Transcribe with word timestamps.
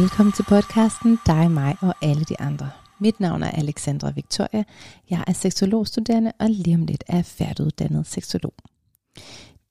Velkommen 0.00 0.32
til 0.32 0.42
podcasten 0.42 1.18
Dig, 1.26 1.50
mig 1.50 1.76
og 1.80 1.94
alle 2.02 2.24
de 2.24 2.40
andre. 2.40 2.70
Mit 3.00 3.20
navn 3.20 3.42
er 3.42 3.50
Alexandra 3.50 4.10
Victoria. 4.10 4.64
Jeg 5.10 5.24
er 5.26 5.32
seksologstuderende 5.32 6.32
og 6.38 6.50
lige 6.50 6.74
om 6.74 6.86
lidt 6.86 7.04
er 7.06 7.22
færdiguddannet 7.22 8.06
seksolog. 8.06 8.54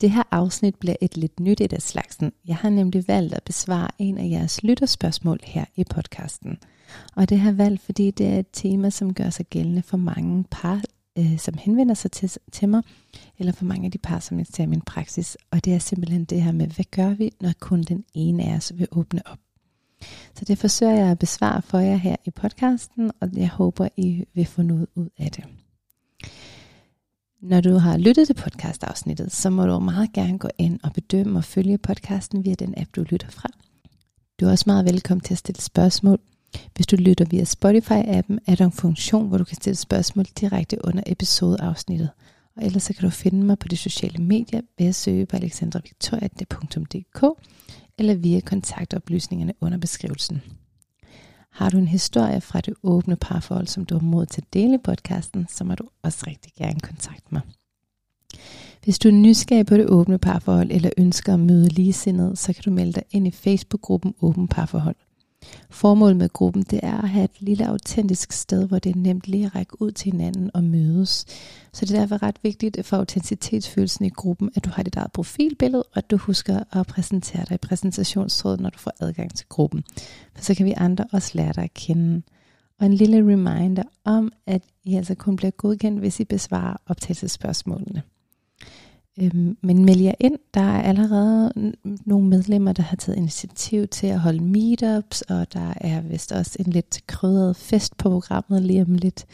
Det 0.02 0.12
her 0.12 0.24
afsnit 0.32 0.76
bliver 0.76 0.96
et 1.02 1.18
lidt 1.18 1.40
nyt 1.40 1.62
et 1.62 1.74
af 1.74 1.82
slagsen. 1.82 2.32
Jeg 2.48 2.56
har 2.56 2.70
nemlig 2.70 3.08
valgt 3.08 3.34
at 3.34 3.44
besvare 3.44 3.88
en 4.00 4.18
af 4.18 4.30
jeres 4.30 4.64
lytterspørgsmål 4.64 5.40
her 5.44 5.66
i 5.76 5.84
podcasten. 5.84 6.58
Og 7.16 7.30
det 7.30 7.40
har 7.40 7.50
jeg 7.50 7.58
valgt, 7.58 7.82
fordi 7.82 8.12
det 8.12 8.28
er 8.28 8.40
et 8.40 8.52
tema, 8.54 8.90
som 8.90 9.14
gør 9.14 9.30
sig 9.30 9.46
gældende 9.46 9.82
for 9.82 9.98
mange 9.98 10.46
par, 10.52 10.82
øh, 11.18 11.40
som 11.40 11.54
henvender 11.58 11.96
sig 11.96 12.12
til, 12.12 12.32
til 12.52 12.70
mig, 12.70 12.84
eller 13.40 13.54
for 13.54 13.66
mange 13.66 13.86
af 13.86 13.92
de 13.92 13.98
par, 13.98 14.20
som 14.20 14.38
jeg 14.38 14.48
ser 14.54 14.64
i 14.64 14.68
min 14.68 14.82
praksis. 14.82 15.38
Og 15.52 15.66
det 15.66 15.74
er 15.74 15.80
simpelthen 15.80 16.26
det 16.26 16.42
her 16.42 16.52
med, 16.52 16.68
hvad 16.68 16.86
gør 16.92 17.10
vi, 17.10 17.32
når 17.42 17.52
kun 17.60 17.84
den 17.84 18.04
ene 18.14 18.44
af 18.44 18.56
os 18.56 18.72
vil 18.76 18.88
åbne 18.92 19.22
op? 19.28 19.38
Så 20.36 20.46
det 20.46 20.58
forsøger 20.58 20.96
jeg 20.96 21.08
at 21.08 21.20
besvare 21.20 21.62
for 21.62 21.80
jer 21.80 21.96
her 21.96 22.16
i 22.26 22.30
podcasten, 22.30 23.12
og 23.22 23.30
jeg 23.34 23.50
håber, 23.50 23.88
I 23.98 24.26
vil 24.34 24.46
få 24.46 24.62
noget 24.62 24.88
ud 24.96 25.10
af 25.18 25.32
det. 25.32 25.44
Når 27.42 27.62
du 27.62 27.78
har 27.78 27.98
lyttet 27.98 28.28
til 28.28 28.34
podcastafsnittet, 28.34 29.32
så 29.32 29.50
må 29.50 29.66
du 29.66 29.80
meget 29.80 30.14
gerne 30.14 30.38
gå 30.38 30.48
ind 30.58 30.80
og 30.84 30.94
bedømme 30.94 31.40
og 31.40 31.44
følge 31.44 31.78
podcasten 31.78 32.46
via 32.46 32.54
den 32.54 32.74
app, 32.78 32.90
du 32.96 33.04
lytter 33.04 33.30
fra. 33.30 33.50
Du 34.40 34.46
er 34.46 34.52
også 34.52 34.64
meget 34.68 34.86
velkommen 34.86 35.22
til 35.22 35.34
at 35.34 35.38
stille 35.38 35.62
spørgsmål. 35.62 36.20
Hvis 36.76 36.88
du 36.88 36.96
lytter 36.96 37.26
via 37.26 37.44
Spotify-appen, 37.44 38.38
er 38.48 38.56
der 38.56 38.66
en 38.66 38.72
funktion, 38.72 39.28
hvor 39.28 39.38
du 39.38 39.44
kan 39.44 39.56
stille 39.56 39.76
spørgsmål 39.76 40.26
direkte 40.26 40.86
under 40.86 41.04
episodeafsnittet. 41.06 42.10
Og 42.58 42.66
ellers 42.66 42.84
så 42.84 42.94
kan 42.94 43.04
du 43.04 43.10
finde 43.10 43.46
mig 43.46 43.60
på 43.60 43.68
de 43.68 43.78
sociale 43.78 44.24
medier 44.24 44.62
ved 44.80 44.88
at 44.88 44.96
søge 44.96 45.26
på 45.26 45.36
alexandravictoria.dk 45.36 47.24
eller 47.98 48.16
via 48.16 48.40
kontaktoplysningerne 48.40 49.54
under 49.62 49.78
beskrivelsen. 49.78 50.42
Har 51.52 51.70
du 51.70 51.78
en 51.78 51.88
historie 51.88 52.42
fra 52.42 52.62
det 52.62 52.74
åbne 52.84 53.16
parforhold, 53.16 53.68
som 53.68 53.86
du 53.86 53.96
har 53.96 54.02
mod 54.02 54.26
til 54.26 54.42
at 54.42 54.54
dele 54.54 54.76
i 54.76 54.84
podcasten, 54.84 55.48
så 55.50 55.64
må 55.64 55.76
du 55.76 55.84
også 56.04 56.24
rigtig 56.28 56.52
gerne 56.58 56.80
kontakte 56.80 57.28
mig. 57.32 57.42
Hvis 58.84 59.00
du 59.00 59.08
er 59.08 59.14
nysgerrig 59.14 59.66
på 59.66 59.78
det 59.78 59.90
åbne 59.90 60.18
parforhold 60.18 60.72
eller 60.72 60.90
ønsker 60.98 61.34
at 61.34 61.40
møde 61.40 61.70
ligesindede, 61.70 62.36
så 62.36 62.54
kan 62.54 62.64
du 62.66 62.72
melde 62.72 62.92
dig 62.92 63.04
ind 63.12 63.28
i 63.28 63.32
Facebook-gruppen 63.32 64.14
Åben 64.22 64.48
Parforhold. 64.48 64.96
Formålet 65.70 66.18
med 66.18 66.30
gruppen 66.30 66.64
det 66.64 66.80
er 66.84 66.98
at 67.02 67.10
have 67.10 67.24
et 67.24 67.42
lille 67.42 67.68
autentisk 67.68 68.32
sted, 68.32 68.68
hvor 68.68 68.80
det 68.80 68.96
er 68.96 69.00
nemt 69.00 69.28
lige 69.28 69.46
at 69.46 69.56
række 69.56 69.82
ud 69.82 69.92
til 69.92 70.12
hinanden 70.12 70.52
og 70.54 70.64
mødes. 70.64 71.26
Så 71.74 71.86
det 71.86 71.96
er 71.96 72.00
derfor 72.00 72.24
ret 72.24 72.40
vigtigt 72.44 72.86
for 72.86 72.98
autenticitetsfølelsen 72.98 74.06
i 74.06 74.10
gruppen, 74.10 74.50
at 74.56 74.66
du 74.66 74.70
har 74.70 74.84
dit 74.84 74.96
eget 74.96 75.12
profilbillede, 75.12 75.84
og 75.84 75.98
at 75.98 76.12
du 76.12 76.18
husker 76.18 76.64
at 76.72 76.88
præsentere 76.88 77.46
dig 77.50 77.56
i 77.56 77.58
præsentationstrådet, 77.58 78.60
når 78.60 78.70
du 78.70 78.78
får 78.78 78.92
adgang 79.00 79.36
til 79.36 79.46
gruppen. 79.50 79.84
For 80.36 80.44
så 80.44 80.56
kan 80.56 80.66
vi 80.66 80.74
andre 80.78 81.06
også 81.12 81.32
lære 81.34 81.54
dig 81.54 81.64
at 81.64 81.74
kende. 81.74 82.22
Og 82.80 82.86
en 82.86 82.94
lille 82.94 83.18
reminder 83.18 83.84
om, 84.06 84.32
at 84.46 84.62
I 84.84 84.96
altså 84.96 85.16
kun 85.16 85.36
bliver 85.36 85.52
godkendt, 85.52 86.00
hvis 86.00 86.20
I 86.20 86.26
besvarer 86.26 86.78
optagelsesspørgsmålene. 86.88 88.04
Øhm, 89.22 89.58
men 89.62 89.86
meld 89.86 90.02
jer 90.02 90.14
ind. 90.20 90.38
Der 90.54 90.62
er 90.62 90.82
allerede 90.82 91.52
nogle 92.06 92.28
medlemmer, 92.28 92.74
der 92.74 92.84
har 92.84 92.96
taget 92.96 93.18
initiativ 93.18 93.88
til 93.88 94.08
at 94.08 94.20
holde 94.20 94.44
meetups, 94.44 95.22
og 95.22 95.54
der 95.54 95.74
er 95.82 96.02
vist 96.02 96.32
også 96.32 96.56
en 96.60 96.72
lidt 96.72 97.08
krydret 97.08 97.56
fest 97.56 97.98
på 97.98 98.10
programmet 98.10 98.62
lige 98.62 98.82
om 98.82 98.94
lidt. 98.94 99.26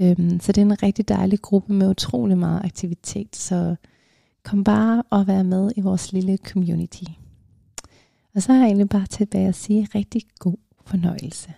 Øhm, 0.00 0.40
så 0.40 0.52
det 0.52 0.58
er 0.58 0.66
en 0.66 0.82
rigtig 0.82 1.08
dejlig 1.08 1.40
gruppe 1.40 1.72
med 1.72 1.90
utrolig 1.90 2.38
meget 2.38 2.64
aktivitet. 2.64 3.36
Så 3.36 3.76
kom 4.44 4.64
bare 4.64 5.02
og 5.10 5.26
vær 5.26 5.42
med 5.42 5.70
i 5.76 5.80
vores 5.80 6.12
lille 6.12 6.36
community. 6.36 7.04
Og 8.34 8.42
så 8.42 8.52
har 8.52 8.60
jeg 8.60 8.66
egentlig 8.66 8.88
bare 8.88 9.06
tilbage 9.06 9.48
at 9.48 9.54
sige 9.54 9.88
rigtig 9.94 10.22
god 10.38 10.56
fornøjelse. 10.86 11.54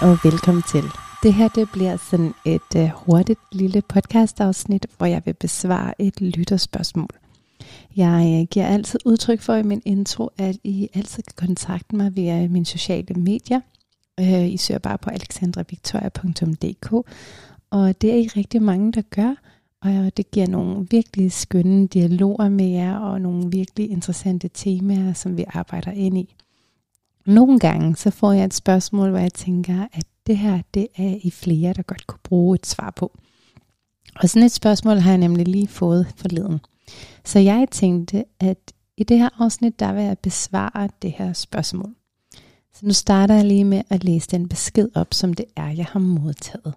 Hej 0.00 0.10
og 0.10 0.18
velkommen 0.24 0.62
til. 0.62 0.84
Det 1.22 1.34
her 1.34 1.48
det 1.48 1.68
bliver 1.72 1.96
sådan 1.96 2.34
et 2.44 2.74
uh, 2.76 2.90
hurtigt 2.94 3.40
lille 3.52 3.82
podcastafsnit, 3.82 4.86
hvor 4.96 5.06
jeg 5.06 5.22
vil 5.24 5.34
besvare 5.34 6.02
et 6.02 6.20
lytterspørgsmål. 6.20 7.08
Jeg 7.96 8.40
uh, 8.40 8.46
giver 8.48 8.66
altid 8.66 9.00
udtryk 9.04 9.40
for 9.40 9.54
i 9.54 9.62
min 9.62 9.82
intro, 9.84 10.30
at 10.38 10.56
I 10.64 10.88
altid 10.94 11.22
kan 11.22 11.46
kontakte 11.46 11.96
mig 11.96 12.16
via 12.16 12.48
mine 12.48 12.66
sociale 12.66 13.14
medier. 13.14 13.60
Uh, 14.20 14.48
I 14.48 14.56
søger 14.56 14.78
bare 14.78 14.98
på 14.98 15.10
alexandravictoria.dk 15.10 16.92
og 17.70 18.00
det 18.00 18.12
er 18.12 18.16
I 18.16 18.28
rigtig 18.36 18.62
mange, 18.62 18.92
der 18.92 19.02
gør. 19.02 19.34
Og 19.82 20.16
det 20.16 20.30
giver 20.30 20.46
nogle 20.46 20.86
virkelig 20.90 21.32
skønne 21.32 21.86
dialoger 21.86 22.48
med 22.48 22.66
jer, 22.66 22.98
og 22.98 23.20
nogle 23.20 23.50
virkelig 23.50 23.90
interessante 23.90 24.50
temaer, 24.54 25.12
som 25.12 25.36
vi 25.36 25.44
arbejder 25.48 25.90
ind 25.90 26.18
i. 26.18 26.34
Nogle 27.28 27.58
gange 27.58 27.96
så 27.96 28.10
får 28.10 28.32
jeg 28.32 28.44
et 28.44 28.54
spørgsmål, 28.54 29.10
hvor 29.10 29.18
jeg 29.18 29.32
tænker, 29.32 29.86
at 29.92 30.04
det 30.26 30.38
her, 30.38 30.60
det 30.74 30.86
er 30.96 31.18
I 31.22 31.30
flere, 31.30 31.72
der 31.72 31.82
godt 31.82 32.06
kunne 32.06 32.20
bruge 32.24 32.54
et 32.54 32.66
svar 32.66 32.90
på. 32.96 33.18
Og 34.16 34.28
sådan 34.28 34.46
et 34.46 34.52
spørgsmål 34.52 34.96
har 34.96 35.10
jeg 35.10 35.18
nemlig 35.18 35.48
lige 35.48 35.68
fået 35.68 36.06
forleden. 36.16 36.60
Så 37.24 37.38
jeg 37.38 37.66
tænkte, 37.70 38.24
at 38.40 38.72
i 38.96 39.04
det 39.04 39.18
her 39.18 39.28
afsnit, 39.38 39.80
der 39.80 39.92
vil 39.92 40.04
jeg 40.04 40.18
besvare 40.18 40.88
det 41.02 41.12
her 41.12 41.32
spørgsmål. 41.32 41.94
Så 42.74 42.86
nu 42.86 42.92
starter 42.92 43.34
jeg 43.34 43.44
lige 43.44 43.64
med 43.64 43.82
at 43.90 44.04
læse 44.04 44.28
den 44.30 44.48
besked 44.48 44.88
op, 44.94 45.14
som 45.14 45.34
det 45.34 45.46
er, 45.56 45.68
jeg 45.68 45.86
har 45.86 46.00
modtaget. 46.00 46.74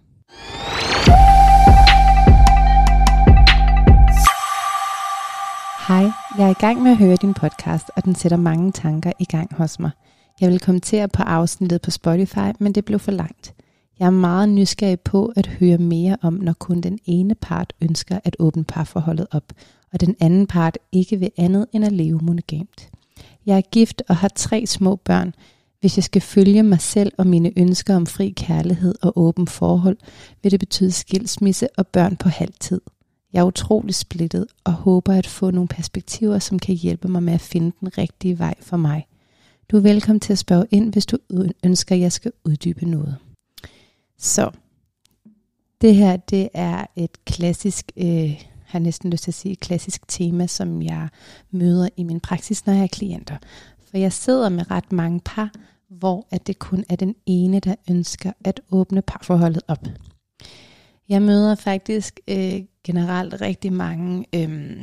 Hej, 5.87 6.11
jeg 6.37 6.45
er 6.45 6.51
i 6.51 6.61
gang 6.61 6.81
med 6.81 6.91
at 6.91 6.97
høre 6.97 7.15
din 7.15 7.33
podcast, 7.33 7.85
og 7.95 8.05
den 8.05 8.15
sætter 8.15 8.37
mange 8.37 8.71
tanker 8.71 9.11
i 9.19 9.25
gang 9.25 9.55
hos 9.55 9.79
mig– 9.79 9.91
jeg 10.41 10.49
vil 10.49 10.59
kommentere 10.59 11.07
på 11.07 11.23
afsnittet 11.23 11.81
på 11.81 11.91
Spotify, 11.91 12.51
men 12.59 12.75
det 12.75 12.85
blev 12.85 12.99
for 12.99 13.11
langt. 13.11 13.53
Jeg 13.99 14.05
er 14.05 14.11
meget 14.11 14.49
nysgerrig 14.49 14.99
på 14.99 15.33
at 15.35 15.47
høre 15.47 15.77
mere 15.77 16.17
om, 16.21 16.33
når 16.33 16.53
kun 16.53 16.81
den 16.81 16.99
ene 17.05 17.35
part 17.35 17.73
ønsker 17.81 18.19
at 18.23 18.35
åbne 18.39 18.63
parforholdet 18.63 19.27
op, 19.31 19.53
og 19.93 20.01
den 20.01 20.15
anden 20.19 20.47
part 20.47 20.77
ikke 20.91 21.19
vil 21.19 21.31
andet 21.37 21.65
end 21.73 21.85
at 21.85 21.91
leve 21.91 22.19
monogamt. 22.21 22.89
Jeg 23.45 23.57
er 23.57 23.61
gift 23.61 24.03
og 24.09 24.15
har 24.15 24.27
tre 24.27 24.65
små 24.65 24.95
børn. 24.95 25.33
Hvis 25.79 25.97
jeg 25.97 26.03
skal 26.03 26.21
følge 26.21 26.63
mig 26.63 26.81
selv 26.81 27.11
og 27.17 27.27
mine 27.27 27.51
ønsker 27.57 27.95
om 27.95 28.05
fri 28.05 28.29
kærlighed 28.29 28.95
og 29.01 29.17
åben 29.17 29.47
forhold, 29.47 29.97
vil 30.43 30.51
det 30.51 30.59
betyde 30.59 30.91
skilsmisse 30.91 31.67
og 31.77 31.87
børn 31.87 32.15
på 32.15 32.29
halvtid. 32.29 32.81
Jeg 33.33 33.39
er 33.39 33.45
utrolig 33.45 33.95
splittet 33.95 34.45
og 34.63 34.73
håber 34.73 35.13
at 35.13 35.27
få 35.27 35.51
nogle 35.51 35.67
perspektiver, 35.67 36.39
som 36.39 36.59
kan 36.59 36.75
hjælpe 36.75 37.07
mig 37.07 37.23
med 37.23 37.33
at 37.33 37.41
finde 37.41 37.71
den 37.79 37.97
rigtige 37.97 38.39
vej 38.39 38.55
for 38.61 38.77
mig. 38.77 39.05
Du 39.71 39.77
er 39.77 39.81
velkommen 39.81 40.19
til 40.19 40.33
at 40.33 40.39
spørge 40.39 40.65
ind, 40.71 40.93
hvis 40.93 41.05
du 41.05 41.17
ønsker, 41.63 41.95
at 41.95 42.01
jeg 42.01 42.11
skal 42.11 42.31
uddybe 42.45 42.85
noget. 42.85 43.17
Så, 44.17 44.51
det 45.81 45.95
her, 45.95 46.17
det 46.17 46.49
er 46.53 46.85
et 46.95 47.25
klassisk, 47.25 47.91
øh, 47.97 48.41
har 48.65 48.79
næsten 48.79 49.09
lyst 49.09 49.23
til 49.23 49.31
at 49.31 49.35
sige, 49.35 49.51
et 49.51 49.59
klassisk 49.59 50.07
tema, 50.07 50.47
som 50.47 50.81
jeg 50.81 51.09
møder 51.51 51.89
i 51.97 52.03
min 52.03 52.19
praksis, 52.19 52.65
når 52.65 52.73
jeg 52.73 52.79
har 52.79 52.87
klienter. 52.87 53.37
For 53.89 53.97
jeg 53.97 54.13
sidder 54.13 54.49
med 54.49 54.71
ret 54.71 54.91
mange 54.91 55.21
par, 55.25 55.51
hvor 55.89 56.27
at 56.31 56.47
det 56.47 56.59
kun 56.59 56.83
er 56.89 56.95
den 56.95 57.15
ene, 57.25 57.59
der 57.59 57.75
ønsker 57.89 58.31
at 58.45 58.61
åbne 58.71 59.01
parforholdet 59.01 59.63
op. 59.67 59.87
Jeg 61.09 61.21
møder 61.21 61.55
faktisk 61.55 62.19
øh, 62.27 62.61
generelt 62.83 63.41
rigtig 63.41 63.73
mange, 63.73 64.25
øh, 64.35 64.77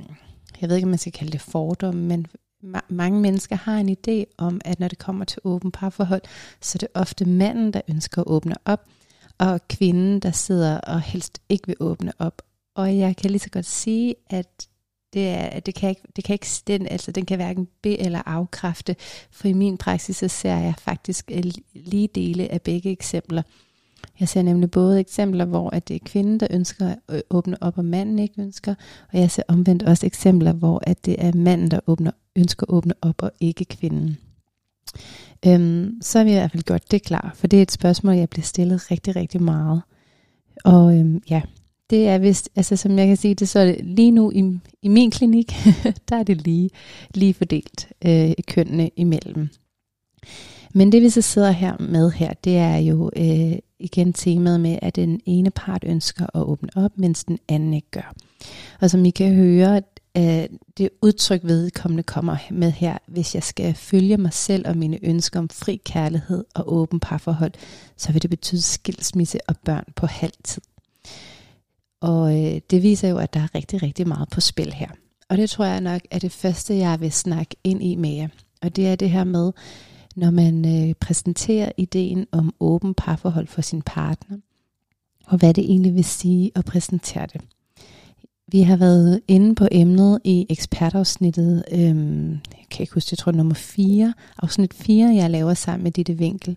jeg 0.61 0.69
ved 0.69 0.76
ikke, 0.76 0.87
om 0.87 0.90
man 0.90 0.99
skal 0.99 1.12
kalde 1.12 1.32
det 1.32 1.40
fordomme, 1.40 2.02
men 2.02 2.26
ma- 2.64 2.87
mange 2.88 3.20
mennesker 3.20 3.56
har 3.56 3.78
en 3.78 3.88
idé 3.88 4.34
om, 4.38 4.60
at 4.64 4.81
når 4.81 4.88
det 4.88 4.99
kommer 4.99 5.25
til 5.25 5.40
åben 5.44 5.70
parforhold, 5.70 6.22
så 6.60 6.76
er 6.76 6.78
det 6.78 6.88
ofte 6.94 7.25
manden, 7.25 7.72
der 7.72 7.81
ønsker 7.88 8.22
at 8.22 8.28
åbne 8.28 8.55
op, 8.64 8.87
og 9.38 9.69
kvinden, 9.69 10.20
der 10.20 10.31
sidder 10.31 10.78
og 10.78 11.00
helst 11.00 11.38
ikke 11.49 11.66
vil 11.66 11.76
åbne 11.81 12.12
op. 12.19 12.43
Og 12.75 12.99
jeg 12.99 13.16
kan 13.16 13.31
lige 13.31 13.40
så 13.40 13.50
godt 13.50 13.66
sige, 13.66 14.14
at 14.31 14.69
det, 15.12 15.28
er, 15.28 15.60
det 15.60 15.75
kan 15.75 15.90
ikke, 15.90 16.02
det 16.16 16.25
kan 16.25 16.34
ikke 16.34 16.46
den, 16.66 16.87
altså 16.87 17.12
den 17.12 17.26
kan 17.26 17.37
hverken 17.37 17.69
be- 17.82 18.00
eller 18.00 18.22
afkræfte, 18.26 18.96
for 19.31 19.49
i 19.49 19.52
min 19.52 19.76
praksis 19.76 20.16
så 20.16 20.28
ser 20.28 20.56
jeg 20.56 20.75
faktisk 20.78 21.31
øh, 21.34 21.43
lige 21.75 22.08
dele 22.14 22.52
af 22.52 22.62
begge 22.62 22.90
eksempler. 22.90 23.43
Jeg 24.20 24.28
ser 24.28 24.43
nemlig 24.43 24.70
både 24.70 25.00
eksempler, 25.00 25.44
hvor 25.44 25.70
at 25.70 25.88
det 25.88 25.94
er 25.94 26.00
kvinden, 26.04 26.40
der 26.40 26.46
ønsker 26.50 26.87
at 26.88 26.99
øh, 27.11 27.20
åbne 27.31 27.62
op, 27.62 27.78
og 27.78 27.84
manden 27.84 28.19
ikke 28.19 28.43
ønsker, 28.43 28.75
og 29.12 29.19
jeg 29.19 29.31
ser 29.31 29.43
omvendt 29.49 29.82
også 29.82 30.06
eksempler, 30.06 30.52
hvor 30.52 30.82
at 30.87 31.04
det 31.06 31.16
er 31.19 31.32
manden, 31.34 31.70
der 31.70 31.81
åbner 31.87 32.11
ønsker 32.38 32.64
at 32.64 32.75
åbne 32.75 32.94
op, 33.02 33.23
og 33.23 33.31
ikke 33.40 33.64
kvinden. 33.64 34.19
Øhm, 35.46 35.99
så 36.02 36.19
har 36.19 36.25
vi 36.25 36.31
i 36.31 36.35
hvert 36.35 36.50
fald 36.50 36.62
gjort 36.62 36.90
det 36.90 37.02
klar, 37.02 37.32
for 37.35 37.46
det 37.46 37.58
er 37.58 37.62
et 37.62 37.73
spørgsmål, 37.73 38.14
jeg 38.14 38.29
bliver 38.29 38.44
stillet 38.44 38.90
rigtig, 38.90 39.17
rigtig 39.17 39.43
meget. 39.43 39.82
Og 40.64 40.99
øhm, 40.99 41.23
ja, 41.31 41.43
det 41.90 42.08
er 42.08 42.19
vist, 42.19 42.49
altså 42.56 42.76
som 42.76 42.99
jeg 42.99 43.06
kan 43.06 43.17
sige 43.17 43.35
det, 43.35 43.49
så 43.49 43.58
er 43.58 43.64
det 43.64 43.85
lige 43.85 44.11
nu 44.11 44.31
i, 44.31 44.61
i 44.82 44.88
min 44.88 45.11
klinik, 45.11 45.52
der 46.08 46.17
er 46.17 46.23
det 46.23 46.43
lige, 46.43 46.70
lige 47.14 47.35
fordelt 47.35 47.88
øh, 48.05 48.32
kønnene 48.49 48.90
imellem. 48.96 49.49
Men 50.75 50.93
det 50.93 51.02
vi 51.02 51.11
så 51.11 51.23
sidder 51.23 51.50
her 51.50 51.76
med 51.81 52.11
her, 52.11 52.32
det 52.44 52.56
er 52.56 52.76
jo 52.76 53.11
øh, 53.17 53.58
igen 53.79 54.12
temaet 54.12 54.61
med, 54.61 54.79
at 54.82 54.96
den 54.96 55.20
ene 55.26 55.50
part 55.50 55.85
ønsker 55.87 56.26
at 56.35 56.43
åbne 56.43 56.69
op, 56.76 56.90
mens 56.96 57.25
den 57.25 57.38
anden 57.49 57.75
ikke 57.75 57.90
gør. 57.90 58.14
Og 58.81 58.90
som 58.90 59.05
I 59.05 59.11
kan 59.11 59.35
høre, 59.35 59.82
Øh, 60.16 60.49
det 60.78 60.90
udtryk 61.02 61.40
vedkommende 61.44 62.02
kommer 62.02 62.37
med 62.50 62.70
her, 62.70 62.99
hvis 63.06 63.34
jeg 63.34 63.43
skal 63.43 63.75
følge 63.75 64.16
mig 64.16 64.32
selv 64.32 64.69
og 64.69 64.76
mine 64.76 64.99
ønsker 65.02 65.40
om 65.40 65.49
fri 65.49 65.81
kærlighed 65.84 66.44
og 66.55 66.72
åben 66.72 67.00
parforhold, 67.00 67.52
så 67.96 68.12
vil 68.12 68.22
det 68.22 68.31
betyde 68.31 68.62
skilsmisse 68.62 69.38
og 69.49 69.56
børn 69.64 69.84
på 69.96 70.06
halv 70.06 70.32
tid. 70.44 70.62
Og 72.00 72.44
øh, 72.44 72.60
det 72.70 72.82
viser 72.82 73.08
jo, 73.08 73.19
at 73.19 73.34
der 73.34 73.40
er 73.40 73.55
rigtig, 73.55 73.82
rigtig 73.82 74.08
meget 74.08 74.28
på 74.28 74.40
spil 74.40 74.72
her. 74.72 74.88
Og 75.28 75.37
det 75.37 75.50
tror 75.50 75.64
jeg 75.64 75.81
nok 75.81 76.02
er 76.11 76.19
det 76.19 76.32
første, 76.32 76.76
jeg 76.76 77.00
vil 77.00 77.12
snakke 77.12 77.56
ind 77.64 77.82
i 77.82 77.96
med 77.96 78.11
jer. 78.11 78.28
Og 78.62 78.76
det 78.76 78.88
er 78.88 78.96
det 78.96 79.11
her 79.11 79.25
med, 79.25 79.52
når 80.16 80.31
man 80.31 80.88
øh, 80.88 80.94
præsenterer 80.94 81.72
ideen 81.76 82.26
om 82.32 82.54
åben 82.61 82.94
parforhold 82.94 83.46
for 83.46 83.62
sin 83.62 83.82
partner, 83.82 84.38
og 85.26 85.38
hvad 85.38 85.54
det 85.54 85.64
egentlig 85.64 85.94
vil 85.94 86.04
sige 86.04 86.50
at 86.54 86.64
præsentere 86.64 87.26
det. 87.26 87.40
Vi 88.53 88.62
har 88.62 88.77
været 88.77 89.21
inde 89.29 89.55
på 89.55 89.69
emnet 89.73 90.19
i 90.25 90.47
ekspertafsnittet, 90.50 91.65
øhm, 91.73 92.31
jeg 92.31 92.67
kan 92.71 92.81
ikke 92.81 92.95
huske, 92.95 93.09
jeg 93.12 93.19
tror 93.19 93.33
nummer 93.33 93.55
4, 93.55 94.15
afsnit 94.39 94.75
4, 94.75 95.15
jeg 95.15 95.31
laver 95.31 95.55
sammen 95.55 95.85
med 95.85 95.93
Ditte 95.93 96.15
Vinkel, 96.15 96.56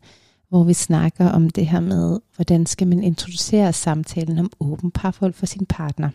hvor 0.49 0.63
vi 0.63 0.73
snakker 0.73 1.29
om 1.29 1.49
det 1.49 1.67
her 1.67 1.79
med, 1.79 2.19
hvordan 2.35 2.65
skal 2.65 2.87
man 2.87 3.03
introducere 3.03 3.73
samtalen 3.73 4.37
om 4.39 4.51
åben 4.59 4.91
parforhold 4.91 5.33
for 5.33 5.45
sin 5.45 5.65
partner. 5.65 6.09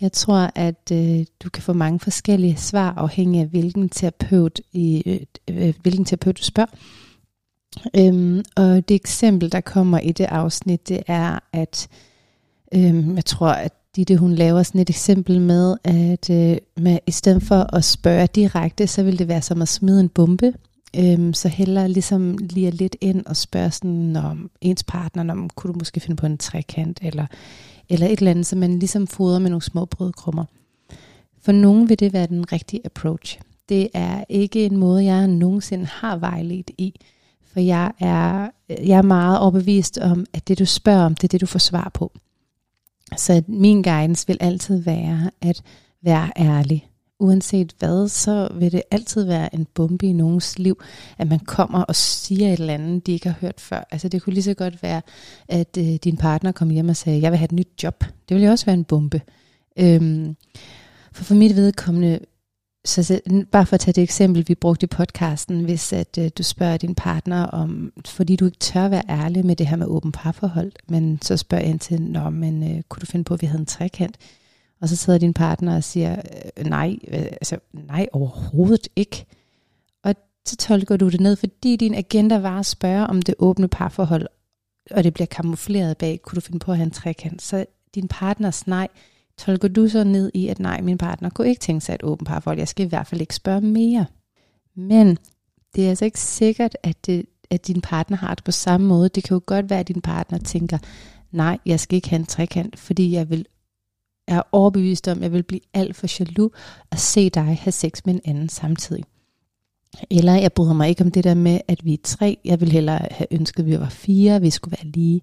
Jeg 0.00 0.12
tror, 0.12 0.50
at 0.54 0.92
øh, 0.92 1.24
du 1.42 1.50
kan 1.50 1.62
få 1.62 1.72
mange 1.72 2.00
forskellige 2.00 2.56
svar 2.56 2.94
afhængig 2.96 3.40
af 3.40 3.46
hvilken 3.46 3.88
terapeut, 3.88 4.60
i, 4.72 5.02
øh, 5.06 5.20
øh, 5.50 5.74
hvilken 5.82 6.04
terapeut 6.04 6.38
du 6.38 6.42
spørger. 6.42 6.70
Øhm, 7.96 8.42
og 8.56 8.88
det 8.88 8.94
eksempel, 8.94 9.52
der 9.52 9.60
kommer 9.60 9.98
i 9.98 10.12
det 10.12 10.24
afsnit, 10.24 10.88
det 10.88 11.02
er, 11.06 11.38
at 11.52 11.88
øhm, 12.74 13.16
jeg 13.16 13.24
tror, 13.24 13.48
at 13.48 13.72
Ditte, 13.96 14.16
hun 14.16 14.34
laver 14.34 14.62
sådan 14.62 14.80
et 14.80 14.90
eksempel 14.90 15.40
med, 15.40 15.76
at 15.84 16.30
øh, 16.30 16.56
med, 16.76 16.98
i 17.06 17.10
stedet 17.10 17.42
for 17.42 17.76
at 17.76 17.84
spørge 17.84 18.26
direkte, 18.26 18.86
så 18.86 19.02
vil 19.02 19.18
det 19.18 19.28
være 19.28 19.42
som 19.42 19.62
at 19.62 19.68
smide 19.68 20.00
en 20.00 20.08
bombe. 20.08 20.52
Øhm, 20.96 21.32
så 21.32 21.48
hellere 21.48 21.88
ligesom 21.88 22.38
lige 22.38 22.70
lidt 22.70 22.96
ind 23.00 23.26
og 23.26 23.36
spørge 23.36 23.70
sådan, 23.70 24.16
om 24.16 24.50
ens 24.60 24.84
partner, 24.84 25.32
om 25.32 25.50
kunne 25.50 25.72
du 25.72 25.78
måske 25.78 26.00
finde 26.00 26.16
på 26.16 26.26
en 26.26 26.38
trekant, 26.38 26.98
eller, 27.02 27.26
eller 27.88 28.06
et 28.06 28.18
eller 28.18 28.30
andet, 28.30 28.46
så 28.46 28.56
man 28.56 28.78
ligesom 28.78 29.06
fodrer 29.06 29.38
med 29.38 29.50
nogle 29.50 29.62
små 29.62 29.84
brødkrummer. 29.84 30.44
For 31.42 31.52
nogen 31.52 31.88
vil 31.88 31.98
det 31.98 32.12
være 32.12 32.26
den 32.26 32.52
rigtige 32.52 32.80
approach. 32.84 33.40
Det 33.68 33.88
er 33.94 34.24
ikke 34.28 34.66
en 34.66 34.76
måde, 34.76 35.04
jeg 35.04 35.28
nogensinde 35.28 35.86
har 35.86 36.16
vejledt 36.16 36.70
i. 36.78 37.00
For 37.52 37.60
jeg 37.60 37.92
er, 38.00 38.48
jeg 38.68 38.98
er 38.98 39.02
meget 39.02 39.38
overbevist 39.38 39.98
om, 39.98 40.26
at 40.32 40.48
det 40.48 40.58
du 40.58 40.66
spørger 40.66 41.04
om, 41.04 41.14
det 41.14 41.24
er 41.24 41.28
det 41.28 41.40
du 41.40 41.46
får 41.46 41.58
svar 41.58 41.90
på. 41.94 42.12
Så 43.16 43.42
min 43.46 43.82
guidance 43.82 44.26
vil 44.26 44.38
altid 44.40 44.82
være 44.82 45.30
at 45.40 45.62
være 46.02 46.30
ærlig. 46.36 46.86
Uanset 47.20 47.74
hvad, 47.78 48.08
så 48.08 48.48
vil 48.54 48.72
det 48.72 48.82
altid 48.90 49.24
være 49.24 49.54
en 49.54 49.66
bombe 49.74 50.06
i 50.06 50.12
nogens 50.12 50.58
liv, 50.58 50.82
at 51.18 51.28
man 51.28 51.38
kommer 51.38 51.82
og 51.82 51.94
siger 51.94 52.46
et 52.46 52.60
eller 52.60 52.74
andet, 52.74 53.06
de 53.06 53.12
ikke 53.12 53.28
har 53.28 53.36
hørt 53.40 53.60
før. 53.60 53.88
Altså 53.90 54.08
det 54.08 54.22
kunne 54.22 54.34
lige 54.34 54.44
så 54.44 54.54
godt 54.54 54.82
være, 54.82 55.02
at 55.48 55.76
øh, 55.78 55.84
din 55.84 56.16
partner 56.16 56.52
kom 56.52 56.70
hjem 56.70 56.88
og 56.88 56.96
sagde, 56.96 57.22
jeg 57.22 57.30
vil 57.30 57.38
have 57.38 57.44
et 57.44 57.52
nyt 57.52 57.82
job. 57.82 58.00
Det 58.00 58.34
ville 58.34 58.44
jo 58.46 58.50
også 58.50 58.66
være 58.66 58.74
en 58.74 58.84
bombe. 58.84 59.20
Øhm, 59.78 60.36
for 61.12 61.24
for 61.24 61.34
mit 61.34 61.56
vedkommende 61.56 62.18
så, 62.84 63.02
så 63.02 63.20
bare 63.52 63.66
for 63.66 63.74
at 63.74 63.80
tage 63.80 63.92
det 63.92 64.02
eksempel, 64.02 64.44
vi 64.48 64.54
brugte 64.54 64.84
i 64.84 64.86
podcasten, 64.86 65.64
hvis 65.64 65.92
at 65.92 66.18
øh, 66.18 66.30
du 66.38 66.42
spørger 66.42 66.76
din 66.76 66.94
partner 66.94 67.44
om, 67.44 67.92
fordi 68.06 68.36
du 68.36 68.44
ikke 68.44 68.58
tør 68.58 68.88
være 68.88 69.02
ærlig 69.08 69.46
med 69.46 69.56
det 69.56 69.66
her 69.66 69.76
med 69.76 69.86
åben 69.86 70.12
parforhold, 70.12 70.72
men 70.88 71.22
så 71.22 71.36
spørger 71.36 71.64
ind 71.64 71.80
til, 71.80 72.02
Nå, 72.02 72.30
men 72.30 72.76
øh, 72.76 72.82
kunne 72.88 73.00
du 73.00 73.06
finde 73.06 73.24
på, 73.24 73.34
at 73.34 73.42
vi 73.42 73.46
havde 73.46 73.60
en 73.60 73.66
trekant? 73.66 74.16
Og 74.80 74.88
så 74.88 74.96
sidder 74.96 75.18
din 75.18 75.34
partner 75.34 75.76
og 75.76 75.84
siger, 75.84 76.16
øh, 76.56 76.64
nej, 76.64 76.96
øh, 77.08 77.20
altså, 77.20 77.58
nej, 77.72 78.06
overhovedet 78.12 78.88
ikke. 78.96 79.26
Og 80.04 80.14
så 80.46 80.56
tolker 80.56 80.96
du 80.96 81.08
det 81.08 81.20
ned, 81.20 81.36
fordi 81.36 81.76
din 81.76 81.94
agenda 81.94 82.38
var 82.38 82.58
at 82.58 82.66
spørge 82.66 83.06
om 83.06 83.22
det 83.22 83.34
åbne 83.38 83.68
parforhold, 83.68 84.26
og 84.90 85.04
det 85.04 85.14
bliver 85.14 85.26
kamufleret 85.26 85.96
bag, 85.96 86.20
kunne 86.22 86.36
du 86.36 86.40
finde 86.40 86.58
på 86.58 86.70
at 86.70 86.76
have 86.76 86.84
en 86.84 86.90
trekant? 86.90 87.42
Så 87.42 87.64
din 87.94 88.08
partners 88.08 88.66
nej, 88.66 88.88
tolker 89.40 89.68
du 89.68 89.88
så 89.88 90.04
ned 90.04 90.30
i, 90.34 90.48
at 90.48 90.58
nej, 90.58 90.80
min 90.80 90.98
partner 90.98 91.30
kunne 91.30 91.48
ikke 91.48 91.60
tænke 91.60 91.84
sig 91.84 91.94
et 91.94 92.02
åbent 92.02 92.28
parforhold. 92.28 92.58
Jeg 92.58 92.68
skal 92.68 92.86
i 92.86 92.88
hvert 92.88 93.06
fald 93.06 93.20
ikke 93.20 93.34
spørge 93.34 93.60
mere. 93.60 94.06
Men 94.76 95.18
det 95.74 95.84
er 95.84 95.88
altså 95.88 96.04
ikke 96.04 96.20
sikkert, 96.20 96.76
at, 96.82 97.06
det, 97.06 97.26
at 97.50 97.66
din 97.66 97.80
partner 97.80 98.16
har 98.16 98.34
det 98.34 98.44
på 98.44 98.50
samme 98.50 98.86
måde. 98.86 99.08
Det 99.08 99.24
kan 99.24 99.34
jo 99.34 99.42
godt 99.46 99.70
være, 99.70 99.80
at 99.80 99.88
din 99.88 100.00
partner 100.00 100.38
tænker, 100.38 100.78
nej, 101.30 101.58
jeg 101.66 101.80
skal 101.80 101.96
ikke 101.96 102.10
have 102.10 102.20
en 102.20 102.26
trekant, 102.26 102.78
fordi 102.78 103.12
jeg 103.12 103.30
vil 103.30 103.46
er 104.28 104.42
overbevist 104.52 105.08
om, 105.08 105.18
at 105.18 105.22
jeg 105.22 105.32
vil 105.32 105.42
blive 105.42 105.60
alt 105.74 105.96
for 105.96 106.06
jaloux 106.20 106.52
at 106.90 106.98
se 106.98 107.30
dig 107.30 107.42
have 107.42 107.72
sex 107.72 108.00
med 108.04 108.14
en 108.14 108.20
anden 108.24 108.48
samtidig. 108.48 109.04
Eller 110.10 110.34
jeg 110.34 110.52
bryder 110.52 110.72
mig 110.72 110.88
ikke 110.88 111.04
om 111.04 111.10
det 111.10 111.24
der 111.24 111.34
med, 111.34 111.60
at 111.68 111.84
vi 111.84 111.94
er 111.94 111.98
tre. 112.04 112.38
Jeg 112.44 112.60
vil 112.60 112.72
hellere 112.72 113.06
have 113.10 113.26
ønsket, 113.30 113.62
at 113.62 113.66
vi 113.66 113.80
var 113.80 113.88
fire, 113.88 114.40
vi 114.40 114.50
skulle 114.50 114.76
være 114.82 114.92
lige. 114.92 115.20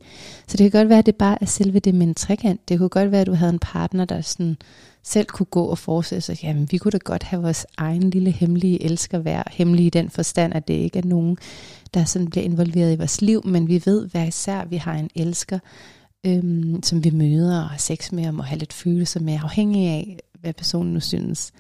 Så 0.48 0.58
det 0.58 0.72
kan 0.72 0.80
godt 0.80 0.90
være, 0.90 1.00
at 1.00 1.06
det 1.06 1.16
bare 1.16 1.38
er 1.42 1.46
selve 1.46 1.80
det 1.80 1.96
med 1.96 2.08
en 2.08 2.16
trekant. 2.16 2.70
Det 2.70 2.78
kunne 2.78 2.90
godt 2.90 3.12
være, 3.12 3.22
at 3.22 3.28
du 3.28 3.34
havde 3.34 3.54
en 3.54 3.60
partner, 3.60 4.06
der 4.06 4.22
sådan 4.22 4.58
selv 5.04 5.26
kunne 5.26 5.46
gå 5.46 5.64
og 5.66 5.78
forestille 5.78 6.22
sig, 6.22 6.44
jamen 6.44 6.68
vi 6.72 6.78
kunne 6.78 6.92
da 6.92 6.98
godt 7.04 7.24
have 7.24 7.42
vores 7.42 7.66
egen 7.78 8.10
lille 8.10 8.32
hemmelige 8.32 8.84
elsker 8.84 9.20
være 9.20 9.44
hemmelig 9.52 9.86
i 9.86 9.90
den 9.90 10.10
forstand, 10.10 10.54
at 10.54 10.68
det 10.68 10.74
ikke 10.74 11.00
er 11.00 11.04
nogen, 11.06 11.38
der 11.94 12.04
sådan 12.04 12.28
bliver 12.30 12.44
involveret 12.44 12.94
i 12.94 12.98
vores 12.98 13.22
liv, 13.22 13.42
men 13.46 13.68
vi 13.68 13.82
ved 13.86 14.10
hver 14.10 14.24
især, 14.24 14.60
at 14.60 14.72
vi 14.72 14.78
har 14.78 14.94
en 14.94 15.10
elsker, 15.16 15.60
øhm, 16.26 16.84
som 16.84 17.04
vi 17.04 17.10
møder 17.10 17.62
og 17.62 17.70
har 17.70 17.78
sex 17.78 18.12
med 18.12 18.28
og 18.28 18.34
må 18.34 18.44
have 18.44 18.60
lidt 18.60 18.74
følelser 18.74 19.20
med, 19.20 19.40
afhængig 19.44 19.88
af, 19.88 20.20
hvad 20.40 20.54
personen 20.54 20.94
nu 20.94 21.00
synes. 21.00 21.52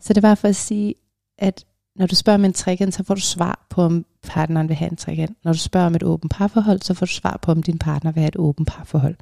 Så 0.00 0.12
det 0.12 0.22
var 0.22 0.34
for 0.34 0.48
at 0.48 0.56
sige, 0.56 0.94
at 1.38 1.64
når 1.98 2.06
du 2.06 2.14
spørger 2.14 2.38
om 2.38 2.44
en 2.44 2.52
trekant, 2.52 2.94
så 2.94 3.04
får 3.04 3.14
du 3.14 3.20
svar 3.20 3.66
på, 3.70 3.82
om 3.82 4.06
partneren 4.22 4.68
vil 4.68 4.76
have 4.76 4.90
en 4.90 4.96
trekant. 4.96 5.36
Når 5.44 5.52
du 5.52 5.58
spørger 5.58 5.86
om 5.86 5.94
et 5.94 6.02
åbent 6.02 6.32
parforhold, 6.32 6.82
så 6.82 6.94
får 6.94 7.06
du 7.06 7.12
svar 7.12 7.38
på, 7.42 7.52
om 7.52 7.62
din 7.62 7.78
partner 7.78 8.12
vil 8.12 8.20
have 8.20 8.28
et 8.28 8.36
åbent 8.36 8.68
parforhold. 8.68 9.16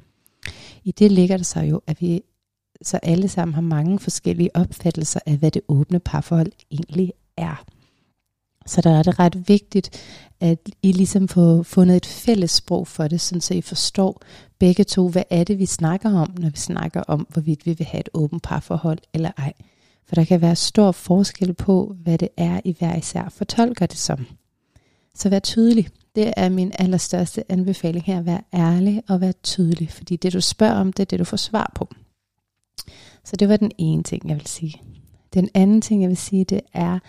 I 0.83 0.91
det 0.91 1.11
ligger 1.11 1.37
det 1.37 1.45
så 1.45 1.59
jo, 1.59 1.81
at 1.87 2.01
vi 2.01 2.21
så 2.81 2.99
alle 3.03 3.27
sammen 3.27 3.53
har 3.53 3.61
mange 3.61 3.99
forskellige 3.99 4.55
opfattelser 4.55 5.19
af, 5.25 5.37
hvad 5.37 5.51
det 5.51 5.61
åbne 5.67 5.99
parforhold 5.99 6.51
egentlig 6.71 7.13
er. 7.37 7.65
Så 8.65 8.81
der 8.81 8.89
er 8.89 9.03
det 9.03 9.19
ret 9.19 9.49
vigtigt, 9.49 9.89
at 10.39 10.69
I 10.81 10.91
ligesom 10.91 11.27
får 11.27 11.63
fundet 11.63 11.95
et 11.95 12.05
fælles 12.05 12.51
sprog 12.51 12.87
for 12.87 13.07
det, 13.07 13.21
så 13.21 13.53
I 13.53 13.61
forstår 13.61 14.21
begge 14.59 14.83
to, 14.83 15.09
hvad 15.09 15.23
er 15.29 15.43
det, 15.43 15.59
vi 15.59 15.65
snakker 15.65 16.19
om, 16.19 16.33
når 16.39 16.49
vi 16.49 16.57
snakker 16.57 17.01
om, 17.01 17.27
hvorvidt 17.29 17.65
vi 17.65 17.73
vil 17.73 17.85
have 17.85 17.99
et 17.99 18.09
åbent 18.13 18.43
parforhold 18.43 18.99
eller 19.13 19.31
ej. 19.37 19.53
For 20.07 20.15
der 20.15 20.23
kan 20.23 20.41
være 20.41 20.55
stor 20.55 20.91
forskel 20.91 21.53
på, 21.53 21.95
hvad 22.03 22.17
det 22.17 22.29
er, 22.37 22.61
I 22.63 22.75
hver 22.79 22.95
især 22.95 23.29
fortolker 23.29 23.85
det 23.85 23.97
som. 23.97 24.25
Så 25.15 25.29
vær 25.29 25.39
tydelig. 25.39 25.87
Det 26.15 26.33
er 26.37 26.49
min 26.49 26.71
allerstørste 26.79 27.51
anbefaling 27.51 28.05
her. 28.05 28.21
Vær 28.21 28.39
ærlig 28.53 29.03
og 29.09 29.21
vær 29.21 29.31
tydelig, 29.43 29.91
fordi 29.91 30.15
det 30.15 30.33
du 30.33 30.41
spørger 30.41 30.75
om, 30.75 30.93
det 30.93 30.99
er 30.99 31.05
det 31.05 31.19
du 31.19 31.23
får 31.23 31.37
svar 31.37 31.71
på. 31.75 31.89
Så 33.23 33.35
det 33.35 33.49
var 33.49 33.57
den 33.57 33.71
ene 33.77 34.03
ting, 34.03 34.29
jeg 34.29 34.35
vil 34.35 34.47
sige. 34.47 34.81
Den 35.33 35.49
anden 35.53 35.81
ting, 35.81 36.01
jeg 36.01 36.09
vil 36.09 36.17
sige, 36.17 36.43
det 36.43 36.61
er, 36.73 36.99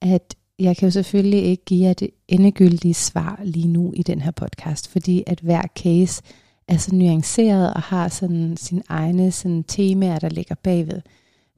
at 0.00 0.34
jeg 0.58 0.76
kan 0.76 0.86
jo 0.86 0.90
selvfølgelig 0.90 1.44
ikke 1.44 1.64
give 1.64 1.86
jer 1.86 1.92
det 1.92 2.10
endegyldige 2.28 2.94
svar 2.94 3.40
lige 3.44 3.68
nu 3.68 3.92
i 3.96 4.02
den 4.02 4.20
her 4.20 4.30
podcast, 4.30 4.88
fordi 4.88 5.24
at 5.26 5.40
hver 5.40 5.62
case 5.76 6.22
er 6.68 6.76
så 6.76 6.94
nuanceret 6.94 7.74
og 7.74 7.82
har 7.82 8.08
sådan 8.08 8.56
sin 8.56 8.82
egne 8.88 9.32
sådan 9.32 9.62
temaer, 9.62 10.18
der 10.18 10.28
ligger 10.28 10.54
bagved. 10.54 11.00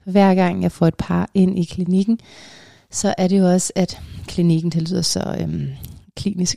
For 0.04 0.10
hver 0.10 0.34
gang 0.34 0.62
jeg 0.62 0.72
får 0.72 0.86
et 0.86 0.94
par 0.94 1.30
ind 1.34 1.58
i 1.58 1.64
klinikken, 1.64 2.18
så 2.90 3.14
er 3.18 3.28
det 3.28 3.38
jo 3.38 3.52
også, 3.52 3.72
at 3.76 4.00
klinikken, 4.26 4.70
det 4.70 4.90
lyder 4.90 5.02
så 5.02 5.36
øhm, 5.40 5.68
klinisk. 6.16 6.56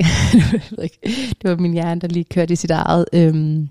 det 1.42 1.50
var 1.50 1.56
min 1.56 1.74
hjerne, 1.74 2.02
der 2.02 2.08
lige 2.08 2.24
kørte 2.24 2.54
i 2.54 2.56
sit 2.56 2.72
eget 2.72 3.06
øhm, 3.14 3.70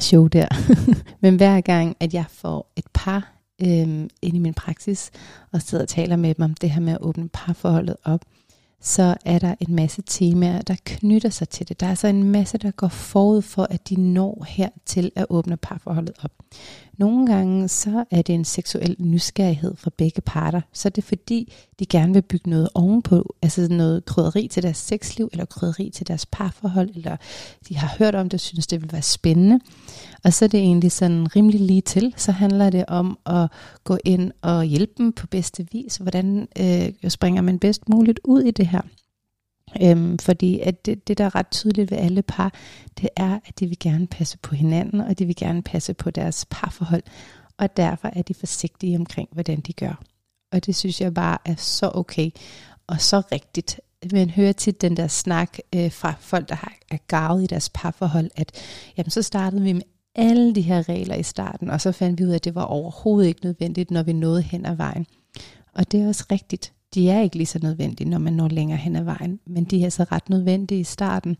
show 0.00 0.26
der. 0.26 0.48
Men 1.22 1.36
hver 1.36 1.60
gang, 1.60 1.96
at 2.00 2.14
jeg 2.14 2.24
får 2.28 2.72
et 2.76 2.84
par 2.94 3.32
øhm, 3.62 4.08
ind 4.22 4.36
i 4.36 4.38
min 4.38 4.54
praksis, 4.54 5.10
og 5.52 5.62
sidder 5.62 5.84
og 5.84 5.88
taler 5.88 6.16
med 6.16 6.34
dem 6.34 6.44
om 6.44 6.54
det 6.54 6.70
her 6.70 6.80
med 6.80 6.92
at 6.92 6.98
åbne 7.00 7.28
parforholdet 7.28 7.96
op, 8.04 8.20
så 8.80 9.14
er 9.24 9.38
der 9.38 9.54
en 9.60 9.74
masse 9.74 10.02
temaer, 10.06 10.62
der 10.62 10.76
knytter 10.84 11.30
sig 11.30 11.48
til 11.48 11.68
det. 11.68 11.80
Der 11.80 11.86
er 11.86 11.94
så 11.94 12.06
en 12.06 12.22
masse, 12.22 12.58
der 12.58 12.70
går 12.70 12.88
forud 12.88 13.42
for, 13.42 13.66
at 13.70 13.88
de 13.88 14.00
når 14.00 14.46
her 14.48 14.68
til 14.86 15.12
at 15.16 15.26
åbne 15.30 15.56
parforholdet 15.56 16.14
op. 16.22 16.32
Nogle 16.98 17.26
gange 17.26 17.68
så 17.68 18.04
er 18.10 18.22
det 18.22 18.34
en 18.34 18.44
seksuel 18.44 18.96
nysgerrighed 18.98 19.76
fra 19.76 19.90
begge 19.96 20.20
parter. 20.20 20.60
Så 20.72 20.88
er 20.88 20.90
det 20.90 21.04
fordi, 21.04 21.52
de 21.78 21.86
gerne 21.86 22.12
vil 22.12 22.22
bygge 22.22 22.50
noget 22.50 22.68
ovenpå, 22.74 23.34
altså 23.42 23.68
noget 23.70 24.04
krydderi 24.04 24.48
til 24.48 24.62
deres 24.62 24.76
sexliv, 24.76 25.28
eller 25.32 25.44
krydderi 25.44 25.90
til 25.90 26.08
deres 26.08 26.26
parforhold, 26.26 26.90
eller 26.94 27.16
de 27.68 27.76
har 27.76 27.94
hørt 27.98 28.14
om 28.14 28.28
det 28.28 28.34
og 28.34 28.40
synes, 28.40 28.66
det 28.66 28.82
vil 28.82 28.92
være 28.92 29.02
spændende. 29.02 29.60
Og 30.24 30.32
så 30.32 30.44
er 30.44 30.48
det 30.48 30.60
egentlig 30.60 30.92
sådan 30.92 31.36
rimelig 31.36 31.60
lige 31.60 31.80
til. 31.80 32.14
Så 32.16 32.32
handler 32.32 32.70
det 32.70 32.84
om 32.88 33.18
at 33.26 33.50
gå 33.84 33.98
ind 34.04 34.32
og 34.42 34.64
hjælpe 34.64 34.92
dem 34.98 35.12
på 35.12 35.26
bedste 35.26 35.66
vis. 35.72 35.96
Hvordan 35.96 36.48
øh, 36.60 37.10
springer 37.10 37.42
man 37.42 37.58
bedst 37.58 37.88
muligt 37.88 38.20
ud 38.24 38.42
i 38.42 38.50
det 38.50 38.66
her? 38.66 38.80
Øhm, 39.82 40.18
fordi 40.18 40.60
at 40.60 40.86
det, 40.86 41.08
det, 41.08 41.18
der 41.18 41.24
er 41.24 41.34
ret 41.34 41.50
tydeligt 41.50 41.90
ved 41.90 41.98
alle 41.98 42.22
par, 42.22 42.54
det 43.00 43.08
er, 43.16 43.38
at 43.46 43.60
de 43.60 43.66
vil 43.66 43.78
gerne 43.78 44.06
passe 44.06 44.38
på 44.38 44.54
hinanden, 44.54 45.00
og 45.00 45.18
de 45.18 45.26
vil 45.26 45.36
gerne 45.36 45.62
passe 45.62 45.94
på 45.94 46.10
deres 46.10 46.46
parforhold. 46.50 47.02
Og 47.58 47.76
derfor 47.76 48.10
er 48.12 48.22
de 48.22 48.34
forsigtige 48.34 48.96
omkring, 48.96 49.28
hvordan 49.32 49.60
de 49.60 49.72
gør. 49.72 50.02
Og 50.52 50.66
det 50.66 50.76
synes 50.76 51.00
jeg 51.00 51.14
bare 51.14 51.38
er 51.44 51.54
så 51.56 51.90
okay, 51.94 52.30
og 52.86 53.00
så 53.00 53.22
rigtigt. 53.32 53.80
Man 54.12 54.30
hører 54.30 54.52
tit 54.52 54.80
den 54.80 54.96
der 54.96 55.08
snak 55.08 55.58
øh, 55.74 55.92
fra 55.92 56.14
folk, 56.20 56.48
der 56.48 56.54
har, 56.54 56.74
er 56.90 56.96
gavet 57.08 57.42
i 57.42 57.46
deres 57.46 57.70
parforhold, 57.74 58.30
at 58.36 58.52
jamen, 58.96 59.10
så 59.10 59.22
startede 59.22 59.62
vi 59.62 59.72
med 59.72 59.82
alle 60.14 60.54
de 60.54 60.60
her 60.60 60.88
regler 60.88 61.14
i 61.14 61.22
starten, 61.22 61.70
og 61.70 61.80
så 61.80 61.92
fandt 61.92 62.20
vi 62.20 62.24
ud 62.24 62.30
af, 62.30 62.34
at 62.34 62.44
det 62.44 62.54
var 62.54 62.62
overhovedet 62.62 63.28
ikke 63.28 63.44
nødvendigt, 63.44 63.90
når 63.90 64.02
vi 64.02 64.12
nåede 64.12 64.42
hen 64.42 64.66
ad 64.66 64.74
vejen. 64.74 65.06
Og 65.74 65.92
det 65.92 66.02
er 66.02 66.08
også 66.08 66.24
rigtigt. 66.32 66.72
De 66.94 67.10
er 67.10 67.20
ikke 67.20 67.36
lige 67.36 67.46
så 67.46 67.58
nødvendige, 67.62 68.10
når 68.10 68.18
man 68.18 68.32
når 68.32 68.48
længere 68.48 68.78
hen 68.78 68.96
ad 68.96 69.02
vejen, 69.02 69.40
men 69.46 69.64
de 69.64 69.84
er 69.84 69.88
så 69.88 70.04
ret 70.12 70.30
nødvendige 70.30 70.80
i 70.80 70.84
starten, 70.84 71.36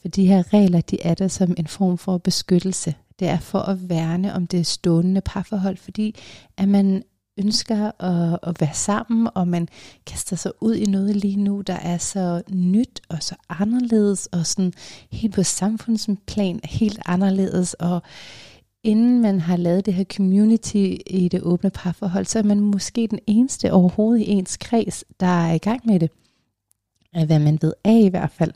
for 0.00 0.08
de 0.08 0.26
her 0.26 0.52
regler, 0.52 0.80
de 0.80 1.02
er 1.02 1.14
der 1.14 1.28
som 1.28 1.54
en 1.58 1.66
form 1.66 1.98
for 1.98 2.18
beskyttelse. 2.18 2.94
Det 3.18 3.28
er 3.28 3.38
for 3.38 3.58
at 3.58 3.88
værne 3.88 4.34
om 4.34 4.46
det 4.46 4.66
stående 4.66 5.20
parforhold, 5.20 5.76
fordi 5.76 6.14
at 6.56 6.68
man 6.68 7.02
ønsker 7.38 8.02
at, 8.02 8.38
at 8.42 8.60
være 8.60 8.74
sammen, 8.74 9.28
og 9.34 9.48
man 9.48 9.68
kaster 10.06 10.36
sig 10.36 10.52
ud 10.60 10.74
i 10.74 10.84
noget 10.84 11.16
lige 11.16 11.36
nu, 11.36 11.60
der 11.60 11.74
er 11.74 11.98
så 11.98 12.42
nyt 12.50 13.00
og 13.08 13.22
så 13.22 13.34
anderledes, 13.48 14.26
og 14.26 14.46
sådan 14.46 14.72
helt 15.10 15.34
på 15.34 15.42
samfundsplan 15.42 16.60
helt 16.64 17.00
anderledes, 17.06 17.74
og 17.74 18.02
inden 18.84 19.22
man 19.22 19.40
har 19.40 19.56
lavet 19.56 19.86
det 19.86 19.94
her 19.94 20.04
community 20.04 20.96
i 21.06 21.28
det 21.32 21.42
åbne 21.42 21.70
parforhold, 21.70 22.24
så 22.24 22.38
er 22.38 22.42
man 22.42 22.60
måske 22.60 23.06
den 23.06 23.18
eneste 23.26 23.72
overhovedet 23.72 24.22
i 24.22 24.30
ens 24.30 24.56
kreds, 24.56 25.04
der 25.20 25.46
er 25.46 25.52
i 25.52 25.58
gang 25.58 25.80
med 25.86 26.00
det. 26.00 26.10
Hvad 27.26 27.38
man 27.38 27.58
ved 27.62 27.72
af 27.84 28.00
i 28.04 28.08
hvert 28.08 28.30
fald. 28.30 28.52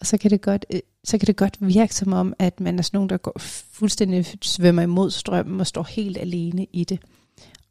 Og 0.00 0.06
så 0.06 0.18
kan 0.18 0.30
det 0.30 0.40
godt, 0.40 0.66
øh, 0.74 0.80
så 1.04 1.18
kan 1.18 1.26
det 1.26 1.36
godt 1.36 1.56
virke 1.60 1.94
som 1.94 2.12
om, 2.12 2.34
at 2.38 2.60
man 2.60 2.78
er 2.78 2.82
sådan 2.82 2.96
nogen, 2.96 3.10
der 3.10 3.16
går 3.16 3.38
fuldstændig 3.72 4.26
svømmer 4.42 4.82
imod 4.82 5.10
strømmen 5.10 5.60
og 5.60 5.66
står 5.66 5.82
helt 5.82 6.18
alene 6.18 6.66
i 6.72 6.84
det. 6.84 7.00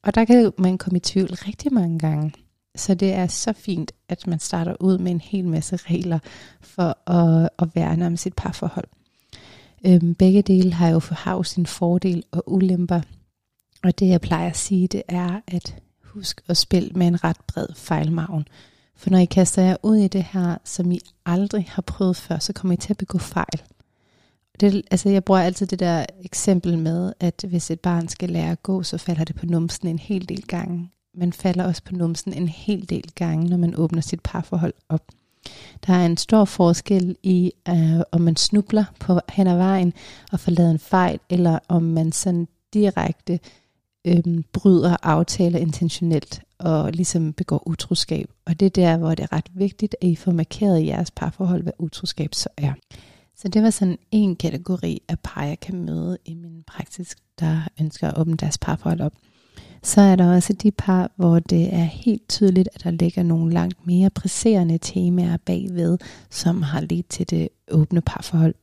Og 0.03 0.15
der 0.15 0.25
kan 0.25 0.51
man 0.57 0.77
komme 0.77 0.97
i 0.97 0.99
tvivl 0.99 1.29
rigtig 1.29 1.73
mange 1.73 1.99
gange. 1.99 2.33
Så 2.75 2.95
det 2.95 3.13
er 3.13 3.27
så 3.27 3.53
fint, 3.53 3.91
at 4.09 4.27
man 4.27 4.39
starter 4.39 4.75
ud 4.79 4.97
med 4.97 5.11
en 5.11 5.21
hel 5.21 5.47
masse 5.47 5.75
regler 5.75 6.19
for 6.61 7.11
at, 7.11 7.49
at 7.59 7.75
værne 7.75 8.07
om 8.07 8.17
sit 8.17 8.33
parforhold. 8.33 8.87
Øhm, 9.85 10.15
begge 10.15 10.41
dele 10.41 10.73
har 10.73 10.89
jo 10.89 10.99
for 10.99 11.15
har 11.15 11.43
sin 11.43 11.65
fordel 11.65 12.23
og 12.31 12.43
ulemper. 12.53 13.01
Og 13.83 13.99
det 13.99 14.07
jeg 14.07 14.21
plejer 14.21 14.49
at 14.49 14.57
sige, 14.57 14.87
det 14.87 15.03
er 15.07 15.41
at 15.47 15.75
husk 16.03 16.41
at 16.47 16.57
spille 16.57 16.89
med 16.95 17.07
en 17.07 17.23
ret 17.23 17.37
bred 17.47 17.67
fejlmavn. 17.75 18.47
For 18.95 19.09
når 19.09 19.17
I 19.17 19.25
kaster 19.25 19.61
jer 19.61 19.77
ud 19.83 19.95
i 19.95 20.07
det 20.07 20.23
her, 20.23 20.57
som 20.63 20.91
I 20.91 20.99
aldrig 21.25 21.65
har 21.69 21.81
prøvet 21.81 22.17
før, 22.17 22.39
så 22.39 22.53
kommer 22.53 22.73
I 22.73 22.77
til 22.77 22.93
at 22.93 22.97
begå 22.97 23.17
fejl. 23.17 23.61
Det, 24.59 24.83
altså 24.91 25.09
jeg 25.09 25.23
bruger 25.23 25.41
altid 25.41 25.67
det 25.67 25.79
der 25.79 26.05
eksempel 26.23 26.77
med, 26.77 27.13
at 27.19 27.45
hvis 27.47 27.71
et 27.71 27.79
barn 27.79 28.07
skal 28.07 28.29
lære 28.29 28.51
at 28.51 28.63
gå, 28.63 28.83
så 28.83 28.97
falder 28.97 29.23
det 29.23 29.35
på 29.35 29.45
numsen 29.45 29.87
en 29.87 29.99
hel 29.99 30.29
del 30.29 30.47
gange. 30.47 30.91
Man 31.13 31.33
falder 31.33 31.63
også 31.63 31.83
på 31.83 31.95
numsen 31.95 32.33
en 32.33 32.47
hel 32.47 32.89
del 32.89 33.11
gange, 33.15 33.49
når 33.49 33.57
man 33.57 33.75
åbner 33.75 34.01
sit 34.01 34.21
parforhold 34.23 34.73
op. 34.89 35.11
Der 35.87 35.93
er 35.93 36.05
en 36.05 36.17
stor 36.17 36.45
forskel 36.45 37.15
i, 37.23 37.51
øh, 37.69 37.99
om 38.11 38.21
man 38.21 38.35
snubler 38.35 38.85
på 38.99 39.19
hen 39.29 39.47
ad 39.47 39.57
vejen 39.57 39.93
og 40.31 40.39
får 40.39 40.51
lavet 40.51 40.71
en 40.71 40.79
fejl, 40.79 41.19
eller 41.29 41.59
om 41.67 41.83
man 41.83 42.11
sådan 42.11 42.47
direkte 42.73 43.39
øh, 44.07 44.43
bryder 44.53 44.97
aftaler 45.03 45.59
intentionelt 45.59 46.41
og 46.59 46.91
ligesom 46.91 47.33
begår 47.33 47.67
utroskab. 47.67 48.29
Og 48.45 48.59
det 48.59 48.65
er 48.65 48.69
der, 48.69 48.97
hvor 48.97 49.15
det 49.15 49.23
er 49.23 49.33
ret 49.33 49.51
vigtigt, 49.53 49.95
at 50.01 50.07
I 50.07 50.15
får 50.15 50.31
markeret 50.31 50.79
i 50.79 50.87
jeres 50.87 51.11
parforhold, 51.11 51.63
hvad 51.63 51.73
utroskab 51.79 52.33
så 52.33 52.49
er. 52.57 52.73
Så 53.35 53.47
det 53.47 53.63
var 53.63 53.69
sådan 53.69 53.97
en 54.11 54.35
kategori 54.35 55.01
af 55.07 55.19
par, 55.19 55.43
jeg 55.43 55.59
kan 55.59 55.85
møde 55.85 56.17
i 56.25 56.33
min 56.33 56.63
praksis, 56.67 57.15
der 57.39 57.61
ønsker 57.81 58.07
at 58.07 58.17
åbne 58.17 58.37
deres 58.37 58.57
parforhold 58.57 59.01
op. 59.01 59.13
Så 59.83 60.01
er 60.01 60.15
der 60.15 60.35
også 60.35 60.53
de 60.53 60.71
par, 60.71 61.11
hvor 61.15 61.39
det 61.39 61.73
er 61.73 61.83
helt 61.83 62.29
tydeligt, 62.29 62.69
at 62.75 62.83
der 62.83 62.91
ligger 62.91 63.23
nogle 63.23 63.53
langt 63.53 63.87
mere 63.87 64.09
presserende 64.09 64.77
temaer 64.77 65.37
bagved, 65.45 65.97
som 66.29 66.61
har 66.61 66.81
ledt 66.81 67.09
til 67.09 67.29
det 67.29 67.49
åbne 67.71 68.01
parforhold. 68.01 68.55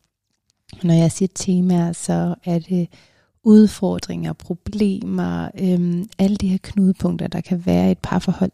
Når 0.82 0.94
jeg 0.94 1.12
siger 1.12 1.28
temaer, 1.34 1.92
så 1.92 2.34
er 2.44 2.58
det 2.58 2.88
udfordringer, 3.44 4.32
problemer, 4.32 5.48
øhm, 5.60 6.08
alle 6.18 6.36
de 6.36 6.48
her 6.48 6.58
knudepunkter, 6.62 7.26
der 7.26 7.40
kan 7.40 7.66
være 7.66 7.88
i 7.88 7.90
et 7.90 7.98
parforhold. 7.98 8.50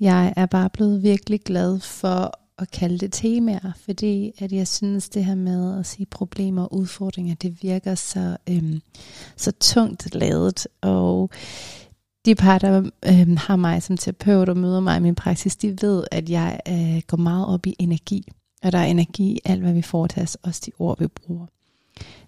Jeg 0.00 0.32
er 0.36 0.46
bare 0.46 0.70
blevet 0.70 1.02
virkelig 1.02 1.40
glad 1.40 1.80
for 1.80 2.45
at 2.58 2.70
kalde 2.70 2.98
det 2.98 3.12
temaer, 3.12 3.72
fordi 3.84 4.32
at 4.38 4.52
jeg 4.52 4.68
synes 4.68 5.08
det 5.08 5.24
her 5.24 5.34
med 5.34 5.78
at 5.78 5.86
sige 5.86 6.06
problemer 6.06 6.62
og 6.62 6.74
udfordringer, 6.74 7.34
det 7.34 7.62
virker 7.62 7.94
så, 7.94 8.36
øhm, 8.50 8.80
så 9.36 9.52
tungt 9.52 10.14
lavet, 10.14 10.66
og 10.80 11.30
de 12.24 12.34
par, 12.34 12.58
der 12.58 12.90
øhm, 13.06 13.36
har 13.36 13.56
mig 13.56 13.82
som 13.82 13.96
terapeut 13.96 14.48
og 14.48 14.56
møder 14.56 14.80
mig 14.80 14.96
i 14.96 15.00
min 15.00 15.14
praksis, 15.14 15.56
de 15.56 15.76
ved, 15.82 16.04
at 16.10 16.30
jeg 16.30 16.60
øh, 16.68 17.02
går 17.06 17.16
meget 17.16 17.46
op 17.46 17.66
i 17.66 17.76
energi, 17.78 18.28
og 18.62 18.72
der 18.72 18.78
er 18.78 18.84
energi 18.84 19.32
i 19.32 19.40
alt, 19.44 19.62
hvad 19.62 19.72
vi 19.72 19.82
foretager 19.82 20.24
os, 20.24 20.34
også 20.34 20.62
de 20.66 20.72
ord, 20.78 20.98
vi 20.98 21.06
bruger. 21.06 21.46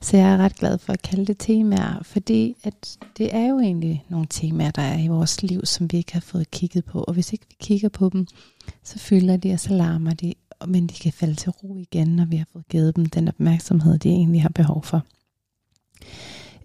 Så 0.01 0.17
jeg 0.17 0.33
er 0.33 0.37
ret 0.37 0.57
glad 0.57 0.79
for 0.79 0.93
at 0.93 1.03
kalde 1.03 1.25
det 1.25 1.39
temaer, 1.39 2.03
fordi 2.03 2.57
at 2.65 2.99
det 3.19 3.35
er 3.35 3.49
jo 3.49 3.59
egentlig 3.59 4.05
nogle 4.09 4.27
temaer, 4.31 4.71
der 4.71 4.83
er 4.83 4.99
i 4.99 5.09
vores 5.09 5.43
liv, 5.43 5.67
som 5.67 5.93
vi 5.93 5.97
ikke 5.97 6.13
har 6.13 6.21
fået 6.21 6.51
kigget 6.51 6.85
på. 6.85 7.05
Og 7.09 7.15
hvis 7.15 7.33
ikke 7.33 7.47
vi 7.49 7.57
kigger 7.61 7.89
på 7.89 8.09
dem, 8.09 8.27
så 8.85 8.99
fylder 8.99 9.37
de 9.37 9.53
og 9.53 9.61
så 9.61 9.73
larmer 9.73 10.15
de, 10.15 10.35
men 10.67 10.87
de 10.87 10.95
kan 10.95 11.13
falde 11.13 11.35
til 11.35 11.51
ro 11.51 11.77
igen, 11.77 12.09
når 12.09 12.25
vi 12.25 12.37
har 12.37 12.47
fået 12.53 12.69
givet 12.69 12.97
dem 12.97 13.07
den 13.07 13.29
opmærksomhed, 13.29 13.99
de 13.99 14.09
egentlig 14.09 14.43
har 14.43 14.49
behov 14.49 14.85
for. 14.85 15.03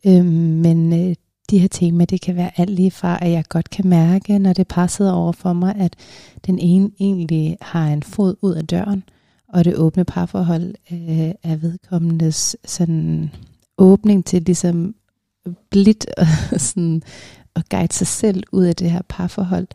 Øhm, 0.06 0.26
men 0.66 0.94
øh, 0.94 1.16
de 1.50 1.60
her 1.60 1.68
temaer, 1.68 2.06
det 2.06 2.22
kan 2.22 2.36
være 2.36 2.52
alt 2.60 2.70
lige 2.70 2.92
fra, 2.92 3.20
at 3.22 3.32
jeg 3.32 3.46
godt 3.50 3.70
kan 3.70 3.88
mærke, 3.88 4.40
når 4.40 4.54
det 4.54 4.68
passer 4.68 5.12
over 5.12 5.32
for 5.32 5.54
mig, 5.54 5.76
at 5.76 5.96
den 6.48 6.60
ene 6.60 6.92
egentlig 7.00 7.58
har 7.62 7.88
en 7.88 8.04
fod 8.04 8.36
ud 8.42 8.54
af 8.54 8.68
døren, 8.68 9.04
og 9.54 9.66
det 9.66 9.76
åbne 9.76 10.06
parforhold 10.06 10.74
øh, 10.92 11.32
er 11.44 11.56
vedkommendes 11.56 12.58
sådan 12.66 13.32
åbning 13.78 14.26
til 14.26 14.42
ligesom 14.42 14.96
blidt 15.70 16.06
og 16.18 16.28
sådan 16.70 17.04
at 17.56 17.70
guide 17.70 17.94
sig 17.94 18.08
selv 18.08 18.44
ud 18.52 18.66
af 18.66 18.76
det 18.76 18.92
her 18.92 19.02
parforhold. 19.10 19.68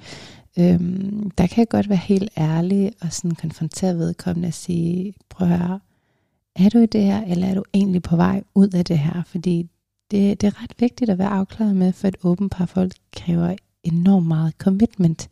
Øhm, 0.59 1.31
der 1.31 1.47
kan 1.47 1.59
jeg 1.59 1.69
godt 1.69 1.89
være 1.89 1.99
helt 1.99 2.31
ærlig 2.39 2.93
og 3.01 3.13
sådan 3.13 3.35
konfrontere 3.35 3.97
vedkommende 3.97 4.47
og 4.47 4.55
sige, 4.55 5.15
prøv 5.31 5.49
at 5.49 5.59
høre, 5.59 5.81
er 6.57 6.69
du 6.69 6.79
i 6.79 6.87
det 6.87 7.03
her, 7.03 7.25
eller 7.25 7.47
er 7.47 7.55
du 7.55 7.65
egentlig 7.75 8.03
på 8.03 8.17
vej 8.17 8.43
ud 8.55 8.69
af 8.69 8.85
det 8.85 8.99
her? 8.99 9.23
Fordi 9.27 9.63
det, 10.11 10.41
det 10.41 10.47
er 10.47 10.63
ret 10.63 10.75
vigtigt 10.79 11.11
at 11.11 11.19
være 11.19 11.29
afklaret 11.29 11.77
med, 11.77 11.93
for 11.93 12.09
et 12.09 12.17
åbent 12.23 12.53
parforhold 12.53 12.91
kræver 13.17 13.57
enormt 13.83 14.27
meget 14.27 14.55
commitment, 14.59 15.29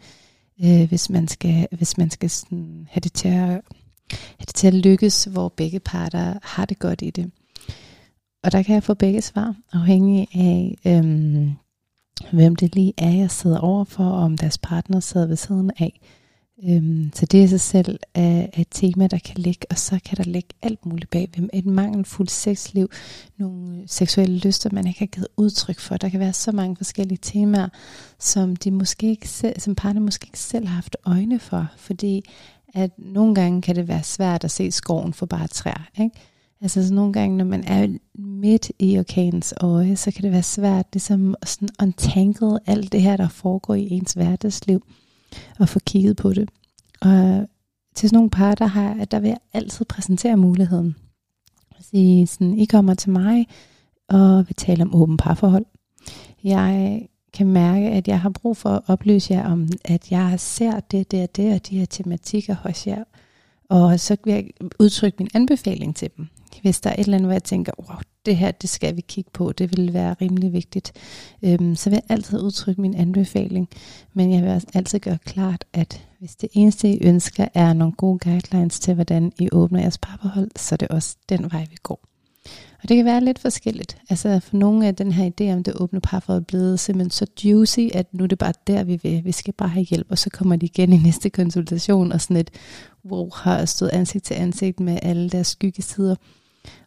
øh, 0.64 0.88
hvis 0.88 1.10
man 1.10 1.28
skal, 1.28 1.68
hvis 1.72 1.98
man 1.98 2.10
skal 2.10 2.30
sådan 2.30 2.88
have 2.90 3.00
det 3.00 3.12
til 3.12 3.28
at 3.28 3.60
er 4.10 4.44
det 4.44 4.54
til 4.54 4.66
at 4.66 4.74
lykkes, 4.74 5.24
hvor 5.24 5.48
begge 5.48 5.80
parter 5.80 6.34
har 6.42 6.64
det 6.64 6.78
godt 6.78 7.02
i 7.02 7.10
det. 7.10 7.30
Og 8.42 8.52
der 8.52 8.62
kan 8.62 8.74
jeg 8.74 8.82
få 8.82 8.94
begge 8.94 9.22
svar, 9.22 9.54
afhængig 9.72 10.28
af, 10.34 10.78
øhm, 10.86 11.52
hvem 12.32 12.56
det 12.56 12.74
lige 12.74 12.92
er, 12.98 13.10
jeg 13.10 13.30
sidder 13.30 13.58
overfor, 13.58 14.04
og 14.04 14.22
om 14.22 14.38
deres 14.38 14.58
partner 14.58 15.00
sidder 15.00 15.26
ved 15.26 15.36
siden 15.36 15.70
af. 15.78 16.00
Øhm, 16.64 17.10
så 17.14 17.26
det 17.26 17.44
i 17.44 17.48
sig 17.48 17.60
selv 17.60 17.98
er 18.14 18.46
et 18.56 18.66
tema, 18.70 19.06
der 19.06 19.18
kan 19.18 19.34
ligge, 19.38 19.66
og 19.70 19.78
så 19.78 19.98
kan 20.04 20.16
der 20.16 20.24
ligge 20.24 20.48
alt 20.62 20.86
muligt 20.86 21.10
bag. 21.10 21.30
Et 21.52 21.66
mangelfuldt 21.66 22.30
sexliv, 22.30 22.90
nogle 23.36 23.82
seksuelle 23.86 24.38
lyster, 24.38 24.70
man 24.72 24.86
ikke 24.86 24.98
har 24.98 25.06
givet 25.06 25.28
udtryk 25.36 25.78
for. 25.78 25.96
Der 25.96 26.08
kan 26.08 26.20
være 26.20 26.32
så 26.32 26.52
mange 26.52 26.76
forskellige 26.76 27.18
temaer, 27.22 27.68
som 28.18 28.56
de 28.56 28.70
måske 28.70 29.10
ikke 29.10 29.28
selv, 29.28 29.60
som 29.60 29.74
partner 29.74 30.00
måske 30.00 30.26
ikke 30.26 30.38
selv 30.38 30.66
har 30.66 30.74
haft 30.74 30.96
øjne 31.04 31.38
for, 31.38 31.66
fordi 31.76 32.24
at 32.76 32.90
nogle 32.98 33.34
gange 33.34 33.62
kan 33.62 33.76
det 33.76 33.88
være 33.88 34.02
svært 34.02 34.44
at 34.44 34.50
se 34.50 34.70
skoven 34.70 35.12
for 35.12 35.26
bare 35.26 35.46
træer. 35.46 35.88
Ikke? 36.00 36.16
Altså 36.60 36.88
så 36.88 36.94
nogle 36.94 37.12
gange, 37.12 37.36
når 37.36 37.44
man 37.44 37.64
er 37.64 37.98
midt 38.14 38.70
i 38.78 38.98
orkanens 38.98 39.54
øje, 39.60 39.96
så 39.96 40.10
kan 40.10 40.22
det 40.22 40.32
være 40.32 40.42
svært 40.42 40.86
ligesom 40.92 41.34
at 41.42 41.48
sådan 41.48 41.68
untangle 41.82 42.58
alt 42.66 42.92
det 42.92 43.02
her, 43.02 43.16
der 43.16 43.28
foregår 43.28 43.74
i 43.74 43.90
ens 43.90 44.12
hverdagsliv, 44.12 44.86
og 45.58 45.68
få 45.68 45.78
kigget 45.78 46.16
på 46.16 46.32
det. 46.32 46.50
Og 47.00 47.48
til 47.94 48.08
sådan 48.08 48.16
nogle 48.16 48.30
par, 48.30 48.54
der, 48.54 48.66
har, 48.66 49.04
der 49.04 49.20
vil 49.20 49.28
jeg 49.28 49.38
altid 49.52 49.84
præsentere 49.84 50.36
muligheden. 50.36 50.96
Sige 51.80 52.26
sådan, 52.26 52.58
I 52.58 52.64
kommer 52.64 52.94
til 52.94 53.10
mig, 53.10 53.46
og 54.08 54.48
vi 54.48 54.54
taler 54.54 54.84
om 54.84 54.94
åben 54.94 55.16
parforhold. 55.16 55.64
Jeg 56.44 57.02
kan 57.36 57.46
mærke, 57.46 57.90
at 57.90 58.08
jeg 58.08 58.20
har 58.20 58.30
brug 58.30 58.56
for 58.56 58.70
at 58.70 58.82
oplyse 58.86 59.34
jer 59.34 59.52
om, 59.52 59.68
at 59.84 60.10
jeg 60.10 60.40
ser 60.40 60.80
det, 60.80 61.10
det 61.10 61.22
og 61.22 61.36
det, 61.36 61.54
og 61.54 61.68
de 61.68 61.78
her 61.78 61.86
tematikker 61.86 62.54
hos 62.54 62.86
jer. 62.86 63.04
Og 63.68 64.00
så 64.00 64.16
vil 64.24 64.34
jeg 64.34 64.44
udtrykke 64.80 65.16
min 65.18 65.28
anbefaling 65.34 65.96
til 65.96 66.10
dem. 66.16 66.26
Hvis 66.62 66.80
der 66.80 66.90
er 66.90 66.94
et 66.94 67.00
eller 67.00 67.14
andet, 67.14 67.26
hvor 67.26 67.32
jeg 67.32 67.44
tænker, 67.44 67.72
wow, 67.78 67.98
det 68.26 68.36
her, 68.36 68.50
det 68.50 68.70
skal 68.70 68.96
vi 68.96 69.00
kigge 69.00 69.30
på, 69.32 69.52
det 69.52 69.76
vil 69.76 69.92
være 69.92 70.16
rimelig 70.20 70.52
vigtigt, 70.52 70.92
øhm, 71.42 71.74
så 71.74 71.90
vil 71.90 71.96
jeg 71.96 72.16
altid 72.16 72.42
udtrykke 72.42 72.80
min 72.80 72.94
anbefaling. 72.94 73.68
Men 74.14 74.32
jeg 74.32 74.42
vil 74.42 74.50
også 74.50 74.66
altid 74.74 74.98
gøre 74.98 75.18
klart, 75.24 75.64
at 75.72 76.02
Hvis 76.18 76.36
det 76.36 76.48
eneste, 76.52 76.88
I 76.88 77.06
ønsker, 77.06 77.48
er 77.54 77.72
nogle 77.72 77.92
gode 77.92 78.18
guidelines 78.18 78.80
til, 78.80 78.94
hvordan 78.94 79.32
I 79.38 79.48
åbner 79.52 79.80
jeres 79.80 79.98
parforhold, 79.98 80.50
så 80.56 80.74
er 80.74 80.76
det 80.76 80.88
også 80.88 81.16
den 81.28 81.52
vej, 81.52 81.66
vi 81.70 81.76
går. 81.82 82.00
Og 82.82 82.88
det 82.88 82.96
kan 82.96 83.04
være 83.04 83.24
lidt 83.24 83.38
forskelligt. 83.38 83.98
Altså 84.10 84.40
for 84.40 84.56
nogle 84.56 84.86
af 84.86 84.96
den 84.96 85.12
her 85.12 85.30
idé 85.30 85.52
om 85.52 85.62
det 85.62 85.74
åbne 85.76 86.00
parforhold 86.00 86.42
er 86.42 86.44
blevet 86.44 86.80
simpelthen 86.80 87.10
så 87.10 87.26
juicy, 87.44 87.80
at 87.94 88.14
nu 88.14 88.24
er 88.24 88.28
det 88.28 88.38
bare 88.38 88.52
der, 88.66 88.84
vi 88.84 89.00
vil. 89.02 89.24
Vi 89.24 89.32
skal 89.32 89.54
bare 89.54 89.68
have 89.68 89.84
hjælp, 89.84 90.06
og 90.10 90.18
så 90.18 90.30
kommer 90.30 90.56
de 90.56 90.66
igen 90.66 90.92
i 90.92 90.96
næste 90.96 91.30
konsultation, 91.30 92.12
og 92.12 92.20
sådan 92.20 92.36
et, 92.36 92.50
wow, 93.04 93.30
har 93.34 93.64
stået 93.64 93.90
ansigt 93.90 94.24
til 94.24 94.34
ansigt 94.34 94.80
med 94.80 94.98
alle 95.02 95.30
deres 95.30 95.46
skyggesider. 95.46 96.16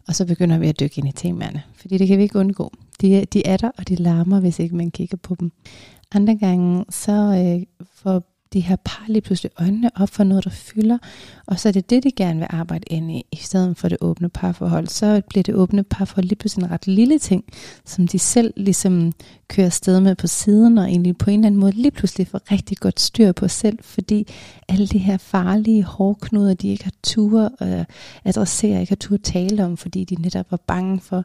Og 0.08 0.16
så 0.16 0.26
begynder 0.26 0.58
vi 0.58 0.68
at 0.68 0.80
dykke 0.80 0.98
ind 0.98 1.08
i 1.08 1.12
temaerne, 1.12 1.64
fordi 1.76 1.98
det 1.98 2.08
kan 2.08 2.18
vi 2.18 2.24
ikke 2.24 2.40
undgå. 2.40 2.74
De, 3.02 3.26
de 3.26 3.48
er 3.48 3.58
der, 3.58 3.72
og 3.78 3.88
de 3.88 3.96
larmer, 3.96 4.40
hvis 4.40 4.60
ikke 4.60 4.76
man 4.76 4.92
kigger 4.92 5.18
på 5.18 5.36
dem. 5.40 5.52
Andre 6.12 6.36
gange, 6.36 6.86
så 6.90 7.12
øh, 7.12 7.86
får 7.94 8.24
de 8.54 8.60
her 8.60 8.76
par 8.86 9.06
lige 9.08 9.22
pludselig 9.22 9.52
øjnene 9.60 9.92
op 9.96 10.10
for 10.10 10.24
noget, 10.24 10.44
der 10.44 10.50
fylder, 10.50 10.98
og 11.46 11.60
så 11.60 11.68
er 11.68 11.74
det 11.74 11.90
det, 11.90 12.04
de 12.04 12.12
gerne 12.12 12.40
vil 12.40 12.48
arbejde 12.50 12.86
ind 12.88 13.12
i, 13.12 13.26
i 13.32 13.36
stedet 13.36 13.78
for 13.78 13.90
det 13.90 13.98
åbne 14.02 14.30
parforhold. 14.30 14.88
Så 14.88 15.22
bliver 15.30 15.44
det 15.44 15.56
åbne 15.56 15.84
parforhold 15.84 16.26
lige 16.26 16.36
pludselig 16.36 16.64
en 16.66 16.72
ret 16.72 16.88
lille 16.88 17.20
ting, 17.20 17.44
som 17.86 18.08
de 18.08 18.20
selv 18.20 18.54
ligesom 18.58 19.12
kører 19.48 19.70
sted 19.70 20.00
med 20.00 20.16
på 20.16 20.28
siden, 20.28 20.78
og 20.78 20.86
egentlig 20.86 21.18
på 21.18 21.30
en 21.30 21.40
eller 21.40 21.48
anden 21.48 21.62
måde 21.62 21.72
lige 21.72 21.92
pludselig 21.92 22.28
får 22.28 22.52
rigtig 22.52 22.78
godt 22.78 23.00
styr 23.00 23.32
på 23.32 23.48
selv, 23.48 23.80
fordi 23.82 24.28
alle 24.68 24.88
de 24.88 24.98
her 24.98 25.18
farlige 25.18 25.84
hårknuder, 25.84 26.54
de 26.54 26.68
ikke 26.68 26.84
har 26.84 26.94
tur 27.04 27.52
at 27.60 27.80
øh, 27.80 27.86
adressere, 28.26 28.82
ikke 28.82 28.92
har 28.92 28.96
tur 28.96 29.14
at 29.14 29.22
tale 29.24 29.66
om, 29.66 29.78
fordi 29.78 30.04
de 30.04 30.16
netop 30.16 30.52
var 30.52 30.60
bange 30.68 31.00
for, 31.00 31.24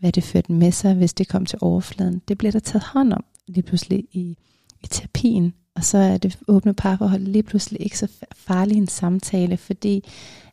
hvad 0.00 0.12
det 0.12 0.24
førte 0.24 0.52
med 0.52 0.72
sig, 0.72 0.94
hvis 0.94 1.14
det 1.14 1.28
kom 1.28 1.46
til 1.46 1.58
overfladen. 1.62 2.22
Det 2.28 2.38
bliver 2.38 2.52
der 2.52 2.58
taget 2.58 2.84
hånd 2.84 3.12
om 3.12 3.24
lige 3.46 3.62
pludselig 3.62 4.04
i, 4.12 4.36
i 4.82 4.86
terapien. 4.86 5.54
Og 5.76 5.84
så 5.84 5.98
er 5.98 6.18
det 6.18 6.38
åbne 6.48 6.74
parforhold 6.74 7.22
lige 7.22 7.42
pludselig 7.42 7.82
ikke 7.82 7.98
så 7.98 8.08
farlig 8.36 8.76
en 8.76 8.86
samtale, 8.86 9.56
fordi 9.56 10.04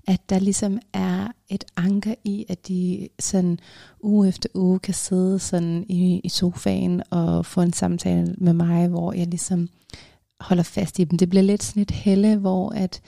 at 0.07 0.29
der 0.29 0.39
ligesom 0.39 0.79
er 0.93 1.27
et 1.49 1.65
anker 1.77 2.15
i, 2.23 2.45
at 2.49 2.67
de 2.67 3.09
sådan 3.19 3.59
uge 4.01 4.27
efter 4.27 4.49
uge 4.53 4.79
kan 4.79 4.93
sidde 4.93 5.39
sådan 5.39 5.85
i, 5.89 6.21
i 6.23 6.29
sofaen 6.29 7.03
og 7.09 7.45
få 7.45 7.61
en 7.61 7.73
samtale 7.73 8.35
med 8.37 8.53
mig, 8.53 8.87
hvor 8.87 9.13
jeg 9.13 9.27
ligesom 9.27 9.69
holder 10.39 10.63
fast 10.63 10.99
i 10.99 11.03
dem. 11.03 11.17
Det 11.17 11.29
bliver 11.29 11.43
lidt 11.43 11.63
sådan 11.63 11.81
et 11.81 11.91
helle, 11.91 12.37
hvor 12.37 12.69
at, 12.69 13.01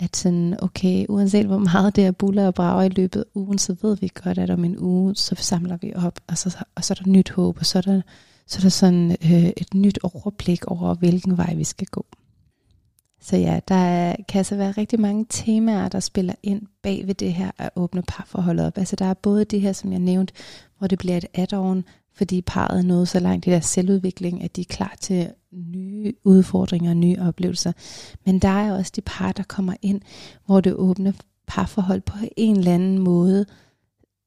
at 0.00 0.16
sådan, 0.16 0.56
okay, 0.62 1.06
uanset 1.08 1.46
hvor 1.46 1.58
meget 1.58 1.96
det 1.96 2.06
er 2.06 2.10
buller 2.10 2.46
og 2.46 2.54
brager 2.54 2.82
i 2.82 2.88
løbet 2.88 3.20
af 3.20 3.24
ugen, 3.34 3.58
så 3.58 3.76
ved 3.82 3.96
vi 3.96 4.10
godt, 4.24 4.38
at 4.38 4.50
om 4.50 4.64
en 4.64 4.78
uge, 4.78 5.16
så 5.16 5.34
samler 5.34 5.76
vi 5.76 5.92
op, 5.94 6.20
og 6.26 6.38
så, 6.38 6.64
og 6.74 6.84
så 6.84 6.94
er 6.94 7.04
der 7.04 7.10
nyt 7.10 7.30
håb, 7.30 7.56
og 7.58 7.66
så 7.66 7.78
er 7.78 7.82
der 7.82 8.00
så 8.50 8.58
er 8.58 8.60
der 8.60 8.68
sådan 8.68 9.10
øh, 9.10 9.46
et 9.56 9.74
nyt 9.74 9.98
overblik 10.02 10.66
over, 10.66 10.94
hvilken 10.94 11.36
vej 11.36 11.54
vi 11.54 11.64
skal 11.64 11.86
gå. 11.86 12.06
Så 13.20 13.36
ja, 13.36 13.60
der 13.68 13.74
er, 13.74 14.16
kan 14.28 14.38
altså 14.38 14.56
være 14.56 14.70
rigtig 14.70 15.00
mange 15.00 15.26
temaer, 15.28 15.88
der 15.88 16.00
spiller 16.00 16.34
ind 16.42 16.62
bag 16.82 17.06
ved 17.06 17.14
det 17.14 17.32
her 17.32 17.50
at 17.58 17.70
åbne 17.76 18.02
parforholdet 18.08 18.66
op. 18.66 18.78
Altså 18.78 18.96
der 18.96 19.04
er 19.04 19.14
både 19.14 19.44
det 19.44 19.60
her, 19.60 19.72
som 19.72 19.92
jeg 19.92 20.00
nævnte, 20.00 20.34
hvor 20.78 20.86
det 20.86 20.98
bliver 20.98 21.16
et 21.16 21.26
add-on, 21.34 21.82
fordi 22.14 22.42
parret 22.42 22.78
er 22.78 22.82
nået 22.82 23.08
så 23.08 23.20
langt 23.20 23.46
i 23.46 23.50
deres 23.50 23.64
selvudvikling, 23.64 24.42
at 24.42 24.56
de 24.56 24.60
er 24.60 24.64
klar 24.64 24.96
til 25.00 25.30
nye 25.52 26.12
udfordringer 26.24 26.90
og 26.90 26.96
nye 26.96 27.16
oplevelser. 27.20 27.72
Men 28.26 28.38
der 28.38 28.48
er 28.48 28.72
også 28.72 28.92
de 28.96 29.00
par, 29.00 29.32
der 29.32 29.42
kommer 29.42 29.74
ind, 29.82 30.00
hvor 30.46 30.60
det 30.60 30.74
åbne 30.74 31.14
parforhold 31.46 32.00
på 32.00 32.16
en 32.36 32.56
eller 32.56 32.74
anden 32.74 32.98
måde 32.98 33.46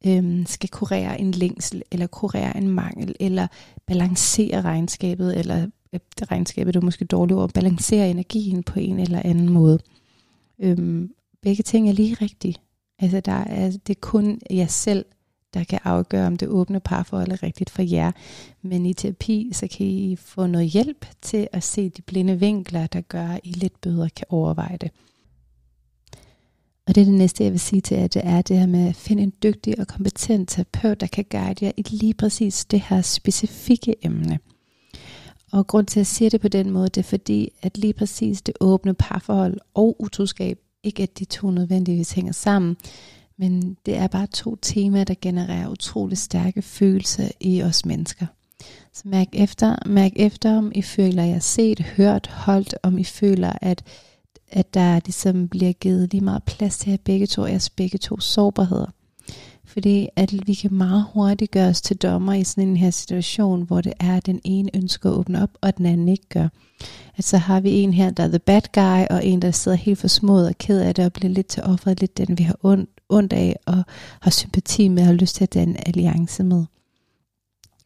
øhm, 0.05 0.45
skal 0.45 0.69
kurere 0.69 1.21
en 1.21 1.31
længsel, 1.31 1.83
eller 1.91 2.07
kurere 2.07 2.57
en 2.57 2.69
mangel, 2.69 3.15
eller 3.19 3.47
balancere 3.87 4.61
regnskabet, 4.61 5.39
eller 5.39 5.67
øh, 5.93 5.99
regnskabet 6.21 6.75
er 6.75 6.81
måske 6.81 7.05
dårligt 7.05 7.39
ord, 7.39 7.53
balancere 7.53 8.09
energien 8.09 8.63
på 8.63 8.79
en 8.79 8.99
eller 8.99 9.21
anden 9.25 9.49
måde. 9.49 9.79
Øhm, 10.59 11.13
begge 11.41 11.63
ting 11.63 11.89
er 11.89 11.93
lige 11.93 12.17
rigtige. 12.21 12.55
Altså 12.99 13.19
der 13.19 13.31
er, 13.31 13.71
det 13.71 13.95
er 13.95 13.99
kun 14.01 14.39
jeg 14.49 14.69
selv, 14.69 15.05
der 15.53 15.63
kan 15.63 15.79
afgøre, 15.83 16.27
om 16.27 16.37
det 16.37 16.47
åbne 16.47 16.79
parforhold 16.79 17.31
er 17.31 17.43
rigtigt 17.43 17.69
for 17.69 17.81
jer. 17.81 18.11
Men 18.61 18.85
i 18.85 18.93
terapi, 18.93 19.49
så 19.53 19.67
kan 19.67 19.85
I 19.85 20.15
få 20.15 20.47
noget 20.47 20.67
hjælp 20.67 21.05
til 21.21 21.47
at 21.51 21.63
se 21.63 21.89
de 21.89 22.01
blinde 22.01 22.39
vinkler, 22.39 22.87
der 22.87 23.01
gør, 23.01 23.27
at 23.27 23.39
I 23.43 23.51
lidt 23.51 23.81
bedre 23.81 24.09
kan 24.09 24.25
overveje 24.29 24.77
det. 24.81 24.91
Og 26.87 26.95
det 26.95 27.01
er 27.01 27.05
det 27.05 27.13
næste, 27.13 27.43
jeg 27.43 27.51
vil 27.51 27.59
sige 27.59 27.81
til 27.81 27.97
jer, 27.97 28.07
det 28.07 28.21
er 28.25 28.41
det 28.41 28.59
her 28.59 28.65
med 28.65 28.87
at 28.87 28.95
finde 28.95 29.23
en 29.23 29.33
dygtig 29.43 29.79
og 29.79 29.87
kompetent 29.87 30.49
terapeut, 30.49 31.01
der 31.01 31.07
kan 31.07 31.25
guide 31.31 31.65
jer 31.65 31.71
i 31.77 31.81
lige 31.81 32.13
præcis 32.13 32.65
det 32.65 32.83
her 32.89 33.01
specifikke 33.01 33.95
emne. 34.05 34.39
Og 35.51 35.67
grund 35.67 35.85
til 35.87 35.99
at 35.99 36.07
sige 36.07 36.29
det 36.29 36.41
på 36.41 36.47
den 36.47 36.71
måde, 36.71 36.89
det 36.89 36.97
er 36.97 37.09
fordi, 37.09 37.49
at 37.61 37.77
lige 37.77 37.93
præcis 37.93 38.41
det 38.41 38.55
åbne 38.61 38.93
parforhold 38.93 39.57
og 39.73 39.95
utroskab, 39.99 40.59
ikke 40.83 41.03
at 41.03 41.19
de 41.19 41.25
to 41.25 41.51
nødvendigvis 41.51 42.11
hænger 42.11 42.31
sammen, 42.31 42.77
men 43.37 43.77
det 43.85 43.95
er 43.95 44.07
bare 44.07 44.27
to 44.27 44.55
temaer, 44.55 45.03
der 45.03 45.15
genererer 45.21 45.69
utrolig 45.69 46.17
stærke 46.17 46.61
følelser 46.61 47.27
i 47.39 47.63
os 47.63 47.85
mennesker. 47.85 48.25
Så 48.93 49.01
mærk 49.05 49.27
efter, 49.33 49.75
mærk 49.85 50.11
efter, 50.15 50.57
om 50.57 50.71
I 50.75 50.81
føler 50.81 51.23
jer 51.23 51.39
set, 51.39 51.79
hørt, 51.79 52.27
holdt, 52.27 52.75
om 52.83 52.97
I 52.97 53.03
føler, 53.03 53.53
at 53.61 53.83
at 54.53 54.73
der 54.73 54.99
ligesom 55.05 55.47
bliver 55.47 55.73
givet 55.73 56.11
lige 56.11 56.23
meget 56.23 56.43
plads 56.43 56.77
til 56.77 56.91
at 56.91 57.01
begge 57.01 57.27
to 57.27 57.45
jeres 57.45 57.69
begge 57.69 57.97
to 57.97 58.19
sårbarheder. 58.19 58.91
Fordi 59.65 60.07
at 60.15 60.47
vi 60.47 60.53
kan 60.53 60.73
meget 60.73 61.05
hurtigt 61.13 61.51
gøre 61.51 61.69
os 61.69 61.81
til 61.81 61.97
dommer 61.97 62.33
i 62.33 62.43
sådan 62.43 62.67
en 62.69 62.77
her 62.77 62.89
situation, 62.89 63.61
hvor 63.61 63.81
det 63.81 63.93
er, 63.99 64.17
at 64.17 64.25
den 64.25 64.41
ene 64.43 64.69
ønsker 64.75 65.09
at 65.09 65.15
åbne 65.15 65.43
op, 65.43 65.49
og 65.61 65.77
den 65.77 65.85
anden 65.85 66.09
ikke 66.09 66.29
gør. 66.29 66.47
At 67.17 67.23
så 67.23 67.37
har 67.37 67.59
vi 67.59 67.71
en 67.71 67.93
her, 67.93 68.11
der 68.11 68.23
er 68.23 68.27
the 68.27 68.39
bad 68.39 68.61
guy, 68.73 69.15
og 69.15 69.25
en, 69.25 69.41
der 69.41 69.51
sidder 69.51 69.77
helt 69.77 69.99
for 69.99 70.07
smået 70.07 70.47
og 70.47 70.57
ked 70.57 70.79
af 70.79 70.95
det, 70.95 71.05
og 71.05 71.13
bliver 71.13 71.33
lidt 71.33 71.47
til 71.47 71.63
offeret, 71.63 71.99
lidt 71.99 72.17
den 72.17 72.37
vi 72.37 72.43
har 72.43 72.55
ondt, 72.63 72.89
ondt 73.09 73.33
af, 73.33 73.55
og 73.65 73.83
har 74.19 74.31
sympati 74.31 74.87
med, 74.87 75.01
og 75.01 75.07
har 75.07 75.13
lyst 75.13 75.35
til 75.35 75.43
at 75.43 75.53
danne 75.53 75.87
alliance 75.87 76.43
med. 76.43 76.65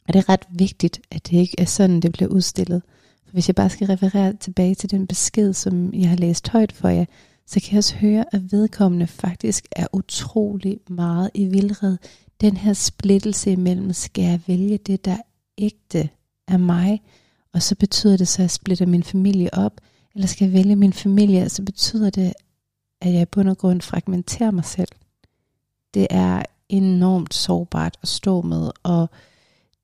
Og 0.08 0.13
det 0.13 0.15
er 0.15 0.30
ret 0.30 0.47
vigtigt, 0.49 1.01
at 1.12 1.27
det 1.30 1.38
ikke 1.38 1.56
er 1.58 1.65
sådan, 1.65 1.99
det 1.99 2.12
bliver 2.12 2.30
udstillet. 2.30 2.82
For 3.28 3.34
hvis 3.34 3.48
jeg 3.48 3.56
bare 3.56 3.70
skal 3.70 3.88
referere 3.88 4.34
tilbage 4.34 4.76
til 4.76 4.92
den 4.92 5.08
besked, 5.08 5.54
som 5.54 5.94
jeg 5.94 6.10
har 6.10 6.16
læst 6.16 6.50
højt 6.50 6.72
for 6.72 6.90
jer, 6.90 7.06
så 7.46 7.60
kan 7.60 7.72
jeg 7.72 7.78
også 7.78 7.96
høre, 7.96 8.26
at 8.32 8.52
vedkommende 8.52 9.08
faktisk 9.08 9.68
er 9.72 9.88
utrolig 9.94 10.80
meget 10.90 11.30
i 11.34 11.46
vildred. 11.46 11.98
Den 12.42 12.58
her 12.58 12.74
splittelse 12.74 13.52
imellem, 13.52 13.94
skal 13.94 14.24
jeg 14.24 14.42
vælge 14.48 14.78
det, 14.78 15.06
der 15.06 15.18
ægte 15.58 16.10
er 16.48 16.58
mig, 16.58 17.02
og 17.54 17.62
så 17.62 17.76
betyder 17.76 18.18
det 18.18 18.28
så, 18.28 18.42
at 18.42 18.44
jeg 18.44 18.52
splitter 18.52 18.86
min 18.86 19.04
familie 19.04 19.54
op, 19.54 19.82
eller 20.16 20.28
skal 20.28 20.46
jeg 20.46 20.54
vælge 20.54 20.76
min 20.76 20.94
familie, 20.94 21.44
og 21.44 21.52
så 21.52 21.63
betyder 21.63 22.10
det, 22.10 22.34
at 23.02 23.13
jeg 23.13 23.22
i 23.22 23.26
bund 23.26 23.50
og 23.50 23.58
grund 23.58 23.82
fragmenterer 23.82 24.52
mig 24.52 24.66
selv. 24.66 24.92
Det 25.94 26.08
er 26.10 26.44
enormt 26.70 27.34
sårbart 27.34 27.98
at 28.02 28.08
stå 28.08 28.42
med, 28.42 28.72
og 28.84 29.10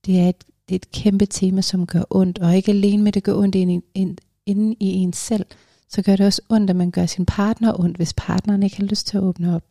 det 0.05 0.19
er 0.19 0.29
et 0.29 0.43
det 0.69 0.75
er 0.75 0.79
et 0.79 0.91
kæmpe 0.91 1.25
tema, 1.25 1.61
som 1.61 1.87
gør 1.87 2.03
ondt, 2.09 2.39
og 2.39 2.55
ikke 2.55 2.71
alene 2.71 3.03
med, 3.03 3.11
det 3.11 3.23
gør 3.23 3.33
ondt 3.33 3.55
inde 3.55 3.81
i, 3.95 4.07
inde 4.45 4.75
i 4.79 4.87
en 4.87 5.13
selv, 5.13 5.45
så 5.89 6.01
gør 6.01 6.15
det 6.15 6.25
også 6.25 6.41
ondt, 6.49 6.69
at 6.69 6.75
man 6.75 6.91
gør 6.91 7.05
sin 7.05 7.25
partner 7.25 7.79
ondt, 7.79 7.97
hvis 7.97 8.13
partneren 8.17 8.63
ikke 8.63 8.77
har 8.77 8.83
lyst 8.83 9.07
til 9.07 9.17
at 9.17 9.23
åbne 9.23 9.55
op. 9.55 9.63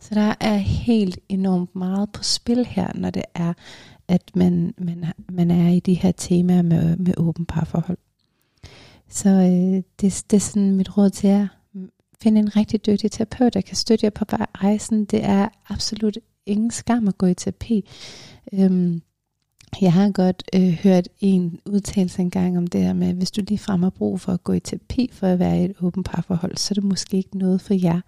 Så 0.00 0.14
der 0.14 0.34
er 0.40 0.56
helt 0.56 1.18
enormt 1.28 1.76
meget 1.76 2.12
på 2.12 2.22
spil 2.22 2.66
her, 2.66 2.92
når 2.94 3.10
det 3.10 3.22
er, 3.34 3.52
at 4.08 4.30
man, 4.34 4.74
man, 4.78 5.04
man 5.32 5.50
er 5.50 5.68
i 5.68 5.80
de 5.80 5.94
her 5.94 6.12
temaer 6.12 6.62
med, 6.62 6.96
med 6.96 7.14
åben 7.16 7.46
parforhold. 7.46 7.98
Så 9.08 9.28
øh, 9.28 9.82
det, 10.00 10.24
det 10.30 10.36
er 10.36 10.40
sådan 10.40 10.76
mit 10.76 10.96
råd 10.96 11.10
til 11.10 11.28
jer. 11.28 11.48
Find 12.22 12.38
en 12.38 12.56
rigtig 12.56 12.86
dygtig 12.86 13.10
terapeut, 13.10 13.54
der 13.54 13.60
kan 13.60 13.76
støtte 13.76 14.04
jer 14.04 14.10
på 14.10 14.24
rejsen. 14.30 15.04
Det 15.04 15.24
er 15.24 15.48
absolut 15.68 16.18
ingen 16.46 16.70
skam 16.70 17.08
at 17.08 17.18
gå 17.18 17.26
i 17.26 17.34
terapi. 17.34 17.88
Øhm, 18.52 19.02
jeg 19.80 19.92
har 19.92 20.10
godt 20.10 20.42
øh, 20.54 20.72
hørt 20.72 21.08
en 21.20 21.60
udtalelse 21.66 22.22
engang 22.22 22.58
om 22.58 22.66
det 22.66 22.82
her 22.82 22.92
med, 22.92 23.08
at 23.08 23.14
hvis 23.14 23.30
du 23.30 23.42
lige 23.48 23.58
frem 23.58 23.82
har 23.82 23.90
brug 23.90 24.20
for 24.20 24.32
at 24.32 24.44
gå 24.44 24.52
i 24.52 24.60
terapi 24.60 25.10
for 25.12 25.26
at 25.26 25.38
være 25.38 25.60
i 25.60 25.64
et 25.64 25.74
åbent 25.80 26.06
parforhold, 26.06 26.56
så 26.56 26.72
er 26.72 26.74
det 26.74 26.84
måske 26.84 27.16
ikke 27.16 27.38
noget 27.38 27.60
for 27.60 27.74
jer. 27.74 28.00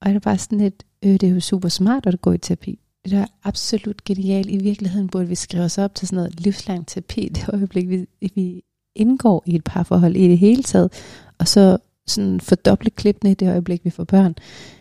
Og 0.00 0.08
det 0.08 0.16
er 0.16 0.20
bare 0.20 0.38
sådan 0.38 0.60
et, 0.60 0.82
øh, 1.04 1.10
det 1.10 1.22
er 1.22 1.28
jo 1.28 1.40
super 1.40 1.68
smart 1.68 2.06
at 2.06 2.20
gå 2.20 2.32
i 2.32 2.38
terapi. 2.38 2.78
Det 3.04 3.12
er 3.12 3.26
absolut 3.44 4.04
genialt. 4.04 4.50
I 4.50 4.56
virkeligheden 4.56 5.08
burde 5.08 5.28
vi 5.28 5.34
skrive 5.34 5.64
os 5.64 5.78
op 5.78 5.94
til 5.94 6.08
sådan 6.08 6.16
noget 6.16 6.40
livslang 6.40 6.86
terapi, 6.86 7.28
det 7.34 7.48
øjeblik, 7.48 7.88
vi, 7.88 8.06
vi 8.34 8.62
indgår 8.96 9.42
i 9.46 9.54
et 9.54 9.64
parforhold 9.64 10.16
i 10.16 10.28
det 10.28 10.38
hele 10.38 10.62
taget, 10.62 10.92
og 11.38 11.48
så 11.48 11.78
sådan 12.06 12.40
fordoble 12.40 12.90
klippene 12.90 13.30
i 13.30 13.34
det 13.34 13.48
øjeblik, 13.48 13.84
vi 13.84 13.90
får 13.90 14.04
børn. 14.04 14.34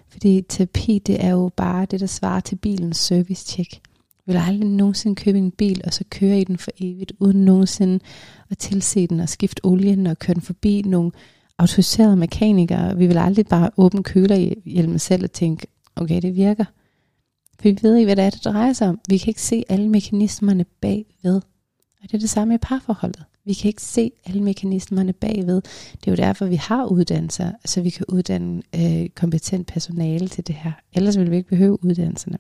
Fordi 0.10 0.42
terapi, 0.50 1.00
det 1.00 1.26
er 1.26 1.30
jo 1.30 1.52
bare 1.56 1.86
det, 1.86 2.00
der 2.00 2.06
svarer 2.06 2.40
til 2.40 2.56
bilens 2.56 2.98
service-check 2.98 3.82
vil 4.26 4.38
aldrig 4.38 4.70
nogensinde 4.70 5.16
købe 5.16 5.38
en 5.38 5.52
bil, 5.52 5.82
og 5.86 5.94
så 5.94 6.04
køre 6.10 6.40
i 6.40 6.44
den 6.44 6.58
for 6.58 6.72
evigt, 6.80 7.14
uden 7.20 7.46
nogensinde 7.46 8.00
at 8.50 8.58
tilse 8.58 9.08
den 9.08 9.20
og 9.20 9.30
skifte 9.30 9.66
olien 9.66 10.08
og 10.08 10.20
køre 10.20 10.34
den 10.34 10.42
forbi 10.42 10.82
nogle 10.82 11.12
autoriserede 11.58 12.16
mekanikere. 12.16 12.98
Vi 12.98 13.08
vil 13.08 13.18
aldrig 13.18 13.48
bare 13.48 13.70
åbne 13.78 14.04
kølerhjelmen 14.04 15.00
selv 15.00 15.24
og 15.24 15.32
tænke, 15.32 15.68
okay, 15.96 16.22
det 16.22 16.36
virker. 16.36 16.66
For 17.60 17.70
vi 17.70 17.78
ved 17.82 17.96
ikke, 17.96 18.08
hvad 18.08 18.16
det 18.16 18.24
er, 18.24 18.30
det 18.30 18.46
drejer 18.46 18.74
sig 18.74 18.88
om. 18.88 19.00
Vi 19.10 19.18
kan 19.18 19.28
ikke 19.28 19.42
se 19.42 19.64
alle 19.70 19.90
mekanismerne 19.90 20.66
bagved. 20.82 21.42
Og 22.02 22.12
det 22.12 22.14
er 22.14 22.18
det 22.18 22.30
samme 22.30 22.56
i 22.56 22.58
parforholdet. 22.58 23.24
Vi 23.46 23.54
kan 23.54 23.68
ikke 23.68 23.82
se 23.82 24.12
alle 24.26 24.44
mekanismerne 24.44 25.14
bagved. 25.14 25.62
Det 25.92 26.08
er 26.08 26.12
jo 26.12 26.16
derfor, 26.16 26.46
vi 26.46 26.56
har 26.56 26.86
uddannelser, 26.86 27.52
så 27.66 27.82
vi 27.82 27.90
kan 27.90 28.06
uddanne 28.10 28.62
øh, 28.76 29.10
kompetent 29.10 29.68
personale 29.68 30.28
til 30.28 30.48
det 30.48 30.56
her. 30.56 30.72
Ellers 30.94 31.18
ville 31.18 31.30
vi 31.30 31.38
ikke 31.38 31.50
behøve 31.50 31.84
uddannelserne. 31.84 32.38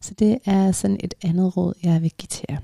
Så 0.00 0.14
det 0.14 0.38
er 0.44 0.72
sådan 0.72 1.00
et 1.00 1.14
andet 1.22 1.56
råd, 1.56 1.74
jeg 1.82 2.02
vil 2.02 2.12
give 2.18 2.28
til 2.28 2.44
jer. 2.48 2.58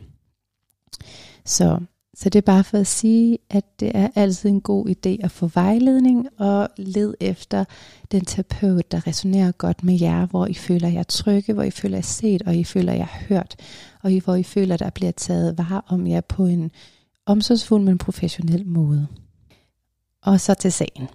Så, 1.45 1.81
så 2.15 2.29
det 2.29 2.39
er 2.39 2.43
bare 2.43 2.65
for 2.65 2.79
at 2.79 2.87
sige, 2.87 3.39
at 3.51 3.81
det 3.81 3.93
er 3.95 4.09
altid 4.15 4.51
en 4.51 4.61
god 4.61 4.89
idé 4.89 5.25
at 5.25 5.31
få 5.31 5.47
vejledning 5.47 6.29
og 6.39 6.69
led 6.77 7.15
efter 7.21 7.65
den 8.13 8.25
terapeut, 8.25 8.93
der 8.93 9.07
resonerer 9.07 9.53
godt 9.53 9.85
med 9.85 10.01
jer, 10.01 10.27
hvor 10.27 10.47
I 10.47 10.55
føler 10.55 10.89
jer 10.89 11.03
trygge, 11.03 11.53
hvor 11.53 11.63
I 11.63 11.71
føler 11.71 11.97
jer 11.97 12.03
set, 12.03 12.43
og 12.43 12.57
I 12.57 12.65
føler 12.65 12.93
jer 12.93 13.09
hørt, 13.29 13.57
og 14.03 14.13
I, 14.13 14.19
hvor 14.19 14.35
I 14.35 14.43
føler, 14.43 14.77
der 14.77 14.91
bliver 14.91 15.13
taget 15.13 15.59
vare 15.59 15.83
om 15.87 16.07
jer 16.07 16.21
på 16.21 16.47
en 16.47 16.71
omsorgsfuld, 17.27 17.83
men 17.83 17.99
professionel 17.99 18.67
måde. 18.67 19.07
Og 20.23 20.41
så 20.41 20.55
til 20.55 20.73
sagen. 20.73 21.09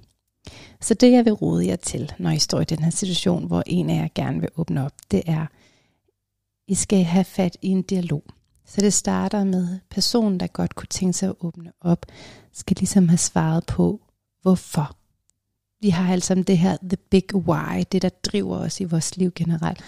Så 0.81 0.93
det 0.93 1.11
jeg 1.11 1.25
vil 1.25 1.33
råde 1.33 1.67
jer 1.67 1.75
til, 1.75 2.11
når 2.19 2.31
I 2.31 2.39
står 2.39 2.61
i 2.61 2.65
den 2.65 2.79
her 2.79 2.89
situation, 2.89 3.47
hvor 3.47 3.63
en 3.65 3.89
af 3.89 3.95
jer 3.95 4.07
gerne 4.15 4.39
vil 4.39 4.49
åbne 4.57 4.85
op, 4.85 4.93
det 5.11 5.21
er, 5.25 5.45
i 6.69 6.75
skal 6.75 7.03
have 7.03 7.23
fat 7.23 7.57
i 7.61 7.67
en 7.67 7.81
dialog. 7.81 8.23
Så 8.65 8.81
det 8.81 8.93
starter 8.93 9.43
med, 9.43 9.79
personen, 9.89 10.39
der 10.39 10.47
godt 10.47 10.75
kunne 10.75 10.87
tænke 10.87 11.13
sig 11.13 11.29
at 11.29 11.35
åbne 11.39 11.71
op, 11.81 12.05
skal 12.53 12.77
ligesom 12.79 13.09
have 13.09 13.17
svaret 13.17 13.65
på, 13.65 14.01
hvorfor. 14.41 14.95
Vi 15.81 15.89
har 15.89 16.13
altså 16.13 16.35
det 16.35 16.57
her 16.57 16.77
the 16.81 16.97
big 16.97 17.35
why, 17.35 17.83
det 17.91 18.01
der 18.01 18.09
driver 18.09 18.57
os 18.57 18.79
i 18.79 18.83
vores 18.83 19.17
liv 19.17 19.31
generelt. 19.35 19.79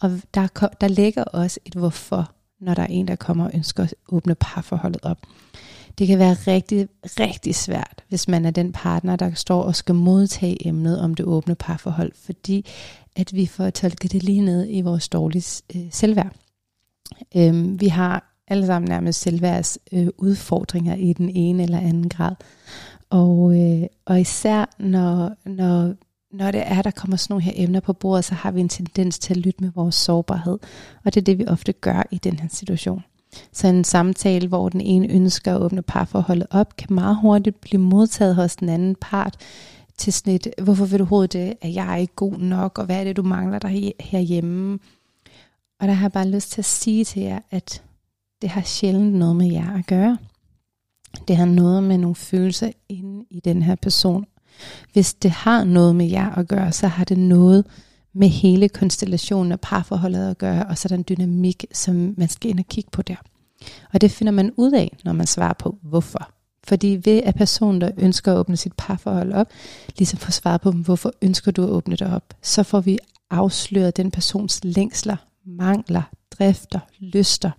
Og 0.00 0.20
der, 0.34 0.46
der 0.80 0.88
ligger 0.88 1.24
også 1.24 1.60
et 1.64 1.74
hvorfor, 1.74 2.32
når 2.60 2.74
der 2.74 2.82
er 2.82 2.86
en, 2.86 3.08
der 3.08 3.16
kommer 3.16 3.44
og 3.44 3.50
ønsker 3.54 3.82
at 3.82 3.94
åbne 4.08 4.34
parforholdet 4.34 5.00
op. 5.02 5.18
Det 6.00 6.08
kan 6.08 6.18
være 6.18 6.34
rigtig, 6.46 6.88
rigtig 7.04 7.54
svært, 7.54 8.04
hvis 8.08 8.28
man 8.28 8.44
er 8.44 8.50
den 8.50 8.72
partner, 8.72 9.16
der 9.16 9.34
står 9.34 9.62
og 9.62 9.76
skal 9.76 9.94
modtage 9.94 10.68
emnet 10.68 11.00
om 11.00 11.14
det 11.14 11.26
åbne 11.26 11.54
parforhold, 11.54 12.12
fordi 12.14 12.66
at 13.16 13.34
vi 13.34 13.46
får 13.46 13.70
tolket 13.70 14.12
det 14.12 14.22
lige 14.22 14.40
ned 14.40 14.66
i 14.70 14.80
vores 14.80 15.08
dårlige 15.08 15.62
øh, 15.76 15.82
selvværd. 15.90 16.32
Øhm, 17.36 17.80
vi 17.80 17.88
har 17.88 18.42
alle 18.48 18.66
sammen 18.66 18.88
nærmest 18.88 19.20
selvværds 19.20 19.78
øh, 19.92 20.08
udfordringer 20.18 20.94
i 20.94 21.12
den 21.12 21.30
ene 21.30 21.62
eller 21.62 21.78
anden 21.78 22.08
grad. 22.08 22.34
Og, 23.10 23.60
øh, 23.60 23.86
og 24.04 24.20
især 24.20 24.74
når, 24.78 25.32
når, 25.44 25.94
når 26.32 26.50
det 26.50 26.62
er, 26.64 26.82
der 26.82 26.90
kommer 26.90 27.16
sådan 27.16 27.32
nogle 27.32 27.44
her 27.44 27.52
emner 27.54 27.80
på 27.80 27.92
bordet, 27.92 28.24
så 28.24 28.34
har 28.34 28.50
vi 28.50 28.60
en 28.60 28.68
tendens 28.68 29.18
til 29.18 29.34
at 29.34 29.40
lytte 29.40 29.64
med 29.64 29.70
vores 29.74 29.94
sårbarhed. 29.94 30.58
Og 31.04 31.14
det 31.14 31.16
er 31.16 31.24
det, 31.24 31.38
vi 31.38 31.46
ofte 31.46 31.72
gør 31.72 32.02
i 32.10 32.18
den 32.18 32.38
her 32.38 32.48
situation. 32.48 33.02
Så 33.52 33.66
en 33.66 33.84
samtale, 33.84 34.48
hvor 34.48 34.68
den 34.68 34.80
ene 34.80 35.08
ønsker 35.08 35.54
at 35.54 35.60
åbne 35.60 35.82
parforholdet 35.82 36.46
op, 36.50 36.76
kan 36.76 36.94
meget 36.94 37.16
hurtigt 37.16 37.60
blive 37.60 37.80
modtaget 37.82 38.34
hos 38.34 38.56
den 38.56 38.68
anden 38.68 38.96
part 39.00 39.36
til 39.98 40.12
sådan 40.12 40.34
et, 40.34 40.46
hvorfor 40.62 40.84
vil 40.84 40.98
du 40.98 41.04
hovedet 41.04 41.32
det, 41.32 41.54
at 41.60 41.74
jeg 41.74 41.92
er 41.92 41.96
ikke 41.96 42.14
god 42.14 42.38
nok, 42.38 42.78
og 42.78 42.84
hvad 42.84 43.00
er 43.00 43.04
det, 43.04 43.16
du 43.16 43.22
mangler 43.22 43.58
der 43.58 43.92
herhjemme? 44.00 44.78
Og 45.80 45.88
der 45.88 45.92
har 45.92 46.04
jeg 46.04 46.12
bare 46.12 46.28
lyst 46.28 46.50
til 46.50 46.60
at 46.60 46.64
sige 46.64 47.04
til 47.04 47.22
jer, 47.22 47.38
at 47.50 47.82
det 48.42 48.50
har 48.50 48.62
sjældent 48.62 49.14
noget 49.14 49.36
med 49.36 49.52
jer 49.52 49.78
at 49.78 49.86
gøre. 49.86 50.18
Det 51.28 51.36
har 51.36 51.44
noget 51.44 51.82
med 51.82 51.98
nogle 51.98 52.14
følelser 52.14 52.70
inde 52.88 53.24
i 53.30 53.40
den 53.40 53.62
her 53.62 53.74
person. 53.74 54.24
Hvis 54.92 55.14
det 55.14 55.30
har 55.30 55.64
noget 55.64 55.96
med 55.96 56.06
jer 56.06 56.30
at 56.30 56.48
gøre, 56.48 56.72
så 56.72 56.86
har 56.86 57.04
det 57.04 57.18
noget 57.18 57.66
med 58.12 58.28
hele 58.28 58.68
konstellationen 58.68 59.52
af 59.52 59.60
parforholdet 59.60 60.30
at 60.30 60.38
gøre, 60.38 60.66
og 60.66 60.78
så 60.78 60.88
den 60.88 61.04
dynamik, 61.08 61.64
som 61.72 62.14
man 62.16 62.28
skal 62.28 62.50
ind 62.50 62.58
og 62.58 62.66
kigge 62.66 62.90
på 62.90 63.02
der. 63.02 63.16
Og 63.92 64.00
det 64.00 64.10
finder 64.10 64.32
man 64.32 64.52
ud 64.56 64.72
af, 64.72 64.96
når 65.04 65.12
man 65.12 65.26
svarer 65.26 65.52
på, 65.52 65.78
hvorfor. 65.82 66.30
Fordi 66.64 67.00
ved 67.04 67.22
at 67.24 67.34
personen, 67.34 67.80
der 67.80 67.90
ønsker 67.98 68.32
at 68.32 68.38
åbne 68.38 68.56
sit 68.56 68.72
parforhold 68.76 69.32
op, 69.32 69.46
ligesom 69.98 70.18
får 70.18 70.30
svar 70.30 70.56
på, 70.56 70.70
hvorfor 70.70 71.12
ønsker 71.22 71.52
du 71.52 71.62
at 71.62 71.70
åbne 71.70 71.96
det 71.96 72.14
op, 72.14 72.34
så 72.42 72.62
får 72.62 72.80
vi 72.80 72.98
afsløret 73.30 73.96
den 73.96 74.10
persons 74.10 74.60
længsler, 74.64 75.16
mangler, 75.44 76.02
drifter, 76.38 76.80
lyster, 77.00 77.50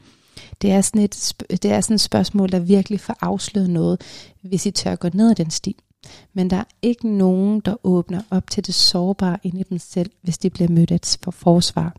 det 0.62 0.72
er, 0.72 0.82
sådan 0.82 1.02
et, 1.02 1.34
det 1.50 1.66
er 1.66 1.82
sådan 1.82 1.96
et 1.96 2.02
spørgsmål, 2.02 2.52
der 2.52 2.60
virkelig 2.60 3.00
får 3.00 3.16
afsløret 3.22 3.70
noget, 3.70 4.02
hvis 4.42 4.66
I 4.66 4.72
tør 4.72 4.96
gå 4.96 5.10
ned 5.14 5.30
ad 5.30 5.36
den 5.36 5.50
sti. 5.50 5.76
Men 6.34 6.50
der 6.50 6.58
er 6.58 6.64
ikke 6.82 7.08
nogen, 7.08 7.60
der 7.60 7.76
åbner 7.84 8.22
op 8.32 8.50
til 8.50 8.66
det 8.66 8.76
sårbare 8.76 9.38
inde 9.44 9.60
i 9.60 9.64
dem 9.64 9.78
selv, 9.78 10.12
hvis 10.22 10.38
de 10.38 10.50
bliver 10.50 10.70
mødt 10.70 10.92
af 10.92 11.00
for 11.24 11.32
forsvar. 11.32 11.96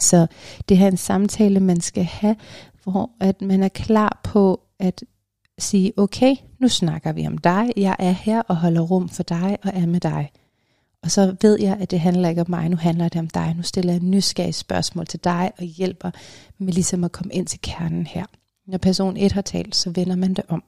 Så 0.00 0.26
det 0.68 0.78
her 0.78 0.86
er 0.86 0.90
en 0.90 0.96
samtale, 0.96 1.60
man 1.60 1.80
skal 1.80 2.04
have, 2.04 2.36
hvor 2.82 3.10
at 3.20 3.42
man 3.42 3.62
er 3.62 3.68
klar 3.68 4.20
på 4.24 4.60
at 4.78 5.04
sige, 5.58 5.92
okay, 5.96 6.36
nu 6.58 6.68
snakker 6.68 7.12
vi 7.12 7.26
om 7.26 7.38
dig, 7.38 7.72
jeg 7.76 7.96
er 7.98 8.10
her 8.10 8.42
og 8.42 8.56
holder 8.56 8.80
rum 8.80 9.08
for 9.08 9.22
dig 9.22 9.58
og 9.62 9.70
er 9.74 9.86
med 9.86 10.00
dig. 10.00 10.30
Og 11.02 11.10
så 11.10 11.36
ved 11.42 11.60
jeg, 11.60 11.76
at 11.80 11.90
det 11.90 12.00
handler 12.00 12.28
ikke 12.28 12.40
om 12.40 12.50
mig, 12.50 12.68
nu 12.68 12.76
handler 12.76 13.08
det 13.08 13.18
om 13.18 13.28
dig. 13.28 13.54
Nu 13.56 13.62
stiller 13.62 13.92
jeg 13.92 14.00
nysgerrige 14.02 14.52
spørgsmål 14.52 15.06
til 15.06 15.24
dig 15.24 15.52
og 15.58 15.64
hjælper 15.64 16.10
med 16.58 16.72
ligesom 16.72 17.04
at 17.04 17.12
komme 17.12 17.32
ind 17.32 17.46
til 17.46 17.60
kernen 17.62 18.06
her. 18.06 18.24
Når 18.66 18.78
person 18.78 19.16
1 19.16 19.32
har 19.32 19.42
talt, 19.42 19.76
så 19.76 19.90
vender 19.90 20.16
man 20.16 20.34
det 20.34 20.44
om. 20.48 20.62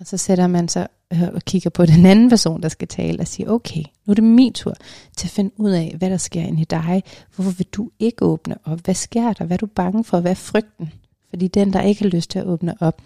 Og 0.00 0.06
så 0.06 0.16
sætter 0.16 0.46
man 0.46 0.68
sig 0.68 0.88
øh, 1.12 1.28
og 1.34 1.42
kigger 1.42 1.70
på 1.70 1.86
den 1.86 2.06
anden 2.06 2.30
person, 2.30 2.62
der 2.62 2.68
skal 2.68 2.88
tale, 2.88 3.20
og 3.20 3.26
siger, 3.26 3.50
okay, 3.50 3.82
nu 4.06 4.10
er 4.10 4.14
det 4.14 4.24
min 4.24 4.52
tur 4.52 4.74
til 5.16 5.26
at 5.26 5.30
finde 5.30 5.50
ud 5.56 5.70
af, 5.70 5.94
hvad 5.98 6.10
der 6.10 6.16
sker 6.16 6.42
inde 6.42 6.60
i 6.60 6.64
dig. 6.64 7.02
Hvorfor 7.34 7.50
vil 7.50 7.66
du 7.72 7.90
ikke 7.98 8.24
åbne 8.24 8.56
op? 8.64 8.80
Hvad 8.80 8.94
sker 8.94 9.32
der? 9.32 9.44
Hvad 9.44 9.56
er 9.56 9.58
du 9.58 9.66
bange 9.66 10.04
for? 10.04 10.20
Hvad 10.20 10.30
er 10.30 10.34
frygten? 10.34 10.92
Fordi 11.30 11.48
den, 11.48 11.72
der 11.72 11.80
ikke 11.80 12.02
har 12.02 12.08
lyst 12.08 12.30
til 12.30 12.38
at 12.38 12.46
åbne 12.46 12.74
op, 12.80 13.02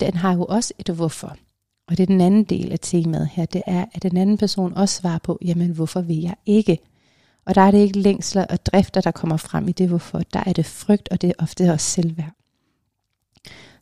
den 0.00 0.14
har 0.14 0.34
jo 0.34 0.44
også 0.44 0.74
et 0.78 0.88
hvorfor. 0.88 1.36
Og 1.88 1.96
det 1.96 2.02
er 2.02 2.06
den 2.06 2.20
anden 2.20 2.44
del 2.44 2.72
af 2.72 2.78
temaet 2.82 3.28
her, 3.32 3.46
det 3.46 3.62
er, 3.66 3.84
at 3.94 4.02
den 4.02 4.16
anden 4.16 4.38
person 4.38 4.74
også 4.74 4.94
svarer 4.94 5.18
på, 5.18 5.38
jamen 5.44 5.70
hvorfor 5.70 6.00
vil 6.00 6.20
jeg 6.20 6.34
ikke? 6.46 6.78
Og 7.46 7.54
der 7.54 7.60
er 7.60 7.70
det 7.70 7.78
ikke 7.78 7.98
længsler 7.98 8.44
og 8.44 8.66
drifter, 8.66 9.00
der 9.00 9.10
kommer 9.10 9.36
frem 9.36 9.68
i 9.68 9.72
det 9.72 9.88
hvorfor. 9.88 10.22
Der 10.32 10.42
er 10.46 10.52
det 10.52 10.66
frygt, 10.66 11.08
og 11.08 11.20
det 11.20 11.28
er 11.28 11.32
ofte 11.38 11.72
også 11.72 11.86
selvværd. 11.86 12.32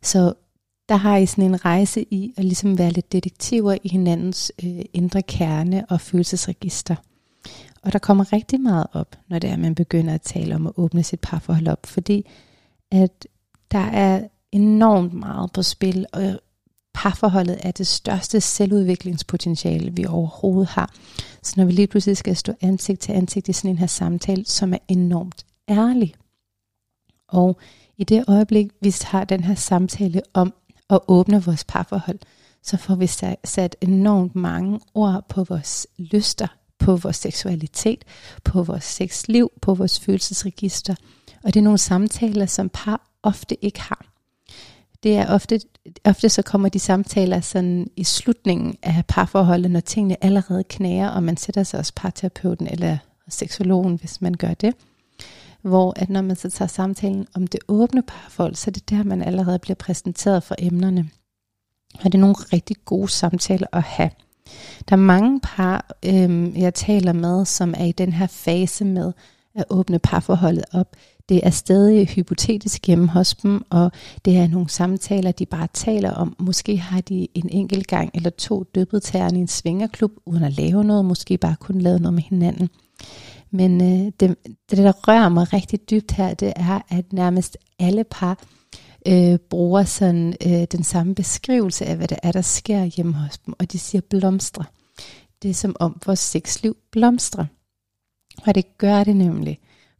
Så 0.03 0.35
der 0.89 0.97
har 0.97 1.17
I 1.17 1.27
sådan 1.27 1.45
en 1.45 1.65
rejse 1.65 2.07
i 2.11 2.35
at 2.37 2.45
ligesom 2.45 2.79
være 2.79 2.91
lidt 2.91 3.13
detektiver 3.13 3.77
i 3.85 3.89
hinandens 3.89 4.53
øh, 4.65 4.85
indre 4.93 5.23
kerne 5.23 5.87
og 5.89 6.01
følelsesregister. 6.01 6.97
Og 7.83 7.93
der 7.93 7.99
kommer 7.99 8.33
rigtig 8.33 8.61
meget 8.61 8.87
op, 8.93 9.17
når 9.29 9.39
det 9.39 9.51
er, 9.51 9.55
at 9.55 9.61
man 9.61 9.75
begynder 9.75 10.15
at 10.15 10.23
tale 10.23 10.55
om 10.55 10.67
at 10.67 10.73
åbne 10.77 11.03
sit 11.03 11.21
parforhold 11.21 11.69
op, 11.69 11.87
fordi 11.87 12.27
at 12.91 13.27
der 13.71 13.79
er 13.79 14.29
enormt 14.53 15.13
meget 15.13 15.53
på 15.53 15.63
spil, 15.63 16.07
og 16.13 16.41
parforholdet 16.95 17.59
er 17.63 17.71
det 17.71 17.87
største 17.87 18.41
selvudviklingspotentiale, 18.41 19.93
vi 19.97 20.07
overhovedet 20.07 20.69
har. 20.69 20.95
Så 21.43 21.55
når 21.57 21.65
vi 21.65 21.73
lige 21.73 21.87
pludselig 21.87 22.17
skal 22.17 22.37
stå 22.37 22.53
ansigt 22.61 23.01
til 23.01 23.13
ansigt 23.13 23.49
i 23.49 23.53
sådan 23.53 23.71
en 23.71 23.79
her 23.79 23.87
samtale, 23.87 24.45
som 24.45 24.73
er 24.73 24.79
enormt 24.89 25.47
ærlig. 25.69 26.15
Og 27.29 27.57
i 27.97 28.05
det 28.05 28.25
øjeblik, 28.29 28.71
vi 28.81 28.95
har 29.03 29.25
den 29.25 29.45
her 29.45 29.55
samtale 29.55 30.23
om 30.35 30.55
at 30.91 31.01
åbne 31.09 31.45
vores 31.45 31.65
parforhold, 31.65 32.19
så 32.63 32.77
får 32.77 32.95
vi 32.95 33.07
sat 33.45 33.77
enormt 33.81 34.35
mange 34.35 34.81
ord 34.95 35.25
på 35.29 35.45
vores 35.45 35.87
lyster, 35.99 36.47
på 36.79 36.97
vores 36.97 37.17
seksualitet, 37.17 38.05
på 38.45 38.63
vores 38.63 38.85
sexliv, 38.85 39.51
på 39.63 39.75
vores 39.75 40.01
følelsesregister. 40.01 40.95
Og 41.43 41.55
det 41.55 41.61
er 41.61 41.65
nogle 41.65 41.79
samtaler, 41.79 42.47
som 42.47 42.69
par 42.69 43.11
ofte 43.23 43.65
ikke 43.65 43.81
har 43.81 44.07
det 45.07 45.17
er 45.17 45.35
ofte, 45.35 45.61
ofte 46.05 46.29
så 46.29 46.43
kommer 46.43 46.69
de 46.69 46.79
samtaler 46.79 47.41
sådan 47.41 47.91
i 47.97 48.05
slutningen 48.05 48.77
af 48.83 49.05
parforholdet, 49.09 49.71
når 49.71 49.81
tingene 49.81 50.25
allerede 50.25 50.65
knager, 50.65 51.09
og 51.09 51.23
man 51.23 51.37
sætter 51.37 51.63
sig 51.63 51.79
hos 51.81 51.93
parterapeuten 51.93 52.67
eller 52.67 52.99
seksologen, 53.29 53.99
hvis 53.99 54.21
man 54.21 54.35
gør 54.35 54.55
det. 54.55 54.75
Hvor 55.63 55.93
at 55.97 56.11
når 56.11 56.23
man 56.23 56.37
så 56.37 56.51
tager 56.51 56.69
samtalen 56.69 57.27
om 57.35 57.47
det 57.47 57.61
åbne 57.69 58.03
parforhold, 58.03 58.55
så 58.55 58.71
er 58.71 58.73
det 58.73 58.91
der, 58.91 59.03
man 59.03 59.23
allerede 59.23 59.59
bliver 59.59 59.75
præsenteret 59.75 60.43
for 60.43 60.55
emnerne. 60.59 61.11
Og 61.99 62.05
det 62.05 62.15
er 62.15 62.19
nogle 62.19 62.37
rigtig 62.53 62.77
gode 62.85 63.09
samtaler 63.09 63.67
at 63.73 63.83
have. 63.83 64.11
Der 64.89 64.97
er 64.97 65.01
mange 65.01 65.41
par, 65.41 65.97
øhm, 66.05 66.57
jeg 66.57 66.75
taler 66.75 67.13
med, 67.13 67.45
som 67.45 67.75
er 67.77 67.85
i 67.85 67.93
den 67.93 68.13
her 68.13 68.27
fase 68.27 68.85
med 68.85 69.13
at 69.55 69.65
åbne 69.71 69.99
parforholdet 69.99 70.65
op 70.73 70.97
det 71.29 71.41
er 71.43 71.51
stadig 71.51 72.07
hypotetisk 72.07 72.87
hjemme 72.87 73.09
hos 73.09 73.35
dem, 73.35 73.63
og 73.71 73.93
det 74.25 74.37
er 74.37 74.49
nogle 74.49 74.69
samtaler, 74.69 75.33
de 75.33 75.47
bare 75.47 75.69
taler 75.73 76.11
om. 76.11 76.37
Måske 76.39 76.77
har 76.77 77.01
de 77.01 77.29
en 77.35 77.49
enkelt 77.49 77.87
gang 77.87 78.11
eller 78.15 78.31
to 78.31 78.65
dyppet 78.75 79.03
tæerne 79.03 79.39
i 79.39 79.41
en 79.41 79.49
svingerklub, 79.49 80.13
uden 80.27 80.45
at 80.45 80.53
lave 80.53 80.85
noget, 80.85 81.05
måske 81.05 81.39
bare 81.39 81.57
kun 81.61 81.81
lavet 81.81 82.01
noget 82.01 82.15
med 82.15 82.23
hinanden. 82.23 82.69
Men 83.51 83.81
øh, 83.81 84.13
det, 84.21 84.37
det, 84.71 84.79
der 84.79 84.93
rører 84.93 85.29
mig 85.29 85.53
rigtig 85.53 85.91
dybt 85.91 86.13
her, 86.13 86.35
det 86.35 86.53
er, 86.57 86.81
at 86.89 87.13
nærmest 87.13 87.57
alle 87.79 88.05
par 88.05 88.45
øh, 89.09 89.39
bruger 89.39 89.85
sådan 89.85 90.35
øh, 90.47 90.65
den 90.73 90.85
samme 90.85 91.15
beskrivelse 91.15 91.87
af, 91.87 91.97
hvad 91.97 92.09
det 92.09 92.19
er, 92.23 92.33
der 92.33 92.43
sker 92.43 92.85
hjemme 92.85 93.15
hos 93.15 93.39
dem, 93.39 93.55
og 93.59 93.73
de 93.73 93.79
siger 93.79 94.03
blomstre. 94.11 94.65
Det 95.43 95.51
er 95.51 95.55
som 95.55 95.77
om 95.81 96.01
vores 96.07 96.21
sexliv 96.21 96.77
blomstrer. 96.91 97.45
Og 98.47 98.55
det 98.55 98.79
gør 98.79 99.05
det 99.05 99.17
nemlig, 99.17 99.59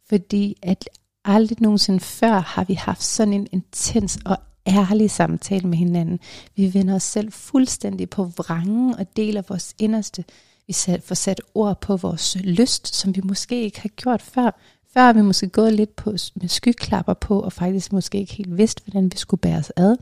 fordi 0.09 0.57
at 0.63 0.89
aldrig 1.25 1.61
nogensinde 1.61 1.99
før 1.99 2.39
har 2.39 2.63
vi 2.63 2.73
haft 2.73 3.03
sådan 3.03 3.33
en 3.33 3.47
intens 3.51 4.19
og 4.25 4.37
ærlig 4.67 5.11
samtale 5.11 5.67
med 5.67 5.77
hinanden. 5.77 6.19
Vi 6.55 6.73
vender 6.73 6.95
os 6.95 7.03
selv 7.03 7.31
fuldstændig 7.31 8.09
på 8.09 8.23
vrangen 8.23 8.95
og 8.95 9.15
deler 9.15 9.41
vores 9.49 9.75
inderste. 9.79 10.23
Vi 10.67 10.73
får 11.03 11.15
sat 11.15 11.41
ord 11.53 11.81
på 11.81 11.97
vores 11.97 12.37
lyst, 12.43 12.95
som 12.95 13.15
vi 13.15 13.21
måske 13.23 13.61
ikke 13.63 13.81
har 13.81 13.89
gjort 13.89 14.21
før. 14.21 14.59
Før 14.93 15.01
har 15.01 15.13
vi 15.13 15.21
måske 15.21 15.49
gået 15.49 15.73
lidt 15.73 15.95
på, 15.95 16.11
med 16.35 16.47
skyklapper 16.47 17.13
på, 17.13 17.39
og 17.39 17.53
faktisk 17.53 17.93
måske 17.93 18.17
ikke 18.17 18.33
helt 18.33 18.57
vidst, 18.57 18.85
hvordan 18.85 19.11
vi 19.11 19.17
skulle 19.17 19.41
bære 19.41 19.57
os 19.57 19.71
ad, 19.75 19.95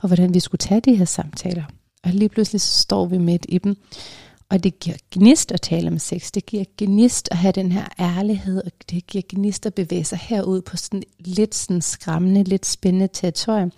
og 0.00 0.06
hvordan 0.06 0.34
vi 0.34 0.40
skulle 0.40 0.58
tage 0.58 0.80
de 0.80 0.96
her 0.96 1.04
samtaler. 1.04 1.64
Og 2.04 2.10
lige 2.10 2.28
pludselig 2.28 2.60
så 2.60 2.82
står 2.82 3.06
vi 3.06 3.18
midt 3.18 3.46
i 3.48 3.58
dem. 3.58 3.76
Og 4.48 4.64
det 4.64 4.80
giver 4.80 4.96
gnist 5.10 5.52
at 5.52 5.60
tale 5.60 5.88
om 5.88 5.98
sex. 5.98 6.30
Det 6.30 6.46
giver 6.46 6.64
gnist 6.78 7.28
at 7.30 7.36
have 7.36 7.52
den 7.52 7.72
her 7.72 7.88
ærlighed, 8.00 8.62
og 8.64 8.72
det 8.90 9.06
giver 9.06 9.22
gnist 9.28 9.66
at 9.66 9.74
bevæge 9.74 10.04
sig 10.04 10.18
herud 10.18 10.60
på 10.60 10.76
sådan 10.76 11.02
lidt 11.18 11.54
sådan 11.54 11.82
skræmmende, 11.82 12.44
lidt 12.44 12.66
spændende 12.66 13.08
territorium, 13.12 13.72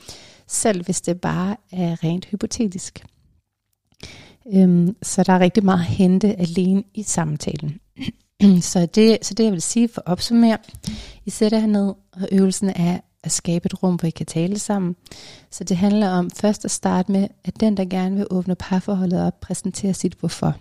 selv 0.47 0.85
hvis 0.85 1.01
det 1.01 1.21
bare 1.21 1.57
er 1.73 2.05
rent 2.05 2.25
hypotetisk. 2.25 3.05
Øhm, 4.53 4.97
så 5.03 5.23
der 5.23 5.33
er 5.33 5.41
rigtig 5.41 5.65
meget 5.65 5.79
at 5.79 5.85
hente 5.85 6.41
alene 6.41 6.83
i 6.95 7.03
samtalen. 7.03 7.81
så, 8.73 8.87
det, 8.95 9.19
så 9.27 9.35
det 9.35 9.45
jeg 9.45 9.53
vil 9.53 9.63
sige 9.63 9.89
for 9.89 10.01
at 10.01 10.13
opsummere, 10.13 10.59
I 11.25 11.31
sætter 11.31 11.59
herned, 11.59 11.95
og 12.13 12.29
øvelsen 12.33 12.69
er 12.69 12.99
at 13.25 13.33
skabe 13.33 13.67
et 13.67 13.83
rum, 13.83 13.95
hvor 13.95 14.07
I 14.07 14.11
kan 14.11 14.27
tale 14.27 14.59
sammen. 14.59 14.97
Så 15.51 15.65
det 15.65 15.77
handler 15.77 16.09
om 16.09 16.31
først 16.31 16.65
at 16.65 16.71
starte 16.71 17.13
med, 17.13 17.29
at 17.45 17.61
den, 17.61 17.77
der 17.77 17.85
gerne 17.85 18.17
vil 18.17 18.27
åbne 18.31 18.55
parforholdet 18.55 19.27
op, 19.27 19.41
præsenterer 19.41 19.93
sit 19.93 20.15
hvorfor. 20.15 20.57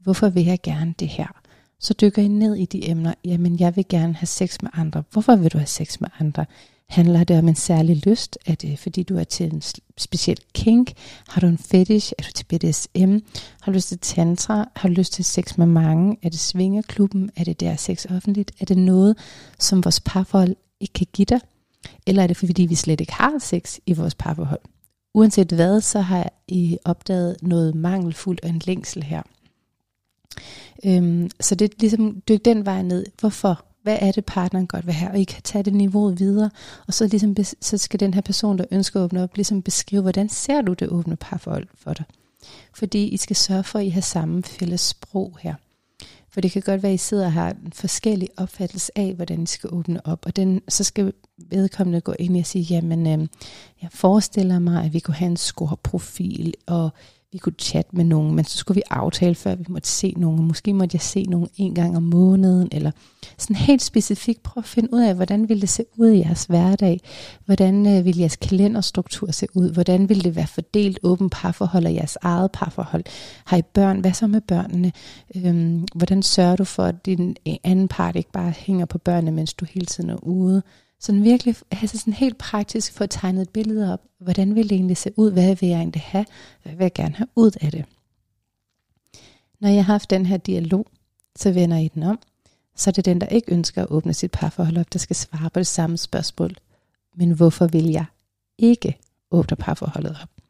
Hvorfor 0.00 0.28
vil 0.28 0.44
jeg 0.44 0.58
gerne 0.62 0.94
det 0.98 1.08
her? 1.08 1.40
Så 1.80 1.94
dykker 2.00 2.22
I 2.22 2.28
ned 2.28 2.54
i 2.54 2.64
de 2.64 2.90
emner. 2.90 3.14
Jamen, 3.24 3.60
jeg 3.60 3.76
vil 3.76 3.88
gerne 3.88 4.14
have 4.14 4.26
sex 4.26 4.62
med 4.62 4.70
andre. 4.74 5.02
Hvorfor 5.10 5.36
vil 5.36 5.52
du 5.52 5.58
have 5.58 5.66
sex 5.66 6.00
med 6.00 6.08
andre? 6.18 6.44
Handler 6.88 7.24
det 7.24 7.38
om 7.38 7.48
en 7.48 7.54
særlig 7.54 8.06
lyst? 8.06 8.38
Er 8.46 8.54
det 8.54 8.78
fordi 8.78 9.02
du 9.02 9.16
er 9.16 9.24
til 9.24 9.52
en 9.52 9.62
speciel 9.98 10.38
kink? 10.54 10.92
Har 11.28 11.40
du 11.40 11.46
en 11.46 11.58
fetish? 11.58 12.12
Er 12.18 12.22
du 12.22 12.30
til 12.34 12.44
BDSM? 12.44 13.18
Har 13.60 13.72
du 13.72 13.76
lyst 13.76 13.88
til 13.88 13.98
tantra? 13.98 14.68
Har 14.76 14.88
du 14.88 14.94
lyst 14.94 15.12
til 15.12 15.24
sex 15.24 15.58
med 15.58 15.66
mange? 15.66 16.16
Er 16.22 16.28
det 16.28 16.38
svingerklubben? 16.38 17.30
Er 17.36 17.44
det 17.44 17.60
der 17.60 17.76
sex 17.76 18.06
offentligt? 18.10 18.52
Er 18.60 18.64
det 18.64 18.78
noget, 18.78 19.18
som 19.58 19.84
vores 19.84 20.00
parforhold 20.00 20.56
ikke 20.80 20.92
kan 20.92 21.06
give 21.12 21.24
dig? 21.24 21.40
Eller 22.06 22.22
er 22.22 22.26
det 22.26 22.36
fordi 22.36 22.62
vi 22.66 22.74
slet 22.74 23.00
ikke 23.00 23.12
har 23.12 23.38
sex 23.38 23.78
i 23.86 23.92
vores 23.92 24.14
parforhold? 24.14 24.60
Uanset 25.14 25.52
hvad, 25.52 25.80
så 25.80 26.00
har 26.00 26.32
I 26.48 26.78
opdaget 26.84 27.36
noget 27.42 27.74
mangelfuldt 27.74 28.40
og 28.42 28.48
en 28.48 28.62
længsel 28.64 29.02
her. 29.02 29.22
Øhm, 30.84 31.30
så 31.40 31.54
det 31.54 31.64
er 31.64 31.76
ligesom 31.80 32.22
dyk 32.28 32.44
den 32.44 32.66
vej 32.66 32.82
ned. 32.82 33.06
Hvorfor? 33.20 33.64
Hvad 33.86 33.98
er 34.00 34.12
det, 34.12 34.24
partneren 34.24 34.66
godt 34.66 34.86
vil 34.86 34.94
have? 34.94 35.10
Og 35.10 35.18
I 35.18 35.24
kan 35.24 35.42
tage 35.42 35.62
det 35.62 35.74
niveau 35.74 36.08
videre, 36.08 36.50
og 36.86 36.94
så, 36.94 37.06
ligesom, 37.06 37.36
så 37.60 37.78
skal 37.78 38.00
den 38.00 38.14
her 38.14 38.20
person, 38.20 38.58
der 38.58 38.64
ønsker 38.70 39.00
at 39.00 39.04
åbne 39.04 39.22
op, 39.22 39.36
ligesom 39.36 39.62
beskrive, 39.62 40.02
hvordan 40.02 40.28
ser 40.28 40.62
du 40.62 40.72
det 40.72 40.88
åbne 40.88 41.16
parforhold 41.16 41.66
for 41.74 41.92
dig? 41.92 42.04
Fordi 42.74 43.08
I 43.08 43.16
skal 43.16 43.36
sørge 43.36 43.64
for, 43.64 43.78
at 43.78 43.84
I 43.84 43.88
har 43.88 44.00
samme 44.00 44.42
fælles 44.42 44.80
sprog 44.80 45.38
her. 45.40 45.54
For 46.30 46.40
det 46.40 46.52
kan 46.52 46.62
godt 46.62 46.82
være, 46.82 46.92
at 46.92 46.94
I 46.94 46.98
sidder 46.98 47.24
og 47.24 47.32
har 47.32 47.50
en 47.50 47.72
forskellig 47.72 48.28
opfattelse 48.36 48.98
af, 48.98 49.14
hvordan 49.14 49.42
I 49.42 49.46
skal 49.46 49.70
åbne 49.72 50.06
op. 50.06 50.26
Og 50.26 50.36
den, 50.36 50.62
så 50.68 50.84
skal 50.84 51.12
vedkommende 51.36 52.00
gå 52.00 52.14
ind 52.18 52.36
og 52.36 52.46
sige, 52.46 52.62
jamen, 52.62 53.06
øh, 53.06 53.28
jeg 53.82 53.90
forestiller 53.90 54.58
mig, 54.58 54.84
at 54.84 54.92
vi 54.92 54.98
kunne 54.98 55.14
have 55.14 55.30
en 55.30 55.36
scoreprofil, 55.36 56.54
og 56.66 56.90
vi 57.36 57.40
kunne 57.40 57.54
chatte 57.58 57.96
med 57.96 58.04
nogen, 58.04 58.34
men 58.34 58.44
så 58.44 58.56
skulle 58.56 58.76
vi 58.76 58.82
aftale, 58.90 59.34
før 59.34 59.54
vi 59.54 59.64
måtte 59.68 59.88
se 59.88 60.14
nogen. 60.16 60.44
Måske 60.44 60.74
måtte 60.74 60.94
jeg 60.94 61.00
se 61.00 61.22
nogen 61.22 61.48
en 61.56 61.74
gang 61.74 61.96
om 61.96 62.02
måneden, 62.02 62.68
eller 62.72 62.90
sådan 63.38 63.56
helt 63.56 63.82
specifikt 63.82 64.42
prøve 64.42 64.62
at 64.62 64.68
finde 64.68 64.94
ud 64.94 65.00
af, 65.00 65.14
hvordan 65.14 65.48
ville 65.48 65.60
det 65.60 65.68
se 65.68 65.84
ud 65.96 66.10
i 66.10 66.18
jeres 66.18 66.44
hverdag? 66.44 67.00
Hvordan 67.46 67.86
øh, 67.86 68.04
vil 68.04 68.16
jeres 68.18 68.36
kalenderstruktur 68.36 69.30
se 69.30 69.46
ud? 69.54 69.72
Hvordan 69.72 70.08
ville 70.08 70.22
det 70.22 70.36
være 70.36 70.46
fordelt 70.46 70.98
åben 71.02 71.30
parforhold 71.30 71.86
og 71.86 71.94
jeres 71.94 72.18
eget 72.22 72.50
parforhold? 72.52 73.04
Har 73.44 73.56
I 73.56 73.62
børn? 73.62 74.00
Hvad 74.00 74.12
så 74.12 74.26
med 74.26 74.40
børnene? 74.40 74.92
Øhm, 75.36 75.84
hvordan 75.94 76.22
sørger 76.22 76.56
du 76.56 76.64
for, 76.64 76.82
at 76.82 77.06
din 77.06 77.36
øh, 77.48 77.54
anden 77.64 77.88
part 77.88 78.16
ikke 78.16 78.32
bare 78.32 78.50
hænger 78.50 78.86
på 78.86 78.98
børnene, 78.98 79.30
mens 79.30 79.54
du 79.54 79.64
hele 79.64 79.86
tiden 79.86 80.10
er 80.10 80.24
ude? 80.24 80.62
Sådan 81.00 81.24
virkelig, 81.24 81.56
altså 81.70 81.98
sådan 81.98 82.12
helt 82.12 82.38
praktisk 82.38 82.92
få 82.92 83.06
tegnet 83.06 83.42
et 83.42 83.48
billede 83.48 83.92
op. 83.92 84.00
Hvordan 84.18 84.54
vil 84.54 84.70
det 84.70 84.72
egentlig 84.72 84.96
se 84.96 85.10
ud? 85.16 85.32
Hvad 85.32 85.56
vil 85.56 85.68
jeg 85.68 85.78
egentlig 85.78 86.02
have? 86.02 86.26
Hvad 86.62 86.72
vil 86.72 86.84
jeg 86.84 86.92
gerne 86.92 87.14
have 87.14 87.28
ud 87.36 87.50
af 87.60 87.70
det? 87.70 87.84
Når 89.60 89.68
jeg 89.68 89.84
har 89.84 89.92
haft 89.92 90.10
den 90.10 90.26
her 90.26 90.36
dialog, 90.36 90.86
så 91.36 91.52
vender 91.52 91.76
I 91.76 91.88
den 91.88 92.02
om. 92.02 92.18
Så 92.76 92.90
er 92.90 92.92
det 92.92 93.04
den, 93.04 93.20
der 93.20 93.26
ikke 93.26 93.52
ønsker 93.52 93.82
at 93.82 93.90
åbne 93.90 94.14
sit 94.14 94.30
parforhold 94.30 94.78
op, 94.78 94.92
der 94.92 94.98
skal 94.98 95.16
svare 95.16 95.50
på 95.50 95.58
det 95.60 95.66
samme 95.66 95.96
spørgsmål. 95.96 96.56
Men 97.14 97.32
hvorfor 97.32 97.66
vil 97.66 97.84
jeg 97.84 98.04
ikke 98.58 98.98
åbne 99.30 99.56
parforholdet 99.56 100.16
op? 100.22 100.45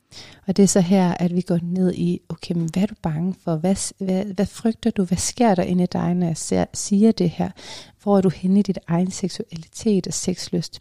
Og 0.46 0.56
det 0.56 0.62
er 0.62 0.66
så 0.66 0.80
her, 0.80 1.14
at 1.14 1.34
vi 1.34 1.40
går 1.40 1.58
ned 1.62 1.94
i, 1.94 2.20
okay, 2.28 2.54
men 2.54 2.68
hvad 2.72 2.82
er 2.82 2.86
du 2.86 2.94
bange 3.02 3.34
for? 3.44 3.56
Hvad, 3.56 4.04
hvad, 4.04 4.24
hvad 4.24 4.46
frygter 4.46 4.90
du? 4.90 5.04
Hvad 5.04 5.18
sker 5.18 5.54
der 5.54 5.62
inde 5.62 5.84
i 5.84 5.86
dig, 5.92 6.14
når 6.14 6.26
jeg 6.26 6.36
ser, 6.36 6.64
siger 6.74 7.12
det 7.12 7.30
her? 7.30 7.50
Hvor 8.02 8.16
er 8.16 8.20
du 8.20 8.28
henne 8.28 8.58
i 8.58 8.62
dit 8.62 8.78
egen 8.86 9.10
seksualitet 9.10 10.06
og 10.06 10.14
sexlyst? 10.14 10.80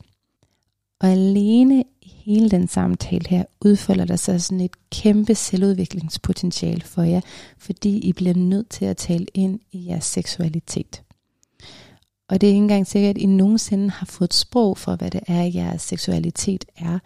Og 1.00 1.10
alene 1.10 1.84
i 2.02 2.13
hele 2.26 2.50
den 2.50 2.67
samtale 2.67 3.30
her, 3.30 3.43
udfolder 3.62 4.06
der 4.06 4.15
sig 4.15 4.41
sådan 4.41 4.62
et 4.62 4.89
kæmpe 4.91 5.36
selvudviklingspotentiale 5.36 6.82
for 6.82 7.02
jer, 7.02 7.21
fordi 7.58 7.98
I 7.98 8.13
bliver 8.13 8.34
nødt 8.34 8.69
til 8.69 8.86
at 8.86 8.98
tale 8.98 9.26
ind 9.34 9.60
i 9.71 9.88
jeres 9.88 10.06
seksualitet. 10.06 11.02
Og 12.30 12.41
det 12.41 12.48
er 12.48 12.52
ikke 12.52 12.62
engang 12.62 12.88
sikkert, 12.88 13.15
at 13.15 13.21
I 13.21 13.26
nogensinde 13.26 13.89
har 13.89 14.06
fået 14.06 14.34
sprog 14.34 14.78
for, 14.78 14.95
hvad 14.95 15.12
det 15.12 15.21
er, 15.28 15.41
jeres 15.41 15.82
seksualitet 15.82 16.65
er. 16.78 17.00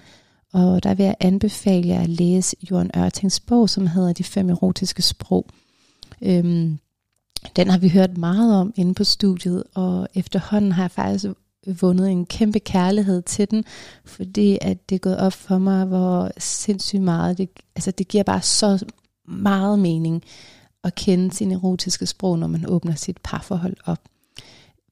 Og 0.53 0.83
der 0.83 0.93
vil 0.93 1.03
jeg 1.03 1.15
anbefale 1.19 1.87
jer 1.87 2.01
at 2.01 2.09
læse 2.09 2.55
Jørgen 2.71 2.91
Ørtings 2.97 3.39
bog, 3.39 3.69
som 3.69 3.87
hedder 3.87 4.13
De 4.13 4.23
fem 4.23 4.49
erotiske 4.49 5.01
sprog. 5.01 5.45
Øhm, 6.21 6.79
den 7.55 7.69
har 7.69 7.77
vi 7.77 7.89
hørt 7.89 8.17
meget 8.17 8.55
om 8.55 8.73
inde 8.75 8.93
på 8.93 9.03
studiet, 9.03 9.63
og 9.75 10.07
efterhånden 10.13 10.71
har 10.71 10.83
jeg 10.83 10.91
faktisk 10.91 11.25
vundet 11.81 12.09
en 12.09 12.25
kæmpe 12.25 12.59
kærlighed 12.59 13.21
til 13.21 13.51
den, 13.51 13.63
fordi 14.05 14.57
at 14.61 14.89
det 14.89 14.95
er 14.95 14.99
gået 14.99 15.17
op 15.17 15.33
for 15.33 15.57
mig, 15.57 15.85
hvor 15.85 16.31
sindssygt 16.37 17.01
meget, 17.01 17.37
det, 17.37 17.49
altså 17.75 17.91
det 17.91 18.07
giver 18.07 18.23
bare 18.23 18.41
så 18.41 18.85
meget 19.27 19.79
mening 19.79 20.23
at 20.83 20.95
kende 20.95 21.31
sin 21.31 21.51
erotiske 21.51 22.05
sprog, 22.05 22.39
når 22.39 22.47
man 22.47 22.65
åbner 22.69 22.95
sit 22.95 23.17
parforhold 23.23 23.75
op. 23.85 23.99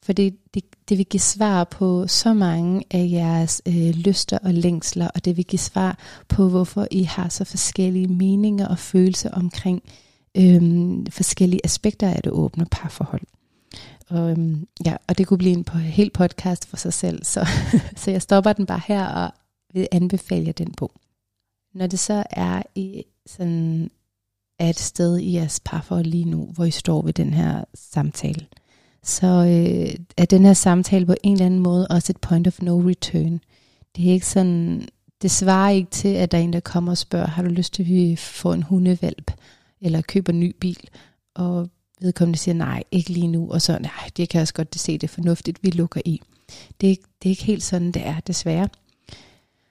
For 0.08 0.14
det, 0.14 0.36
det, 0.54 0.64
det 0.90 0.98
vil 0.98 1.06
give 1.06 1.22
svar 1.22 1.64
på 1.64 2.08
så 2.08 2.34
mange 2.34 2.84
af 2.92 3.10
jeres 3.12 3.62
øh, 3.68 3.90
lyster 3.90 4.38
og 4.38 4.54
længsler, 4.54 5.08
og 5.08 5.26
det 5.26 5.38
vil 5.38 5.46
give 5.46 5.60
svar 5.60 6.00
på, 6.28 6.50
hvorfor 6.50 6.88
I 6.92 7.04
har 7.04 7.30
så 7.30 7.44
forskellige 7.44 8.08
meninger 8.08 8.68
og 8.68 8.80
følelser 8.80 9.32
omkring 9.32 9.84
øh, 10.38 10.62
forskellige 11.10 11.62
aspekter 11.64 12.10
af 12.10 12.22
det 12.24 12.32
åbne 12.32 12.66
parforhold. 12.72 13.22
Og, 14.10 14.32
øhm, 14.32 14.68
ja, 14.86 14.96
og 15.08 15.18
det 15.18 15.28
kunne 15.28 15.38
blive 15.38 15.54
en 15.54 15.64
på, 15.64 15.78
helt 15.78 16.14
podcast 16.14 16.68
for 16.68 16.78
sig 16.78 16.94
selv, 16.94 17.24
så, 17.24 17.48
så 18.02 18.12
jeg 18.12 18.22
stopper 18.22 18.54
den 18.54 18.66
bare 18.66 18.82
her 18.88 19.08
og 19.08 19.32
vil 19.74 19.88
anbefale 19.92 20.46
jer 20.46 20.54
den 20.54 20.74
bog. 20.78 20.92
Når 21.74 21.88
det 21.88 22.00
så 22.00 22.24
er 22.30 22.64
i 22.76 23.04
sådan 23.26 23.90
er 24.60 24.70
et 24.70 24.80
sted 24.80 25.18
i 25.18 25.34
jeres 25.34 25.60
parforhold 25.66 26.06
lige 26.06 26.26
nu, 26.26 26.46
hvor 26.54 26.66
I 26.66 26.72
står 26.72 27.02
ved 27.02 27.14
den 27.14 27.34
her 27.34 27.64
samtale, 27.74 28.46
så 29.08 29.28
øh, 29.28 29.96
er 30.18 30.26
den 30.26 30.46
her 30.46 30.54
samtale 30.54 31.06
på 31.06 31.16
en 31.24 31.34
eller 31.34 31.46
anden 31.46 31.60
måde 31.60 31.88
også 31.88 32.12
et 32.12 32.18
point 32.18 32.48
of 32.48 32.62
no 32.62 32.80
return. 32.80 33.40
Det 33.96 34.10
er 34.10 34.14
ikke 34.14 34.26
sådan, 34.26 34.88
det 35.22 35.32
svarer 35.32 35.72
ikke 35.72 35.92
til, 35.92 36.08
at 36.08 36.32
der 36.32 36.38
er 36.38 36.42
en, 36.42 36.54
der 36.54 36.60
kommer 36.60 36.92
og 36.92 36.98
spørger, 36.98 37.28
har 37.28 37.44
du 37.44 37.50
lyst 37.50 37.74
til, 37.74 37.84
at 37.84 37.90
vi 37.90 38.16
får 38.16 38.54
en 38.54 38.64
hundevalp, 38.64 39.32
eller 39.82 40.02
køber 40.02 40.34
en 40.34 40.40
ny 40.40 40.56
bil, 40.60 40.90
og 41.36 41.70
vedkommende 42.02 42.40
siger, 42.40 42.56
nej, 42.56 42.84
ikke 42.92 43.10
lige 43.10 43.28
nu, 43.28 43.52
og 43.52 43.62
så, 43.62 43.80
nej, 43.80 44.10
det 44.18 44.30
kan 44.30 44.40
jeg 44.40 44.42
også 44.42 44.54
godt 44.54 44.80
se, 44.80 44.94
det 44.94 45.04
er 45.04 45.14
fornuftigt, 45.14 45.60
vi 45.64 45.70
lukker 45.70 46.02
i. 46.06 46.22
Det 46.82 46.92
er, 46.92 46.96
det 46.96 47.30
er 47.30 47.32
ikke 47.32 47.44
helt 47.44 47.64
sådan, 47.64 47.92
det 47.92 48.06
er, 48.06 48.20
desværre. 48.20 48.70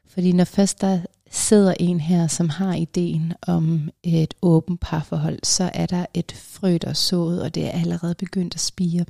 Fordi 0.09 0.33
når 0.33 0.45
først 0.45 0.81
der 0.81 1.01
sidder 1.31 1.75
en 1.81 2.01
her, 2.01 2.27
som 2.27 2.49
har 2.49 2.75
ideen 2.75 3.33
om 3.43 3.91
et 4.03 4.35
åbent 4.43 4.81
parforhold, 4.81 5.39
så 5.43 5.71
er 5.75 5.87
der 5.87 6.07
et 6.15 6.33
frø, 6.33 6.79
der 6.83 6.89
er 6.89 6.93
sået, 6.93 7.43
og 7.43 7.55
det 7.55 7.67
er 7.67 7.71
allerede 7.71 8.15
begyndt 8.15 8.55
at 8.55 8.61
spire. 8.61 9.05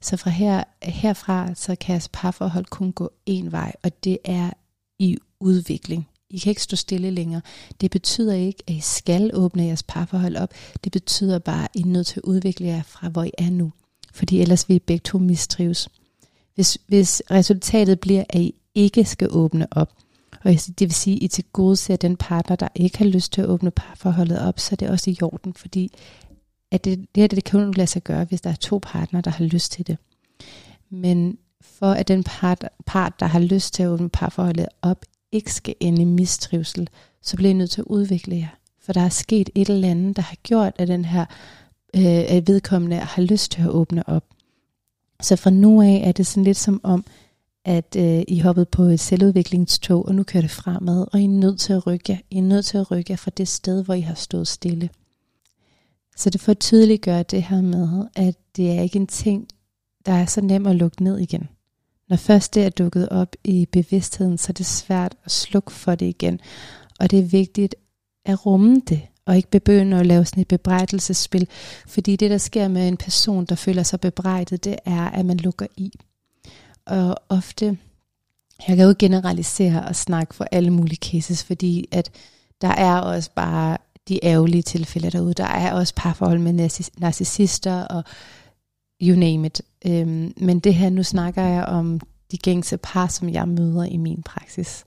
Så 0.00 0.16
fra 0.16 0.30
her, 0.30 0.64
herfra, 0.82 1.54
så 1.54 1.76
kan 1.80 1.92
jeres 1.92 2.08
parforhold 2.12 2.64
kun 2.64 2.92
gå 2.92 3.10
en 3.26 3.52
vej, 3.52 3.72
og 3.82 4.04
det 4.04 4.18
er 4.24 4.50
i 4.98 5.18
udvikling. 5.40 6.08
I 6.30 6.38
kan 6.38 6.50
ikke 6.50 6.62
stå 6.62 6.76
stille 6.76 7.10
længere. 7.10 7.40
Det 7.80 7.90
betyder 7.90 8.34
ikke, 8.34 8.62
at 8.66 8.74
I 8.74 8.80
skal 8.80 9.30
åbne 9.34 9.64
jeres 9.64 9.82
parforhold 9.82 10.36
op. 10.36 10.54
Det 10.84 10.92
betyder 10.92 11.38
bare, 11.38 11.64
at 11.64 11.70
I 11.74 11.80
er 11.80 11.86
nødt 11.86 12.06
til 12.06 12.20
at 12.20 12.24
udvikle 12.24 12.66
jer 12.66 12.82
fra, 12.82 13.08
hvor 13.08 13.24
I 13.24 13.30
er 13.38 13.50
nu. 13.50 13.72
Fordi 14.12 14.40
ellers 14.40 14.68
vil 14.68 14.74
I 14.74 14.78
begge 14.78 15.02
to 15.04 15.18
mistrives. 15.18 15.88
Hvis, 16.54 16.78
hvis 16.86 17.22
resultatet 17.30 18.00
bliver, 18.00 18.24
at 18.28 18.40
I 18.40 18.54
ikke 18.74 19.04
skal 19.04 19.28
åbne 19.30 19.66
op, 19.70 19.92
og 20.44 20.52
det 20.52 20.80
vil 20.80 20.94
sige, 20.94 21.16
at 21.16 21.22
I 21.22 21.28
til 21.28 21.44
gode 21.52 21.76
ser 21.76 21.96
den 21.96 22.16
partner, 22.16 22.56
der 22.56 22.68
ikke 22.74 22.98
har 22.98 23.04
lyst 23.04 23.32
til 23.32 23.40
at 23.40 23.48
åbne 23.48 23.70
parforholdet 23.70 24.40
op, 24.40 24.58
så 24.58 24.68
er 24.72 24.76
det 24.76 24.90
også 24.90 25.10
i 25.10 25.18
orden, 25.22 25.54
fordi 25.54 25.92
at 26.70 26.84
det, 26.84 26.98
det 27.14 27.20
her 27.20 27.28
det 27.28 27.44
kan 27.44 27.60
jo 27.60 27.70
lade 27.70 27.86
sig 27.86 28.04
gøre, 28.04 28.24
hvis 28.24 28.40
der 28.40 28.50
er 28.50 28.54
to 28.54 28.80
partnere, 28.82 29.22
der 29.22 29.30
har 29.30 29.44
lyst 29.44 29.72
til 29.72 29.86
det. 29.86 29.98
Men 30.90 31.38
for 31.60 31.90
at 31.90 32.08
den 32.08 32.24
part, 32.24 32.68
part, 32.86 33.20
der 33.20 33.26
har 33.26 33.40
lyst 33.40 33.74
til 33.74 33.82
at 33.82 33.88
åbne 33.88 34.08
parforholdet 34.08 34.66
op, 34.82 35.04
ikke 35.32 35.52
skal 35.52 35.74
ende 35.80 36.02
i 36.02 36.04
mistrivsel, 36.04 36.88
så 37.22 37.36
bliver 37.36 37.50
I 37.50 37.52
nødt 37.52 37.70
til 37.70 37.80
at 37.80 37.86
udvikle 37.86 38.36
jer. 38.36 38.48
For 38.80 38.92
der 38.92 39.00
er 39.00 39.08
sket 39.08 39.50
et 39.54 39.68
eller 39.68 39.90
andet, 39.90 40.16
der 40.16 40.22
har 40.22 40.36
gjort, 40.42 40.72
at 40.78 40.88
den 40.88 41.04
her 41.04 41.24
øh, 41.96 42.24
at 42.28 42.48
vedkommende 42.48 42.96
har 42.96 43.22
lyst 43.22 43.52
til 43.52 43.62
at 43.62 43.68
åbne 43.68 44.08
op. 44.08 44.24
Så 45.22 45.36
fra 45.36 45.50
nu 45.50 45.82
af 45.82 46.02
er 46.04 46.12
det 46.12 46.26
sådan 46.26 46.44
lidt 46.44 46.56
som 46.56 46.80
om, 46.82 47.04
at 47.64 47.96
øh, 47.98 48.22
I 48.28 48.40
hoppede 48.40 48.66
på 48.66 48.82
et 48.82 49.00
selvudviklingstog, 49.00 50.06
og 50.06 50.14
nu 50.14 50.22
kører 50.22 50.40
det 50.40 50.50
fremad, 50.50 51.06
og 51.12 51.20
I 51.20 51.24
er 51.24 51.28
nødt 51.28 51.60
til 51.60 51.72
at 51.72 51.86
rykke 51.86 52.12
jer. 52.12 52.18
I 52.30 52.38
er 52.38 52.42
nødt 52.42 52.64
til 52.64 52.78
at 52.78 52.90
rykke 52.90 53.10
jer 53.10 53.16
fra 53.16 53.30
det 53.36 53.48
sted, 53.48 53.84
hvor 53.84 53.94
I 53.94 54.00
har 54.00 54.14
stået 54.14 54.48
stille. 54.48 54.90
Så 56.18 56.30
det 56.30 56.40
får 56.40 56.54
tydeliggøre 56.54 57.22
det 57.22 57.42
her 57.42 57.60
med, 57.60 58.04
at 58.14 58.34
det 58.56 58.78
er 58.78 58.82
ikke 58.82 58.96
en 58.96 59.06
ting, 59.06 59.48
der 60.06 60.12
er 60.12 60.26
så 60.26 60.40
nem 60.40 60.66
at 60.66 60.76
lukke 60.76 61.04
ned 61.04 61.18
igen. 61.18 61.48
Når 62.08 62.16
først 62.16 62.54
det 62.54 62.64
er 62.64 62.70
dukket 62.70 63.08
op 63.08 63.36
i 63.44 63.66
bevidstheden, 63.72 64.38
så 64.38 64.50
er 64.50 64.52
det 64.52 64.66
svært 64.66 65.16
at 65.24 65.30
slukke 65.30 65.72
for 65.72 65.94
det 65.94 66.06
igen. 66.06 66.40
Og 67.00 67.10
det 67.10 67.18
er 67.18 67.22
vigtigt 67.22 67.74
at 68.24 68.46
rumme 68.46 68.82
det, 68.88 69.00
og 69.26 69.36
ikke 69.36 69.50
begynde 69.50 69.96
at 69.96 70.06
lave 70.06 70.24
sådan 70.24 70.40
et 70.40 70.48
bebrejdelsesspil. 70.48 71.48
Fordi 71.86 72.16
det, 72.16 72.30
der 72.30 72.38
sker 72.38 72.68
med 72.68 72.88
en 72.88 72.96
person, 72.96 73.44
der 73.44 73.54
føler 73.54 73.82
sig 73.82 74.00
bebrejdet, 74.00 74.64
det 74.64 74.76
er, 74.84 75.10
at 75.10 75.26
man 75.26 75.36
lukker 75.36 75.66
i. 75.76 75.92
Og 76.86 77.16
ofte, 77.28 77.78
jeg 78.68 78.76
kan 78.76 78.86
jo 78.86 78.94
generalisere 78.98 79.84
og 79.84 79.96
snakke 79.96 80.34
for 80.34 80.46
alle 80.52 80.70
mulige 80.70 81.10
cases, 81.12 81.44
fordi 81.44 81.88
at 81.92 82.10
der 82.60 82.68
er 82.68 83.00
også 83.00 83.30
bare 83.36 83.78
de 84.08 84.24
ærgerlige 84.24 84.62
tilfælde 84.62 85.10
derude. 85.10 85.34
Der 85.34 85.44
er 85.46 85.72
også 85.72 85.94
parforhold 85.96 86.38
med 86.38 86.52
narcissister 86.98 87.82
og 87.82 88.04
you 89.02 89.16
name 89.16 89.46
it. 89.46 89.62
Øhm, 89.86 90.32
men 90.36 90.58
det 90.58 90.74
her, 90.74 90.90
nu 90.90 91.02
snakker 91.02 91.42
jeg 91.42 91.64
om 91.64 92.00
de 92.30 92.38
gængse 92.38 92.76
par, 92.76 93.06
som 93.06 93.28
jeg 93.28 93.48
møder 93.48 93.84
i 93.84 93.96
min 93.96 94.22
praksis. 94.22 94.84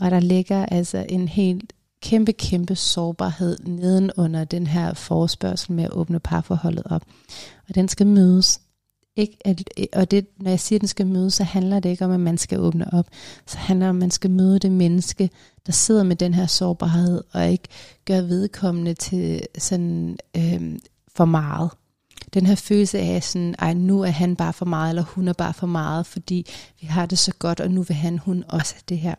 Og 0.00 0.10
der 0.10 0.20
ligger 0.20 0.66
altså 0.66 1.06
en 1.08 1.28
helt 1.28 1.72
kæmpe, 2.02 2.32
kæmpe 2.32 2.74
sårbarhed 2.74 3.58
nedenunder 3.58 4.44
den 4.44 4.66
her 4.66 4.94
forespørgsel 4.94 5.72
med 5.72 5.84
at 5.84 5.92
åbne 5.92 6.20
parforholdet 6.20 6.82
op. 6.84 7.02
Og 7.68 7.74
den 7.74 7.88
skal 7.88 8.06
mødes. 8.06 8.60
Ikke 9.16 9.36
at, 9.44 9.62
og 9.92 10.10
det, 10.10 10.26
når 10.36 10.50
jeg 10.50 10.60
siger, 10.60 10.76
at 10.76 10.80
den 10.80 10.88
skal 10.88 11.06
møde, 11.06 11.30
så 11.30 11.44
handler 11.44 11.80
det 11.80 11.88
ikke 11.88 12.04
om, 12.04 12.10
at 12.10 12.20
man 12.20 12.38
skal 12.38 12.60
åbne 12.60 12.94
op. 12.94 13.06
Så 13.46 13.58
handler 13.58 13.86
det 13.86 13.90
om, 13.90 13.96
at 13.96 14.00
man 14.00 14.10
skal 14.10 14.30
møde 14.30 14.58
det 14.58 14.72
menneske, 14.72 15.30
der 15.66 15.72
sidder 15.72 16.02
med 16.02 16.16
den 16.16 16.34
her 16.34 16.46
sårbarhed, 16.46 17.24
og 17.32 17.50
ikke 17.50 17.68
gør 18.04 18.20
vedkommende 18.20 18.94
til 18.94 19.46
sådan 19.58 20.18
øh, 20.36 20.78
for 21.08 21.24
meget 21.24 21.70
den 22.34 22.46
her 22.46 22.54
følelse 22.54 22.98
af 22.98 23.22
sådan, 23.22 23.54
ej 23.58 23.74
nu 23.74 24.02
er 24.02 24.10
han 24.10 24.36
bare 24.36 24.52
for 24.52 24.64
meget, 24.64 24.88
eller 24.88 25.02
hun 25.02 25.28
er 25.28 25.32
bare 25.32 25.54
for 25.54 25.66
meget, 25.66 26.06
fordi 26.06 26.46
vi 26.80 26.86
har 26.86 27.06
det 27.06 27.18
så 27.18 27.32
godt, 27.38 27.60
og 27.60 27.70
nu 27.70 27.82
vil 27.82 27.96
han, 27.96 28.18
hun 28.18 28.44
også 28.48 28.74
det 28.88 28.98
her. 28.98 29.14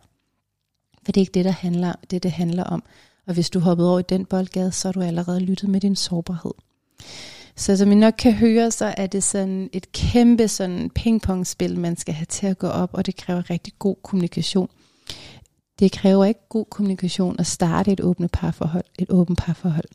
For 1.05 1.11
det 1.11 1.17
er 1.17 1.21
ikke 1.21 1.33
det, 1.33 1.45
der 1.45 1.51
handler, 1.51 1.93
det, 2.11 2.23
det 2.23 2.31
handler 2.31 2.63
om. 2.63 2.83
Og 3.27 3.33
hvis 3.33 3.49
du 3.49 3.59
hoppede 3.59 3.89
over 3.89 3.99
i 3.99 4.03
den 4.09 4.25
boldgade, 4.25 4.71
så 4.71 4.87
har 4.87 4.93
du 4.93 5.01
allerede 5.01 5.39
lyttet 5.39 5.69
med 5.69 5.81
din 5.81 5.95
sårbarhed. 5.95 6.53
Så 7.57 7.77
som 7.77 7.91
I 7.91 7.95
nok 7.95 8.13
kan 8.17 8.33
høre, 8.33 8.71
så 8.71 8.93
er 8.97 9.07
det 9.07 9.23
sådan 9.23 9.69
et 9.73 9.91
kæmpe 9.91 10.47
sådan 10.47 10.89
pingpongspil, 10.89 11.79
man 11.79 11.97
skal 11.97 12.13
have 12.13 12.25
til 12.25 12.47
at 12.47 12.57
gå 12.57 12.67
op, 12.67 12.89
og 12.93 13.05
det 13.05 13.15
kræver 13.15 13.49
rigtig 13.49 13.73
god 13.79 13.95
kommunikation. 14.03 14.69
Det 15.79 15.91
kræver 15.91 16.25
ikke 16.25 16.49
god 16.49 16.65
kommunikation 16.65 17.35
at 17.39 17.47
starte 17.47 17.91
et 17.91 18.01
åbent 18.01 18.31
parforhold, 18.31 18.83
et 18.99 19.09
åbent 19.09 19.39
parforhold. 19.39 19.85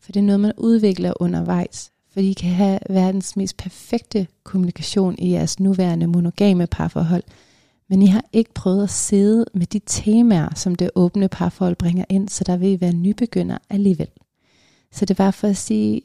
For 0.00 0.12
det 0.12 0.20
er 0.20 0.24
noget, 0.24 0.40
man 0.40 0.52
udvikler 0.56 1.12
undervejs. 1.20 1.90
Fordi 2.12 2.30
I 2.30 2.32
kan 2.32 2.50
have 2.50 2.78
verdens 2.90 3.36
mest 3.36 3.56
perfekte 3.56 4.26
kommunikation 4.44 5.14
i 5.18 5.32
jeres 5.32 5.60
nuværende 5.60 6.06
monogame 6.06 6.66
parforhold. 6.66 7.22
Men 7.88 8.02
I 8.02 8.06
har 8.06 8.24
ikke 8.32 8.54
prøvet 8.54 8.82
at 8.82 8.90
sidde 8.90 9.44
med 9.54 9.66
de 9.66 9.80
temaer, 9.86 10.54
som 10.54 10.74
det 10.74 10.90
åbne 10.94 11.28
parforhold 11.28 11.76
bringer 11.76 12.04
ind, 12.08 12.28
så 12.28 12.44
der 12.44 12.56
vil 12.56 12.68
I 12.68 12.80
være 12.80 12.92
nybegynder 12.92 13.58
alligevel. 13.70 14.08
Så 14.92 15.04
det 15.04 15.18
var 15.18 15.30
for 15.30 15.48
at 15.48 15.56
sige, 15.56 16.02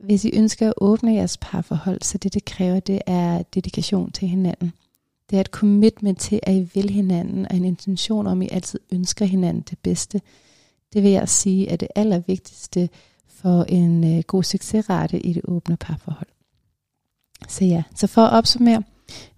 hvis 0.00 0.24
I 0.24 0.30
ønsker 0.36 0.68
at 0.68 0.74
åbne 0.76 1.14
jeres 1.14 1.38
parforhold, 1.40 2.02
så 2.02 2.18
det 2.18 2.34
det 2.34 2.44
kræver, 2.44 2.80
det 2.80 3.00
er 3.06 3.42
dedikation 3.42 4.12
til 4.12 4.28
hinanden. 4.28 4.72
Det 5.30 5.36
er 5.36 5.40
et 5.40 5.46
commitment 5.46 6.20
til, 6.20 6.40
at 6.42 6.54
I 6.54 6.70
vil 6.74 6.90
hinanden, 6.90 7.46
og 7.50 7.56
en 7.56 7.64
intention 7.64 8.26
om, 8.26 8.42
at 8.42 8.48
I 8.48 8.54
altid 8.54 8.80
ønsker 8.92 9.24
hinanden 9.24 9.64
det 9.70 9.78
bedste. 9.78 10.20
Det 10.92 11.02
vil 11.02 11.10
jeg 11.10 11.28
sige 11.28 11.68
er 11.68 11.76
det 11.76 11.88
allervigtigste 11.94 12.88
for 13.28 13.62
en 13.62 14.16
øh, 14.16 14.22
god 14.26 14.42
succesrate 14.42 15.20
i 15.20 15.32
det 15.32 15.42
åbne 15.44 15.76
parforhold. 15.76 16.28
Så 17.48 17.64
ja, 17.64 17.82
så 17.94 18.06
for 18.06 18.22
at 18.22 18.32
opsummere, 18.32 18.82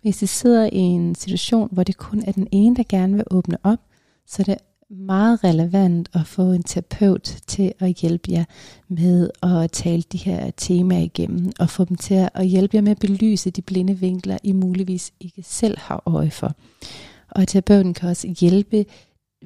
hvis 0.02 0.22
I 0.22 0.26
sidder 0.26 0.68
i 0.72 0.78
en 0.78 1.14
situation, 1.14 1.68
hvor 1.72 1.82
det 1.82 1.96
kun 1.96 2.22
er 2.26 2.32
den 2.32 2.48
ene, 2.52 2.76
der 2.76 2.84
gerne 2.88 3.14
vil 3.14 3.24
åbne 3.30 3.58
op, 3.62 3.78
så 4.26 4.42
er 4.42 4.44
det 4.44 4.56
meget 4.90 5.44
relevant 5.44 6.08
at 6.12 6.26
få 6.26 6.42
en 6.42 6.62
terapeut 6.62 7.22
til 7.46 7.72
at 7.78 7.94
hjælpe 7.94 8.32
jer 8.32 8.44
med 8.88 9.30
at 9.42 9.70
tale 9.70 10.02
de 10.02 10.18
her 10.18 10.50
temaer 10.56 11.02
igennem, 11.02 11.52
og 11.58 11.70
få 11.70 11.84
dem 11.84 11.96
til 11.96 12.28
at 12.34 12.46
hjælpe 12.46 12.76
jer 12.76 12.82
med 12.82 12.90
at 12.90 12.98
belyse 12.98 13.50
de 13.50 13.62
blinde 13.62 13.94
vinkler, 13.98 14.38
I 14.42 14.52
muligvis 14.52 15.12
ikke 15.20 15.42
selv 15.42 15.78
har 15.78 16.02
øje 16.06 16.30
for. 16.30 16.54
Og 17.30 17.48
terapeuten 17.48 17.94
kan 17.94 18.08
også 18.08 18.34
hjælpe 18.40 18.84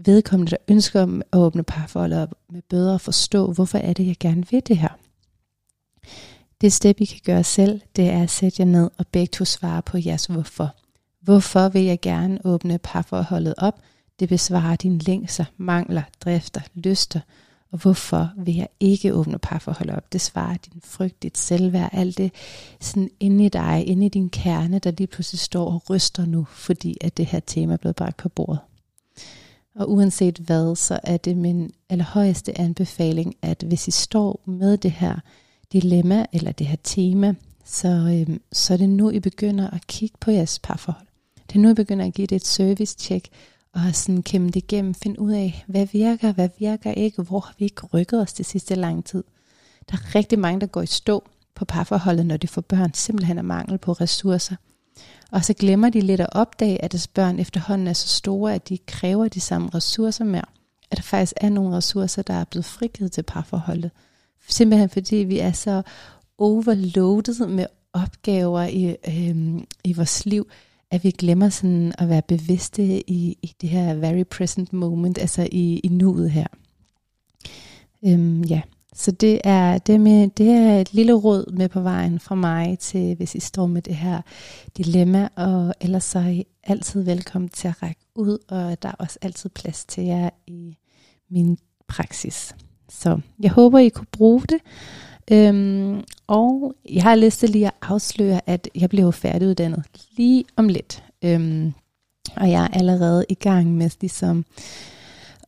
vedkommende, 0.04 0.50
der 0.50 0.56
ønsker 0.68 1.02
at 1.32 1.38
åbne 1.38 1.62
parforholdet 1.62 2.22
op, 2.22 2.34
med 2.52 2.62
bedre 2.70 2.94
at 2.94 3.00
forstå, 3.00 3.52
hvorfor 3.52 3.78
er 3.78 3.92
det, 3.92 4.06
jeg 4.06 4.16
gerne 4.20 4.44
vil 4.50 4.62
det 4.68 4.78
her. 4.78 4.98
Det 6.60 6.72
step, 6.72 7.00
I 7.00 7.04
kan 7.04 7.20
gøre 7.24 7.44
selv, 7.44 7.80
det 7.96 8.08
er 8.08 8.22
at 8.22 8.30
sætte 8.30 8.56
jer 8.62 8.66
ned 8.66 8.90
og 8.98 9.06
begge 9.06 9.30
to 9.32 9.44
svare 9.44 9.82
på 9.82 9.98
jeres 9.98 10.26
hvorfor. 10.26 10.74
Hvorfor 11.20 11.68
vil 11.68 11.82
jeg 11.82 12.00
gerne 12.00 12.38
åbne 12.44 12.78
parforholdet 12.78 13.54
op? 13.58 13.80
Det 14.20 14.28
besvarer 14.28 14.76
dine 14.76 14.98
længser, 14.98 15.44
mangler, 15.56 16.02
drifter, 16.20 16.60
lyster. 16.74 17.20
Og 17.70 17.78
hvorfor 17.78 18.30
vil 18.36 18.54
jeg 18.54 18.68
ikke 18.80 19.14
åbne 19.14 19.38
parforhold 19.38 19.90
op? 19.90 20.12
Det 20.12 20.20
svarer 20.20 20.56
din 20.56 20.80
frygt, 20.84 21.22
dit 21.22 21.38
selvværd, 21.38 21.90
alt 21.92 22.18
det 22.18 22.32
sådan 22.80 23.10
inde 23.20 23.44
i 23.44 23.48
dig, 23.48 23.84
inde 23.86 24.06
i 24.06 24.08
din 24.08 24.30
kerne, 24.30 24.78
der 24.78 24.90
lige 24.90 25.06
pludselig 25.06 25.40
står 25.40 25.72
og 25.72 25.90
ryster 25.90 26.26
nu, 26.26 26.46
fordi 26.50 26.96
at 27.00 27.16
det 27.16 27.26
her 27.26 27.40
tema 27.40 27.72
er 27.72 27.76
blevet 27.76 27.96
bragt 27.96 28.16
på 28.16 28.28
bordet. 28.28 28.58
Og 29.74 29.90
uanset 29.90 30.38
hvad, 30.38 30.76
så 30.76 31.00
er 31.02 31.16
det 31.16 31.36
min 31.36 31.70
allerhøjeste 31.88 32.60
anbefaling, 32.60 33.34
at 33.42 33.62
hvis 33.62 33.88
I 33.88 33.90
står 33.90 34.40
med 34.46 34.76
det 34.76 34.90
her 34.90 35.16
dilemma 35.72 36.26
eller 36.32 36.52
det 36.52 36.66
her 36.66 36.76
tema, 36.84 37.34
så, 37.64 37.88
øhm, 37.88 38.40
så 38.52 38.72
er 38.72 38.76
det 38.78 38.88
nu, 38.88 39.10
I 39.10 39.20
begynder 39.20 39.70
at 39.70 39.86
kigge 39.86 40.16
på 40.20 40.30
jeres 40.30 40.58
parforhold. 40.58 41.06
Det 41.48 41.56
er 41.56 41.60
nu, 41.60 41.70
I 41.70 41.74
begynder 41.74 42.06
at 42.06 42.14
give 42.14 42.26
det 42.26 42.36
et 42.36 42.46
service 42.46 42.96
check 42.98 43.28
og 43.74 43.94
sådan 43.94 44.22
kæmpe 44.22 44.46
det 44.46 44.56
igennem, 44.56 44.94
finde 44.94 45.20
ud 45.20 45.32
af, 45.32 45.64
hvad 45.66 45.86
virker, 45.92 46.32
hvad 46.32 46.48
virker 46.58 46.92
ikke, 46.92 47.22
hvor 47.22 47.40
har 47.40 47.54
vi 47.58 47.64
ikke 47.64 47.86
rykket 47.86 48.20
os 48.20 48.32
det 48.32 48.46
sidste 48.46 48.74
lang 48.74 49.04
tid. 49.04 49.24
Der 49.90 49.96
er 49.96 50.14
rigtig 50.14 50.38
mange, 50.38 50.60
der 50.60 50.66
går 50.66 50.82
i 50.82 50.86
stå 50.86 51.24
på 51.54 51.64
parforholdet, 51.64 52.26
når 52.26 52.36
de 52.36 52.48
får 52.48 52.60
børn, 52.60 52.94
simpelthen 52.94 53.38
af 53.38 53.44
mangel 53.44 53.78
på 53.78 53.92
ressourcer. 53.92 54.56
Og 55.30 55.44
så 55.44 55.54
glemmer 55.54 55.88
de 55.88 56.00
lidt 56.00 56.20
at 56.20 56.28
opdage, 56.32 56.84
at 56.84 56.92
deres 56.92 57.08
børn 57.08 57.38
efterhånden 57.38 57.86
er 57.88 57.92
så 57.92 58.08
store, 58.08 58.54
at 58.54 58.68
de 58.68 58.78
kræver 58.78 59.28
de 59.28 59.40
samme 59.40 59.70
ressourcer 59.74 60.24
mere. 60.24 60.44
At 60.90 60.96
der 60.96 61.02
faktisk 61.02 61.32
er 61.36 61.48
nogle 61.48 61.76
ressourcer, 61.76 62.22
der 62.22 62.34
er 62.34 62.44
blevet 62.44 62.64
frigivet 62.64 63.12
til 63.12 63.22
parforholdet. 63.22 63.90
Simpelthen 64.48 64.88
fordi 64.88 65.16
vi 65.16 65.38
er 65.38 65.52
så 65.52 65.82
overloadet 66.38 67.50
med 67.50 67.66
opgaver 67.92 68.62
i, 68.62 68.96
øh, 69.08 69.62
i 69.84 69.92
vores 69.92 70.26
liv, 70.26 70.48
at 70.90 71.04
vi 71.04 71.10
glemmer 71.10 71.48
sådan 71.48 71.92
at 71.98 72.08
være 72.08 72.22
bevidste 72.22 73.10
i, 73.10 73.38
i 73.42 73.54
det 73.60 73.68
her 73.68 73.94
very 73.94 74.22
present 74.22 74.72
moment, 74.72 75.18
altså 75.18 75.48
i, 75.52 75.78
i 75.78 75.88
nuet 75.88 76.30
her. 76.30 76.46
Øhm, 78.04 78.42
ja, 78.42 78.60
så 78.94 79.10
det 79.10 79.40
er, 79.44 79.78
det, 79.78 80.00
med, 80.00 80.28
det 80.28 80.50
er 80.50 80.80
et 80.80 80.94
lille 80.94 81.12
råd 81.12 81.52
med 81.52 81.68
på 81.68 81.80
vejen 81.80 82.20
fra 82.20 82.34
mig 82.34 82.78
til, 82.78 83.14
hvis 83.16 83.34
I 83.34 83.40
står 83.40 83.66
med 83.66 83.82
det 83.82 83.96
her 83.96 84.22
dilemma, 84.76 85.28
og 85.36 85.74
ellers 85.80 86.04
så 86.04 86.18
er 86.18 86.28
I 86.28 86.44
altid 86.64 87.02
velkommen 87.02 87.48
til 87.48 87.68
at 87.68 87.82
række 87.82 88.00
ud, 88.14 88.38
og 88.48 88.82
der 88.82 88.88
er 88.88 88.94
også 88.98 89.18
altid 89.22 89.50
plads 89.50 89.84
til 89.84 90.04
jer 90.04 90.30
i 90.46 90.76
min 91.30 91.58
praksis. 91.88 92.54
Så 92.88 93.20
jeg 93.40 93.50
håber, 93.50 93.78
I 93.78 93.88
kunne 93.88 94.06
bruge 94.12 94.42
det. 94.42 94.58
Øhm, 95.32 96.04
og 96.26 96.74
jeg 96.90 97.02
har 97.02 97.16
lyst 97.16 97.40
til 97.40 97.50
lige 97.50 97.66
at 97.66 97.74
afsløre, 97.82 98.40
at 98.46 98.68
jeg 98.74 98.88
bliver 98.88 99.10
færdiguddannet 99.10 99.84
lige 100.16 100.44
om 100.56 100.68
lidt. 100.68 101.04
Øhm, 101.24 101.72
og 102.36 102.50
jeg 102.50 102.62
er 102.62 102.78
allerede 102.78 103.24
i 103.28 103.34
gang 103.34 103.76
med 103.76 103.90
ligesom 104.00 104.44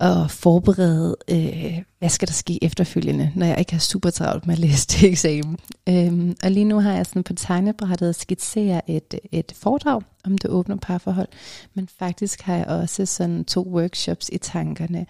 at 0.01 0.31
forberede, 0.31 1.17
øh, 1.31 1.83
hvad 1.99 2.09
skal 2.09 2.29
der 2.29 2.35
ske 2.35 2.65
efterfølgende, 2.65 3.33
når 3.35 3.47
jeg 3.47 3.59
ikke 3.59 3.73
har 3.73 3.81
super 3.81 4.11
travlt 4.11 4.47
med 4.47 4.55
at 4.55 4.59
læse 4.59 4.87
til 4.87 5.09
eksamen. 5.09 5.59
Øhm, 5.89 6.37
og 6.45 6.51
lige 6.51 6.65
nu 6.65 6.81
har 6.81 6.93
jeg 6.93 7.07
sådan 7.07 7.23
på 7.23 7.33
tegnebrættet 7.33 8.15
skitseret 8.15 8.81
et, 8.87 9.15
et 9.33 9.53
foredrag 9.57 10.03
om 10.25 10.39
det 10.39 10.51
åbne 10.51 10.79
parforhold, 10.79 11.29
men 11.75 11.89
faktisk 11.99 12.43
har 12.43 12.57
jeg 12.57 12.67
også 12.67 13.07
sådan 13.07 13.45
to 13.45 13.63
workshops 13.63 14.31
i 14.33 14.39
tankerne. 14.39 15.07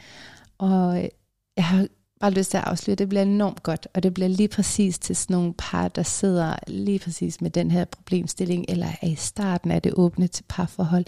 Og 0.59 1.09
jeg 1.57 1.64
har 1.64 1.87
bare 2.21 2.31
lyst 2.31 2.51
til 2.51 2.59
at 2.59 2.64
afsløre, 2.64 2.95
det 2.95 3.09
bliver 3.09 3.23
enormt 3.23 3.62
godt, 3.62 3.89
og 3.95 4.03
det 4.03 4.14
bliver 4.14 4.29
lige 4.29 4.49
præcis 4.49 4.99
til 4.99 5.17
sådan 5.17 5.35
nogle 5.35 5.55
par, 5.59 5.89
der 5.89 6.03
sidder 6.03 6.57
lige 6.67 6.99
præcis 6.99 7.41
med 7.41 7.51
den 7.51 7.71
her 7.71 7.85
problemstilling, 7.85 8.64
eller 8.69 8.87
er 9.03 9.07
i 9.07 9.14
starten 9.14 9.71
af 9.71 9.83
det 9.83 9.93
åbne 9.97 10.27
til 10.27 10.45
parforhold, 10.49 11.05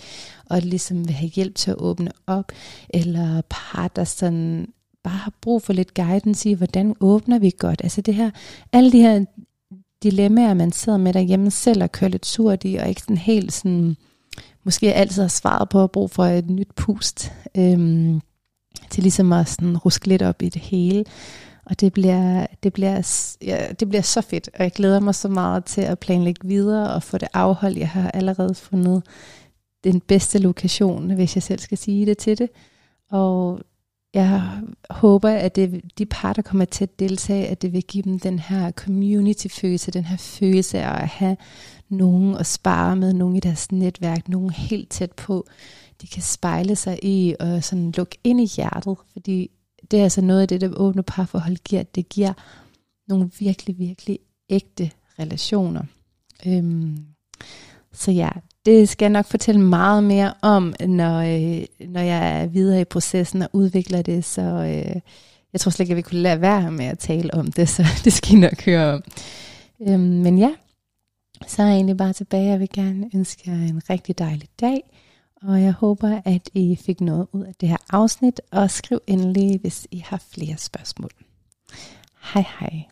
og 0.51 0.63
ligesom 0.63 1.09
vil 1.09 1.15
have 1.15 1.31
hjælp 1.31 1.55
til 1.55 1.71
at 1.71 1.77
åbne 1.79 2.11
op, 2.27 2.53
eller 2.91 3.43
par, 3.51 3.89
der 3.89 4.05
sådan 4.05 4.69
bare 5.05 5.17
har 5.17 5.33
brug 5.41 5.63
for 5.63 5.73
lidt 5.73 5.95
guidance 5.95 6.51
i, 6.51 6.55
hvordan 6.55 6.95
åbner 7.01 7.39
vi 7.39 7.53
godt. 7.59 7.81
Altså 7.83 8.01
det 8.01 8.15
her, 8.15 8.31
alle 8.73 8.93
de 8.93 9.01
her 9.01 9.25
dilemmaer, 10.03 10.55
man 10.55 10.73
sidder 10.73 10.99
med 10.99 11.13
derhjemme 11.13 11.51
selv 11.51 11.83
og 11.83 11.93
kører 11.93 12.11
lidt 12.11 12.27
surt 12.27 12.65
i, 12.65 12.75
og 12.75 12.89
ikke 12.89 13.01
sådan 13.01 13.17
helt 13.17 13.53
sådan, 13.53 13.97
måske 14.65 14.95
altid 14.95 15.23
har 15.23 15.29
svaret 15.29 15.69
på 15.69 15.83
at 15.85 15.91
bruge 15.91 16.09
for 16.09 16.25
et 16.25 16.51
nyt 16.51 16.75
pust. 16.77 17.33
Øhm, 17.57 18.21
til 18.91 19.03
ligesom 19.03 19.33
at 19.33 19.49
sådan 19.49 19.77
ruske 19.77 20.09
lidt 20.09 20.23
op 20.23 20.43
i 20.43 20.49
det 20.49 20.63
hele. 20.63 21.05
Og 21.65 21.81
det 21.81 21.93
bliver, 21.93 22.47
det, 22.63 22.73
bliver, 22.73 23.35
ja, 23.43 23.73
det 23.81 23.89
bliver 23.89 24.03
så 24.03 24.21
fedt, 24.21 24.51
og 24.55 24.63
jeg 24.65 24.73
glæder 24.73 25.01
mig 25.01 25.15
så 25.15 25.29
meget 25.29 25.65
til 25.65 25.81
at 25.81 25.99
planlægge 25.99 26.49
videre 26.49 26.95
og 26.95 27.03
få 27.03 27.19
det 27.19 27.29
afholdt. 27.35 27.79
Jeg 27.79 27.89
har 27.89 28.11
allerede 28.11 28.55
fundet 28.55 29.03
den 29.85 30.01
bedste 30.01 30.39
lokation, 30.39 31.11
hvis 31.11 31.37
jeg 31.37 31.43
selv 31.43 31.59
skal 31.59 31.79
sige 31.79 32.07
det 32.07 32.19
til 32.19 32.39
det. 32.39 32.49
Og 33.11 33.61
jeg 34.15 34.43
håber, 34.91 35.31
at 35.31 35.57
det, 35.57 35.81
de 35.99 36.07
par, 36.07 36.33
der 36.33 36.43
kommer 36.43 36.65
til 36.65 36.85
at 36.85 36.99
deltage, 36.99 37.47
at 37.47 37.63
det 37.63 37.73
vil 37.73 37.83
give 37.83 38.03
dem 38.03 38.19
den 38.19 38.39
her 38.39 38.71
community-følelse, 38.71 39.91
den 39.91 40.05
her 40.05 40.17
følelse 40.17 40.79
af 40.79 41.03
at 41.03 41.09
have 41.09 41.37
nogen 41.89 42.37
at 42.37 42.47
spare 42.47 42.97
med, 42.97 43.13
nogen 43.13 43.37
i 43.37 43.41
deres 43.41 43.73
netværk, 43.73 44.29
nogen 44.29 44.51
helt 44.51 44.91
tæt 44.91 45.13
på, 45.13 45.47
de 46.03 46.07
kan 46.07 46.23
spejle 46.23 46.77
sig 46.77 46.99
i 47.03 47.35
og 47.41 47.65
sådan 47.65 47.93
lukke 47.97 48.19
ind 48.25 48.41
i 48.41 48.47
hjertet, 48.57 48.97
fordi 49.13 49.51
det 49.91 49.99
er 49.99 50.03
altså 50.03 50.21
noget 50.21 50.43
af 50.43 50.49
det, 50.49 50.61
der 50.61 50.69
åbne 50.77 51.03
parforhold 51.03 51.57
giver. 51.57 51.83
Det 51.83 52.09
giver 52.09 52.33
nogle 53.09 53.31
virkelig, 53.39 53.79
virkelig 53.79 54.19
ægte 54.51 54.91
relationer. 55.19 55.83
Øhm, 56.47 56.99
så 57.93 58.11
ja, 58.11 58.29
det 58.67 58.89
skal 58.89 59.05
jeg 59.05 59.11
nok 59.11 59.27
fortælle 59.27 59.61
meget 59.61 60.05
mere 60.05 60.35
om, 60.43 60.75
når, 60.81 61.19
øh, 61.19 61.65
når 61.89 62.01
jeg 62.01 62.43
er 62.43 62.47
videre 62.47 62.81
i 62.81 62.85
processen 62.85 63.43
og 63.43 63.51
udvikler 63.53 64.03
det, 64.03 64.25
så 64.25 64.43
øh, 64.43 65.01
jeg 65.53 65.61
tror 65.61 65.71
slet 65.71 65.85
ikke, 65.85 65.93
at 65.93 65.97
vi 65.97 66.03
kunne 66.03 66.21
lade 66.21 66.41
være 66.41 66.71
med 66.71 66.85
at 66.85 66.99
tale 66.99 67.35
om 67.35 67.53
det, 67.53 67.69
så 67.69 67.85
det 68.05 68.13
skal 68.13 68.37
I 68.37 68.41
nok 68.41 68.65
høre 68.65 68.95
om. 68.95 69.03
Øhm, 69.89 70.01
men 70.01 70.39
ja, 70.39 70.51
så 71.47 71.63
er 71.63 71.67
jeg 71.67 71.75
egentlig 71.75 71.97
bare 71.97 72.13
tilbage. 72.13 72.51
Jeg 72.51 72.61
vil 72.61 72.69
gerne 72.75 73.11
ønske 73.15 73.51
jer 73.51 73.69
en 73.69 73.83
rigtig 73.91 74.19
dejlig 74.19 74.49
dag. 74.61 74.81
Og 75.43 75.63
jeg 75.63 75.73
håber, 75.73 76.21
at 76.25 76.51
I 76.55 76.77
fik 76.77 77.01
noget 77.01 77.27
ud 77.33 77.45
af 77.45 77.55
det 77.55 77.69
her 77.69 77.77
afsnit, 77.91 78.41
og 78.53 78.71
skriv 78.71 79.01
endelig, 79.07 79.61
hvis 79.61 79.87
I 79.91 79.99
har 79.99 80.23
flere 80.35 80.57
spørgsmål. 80.57 81.11
Hej 82.35 82.45
hej. 82.61 82.85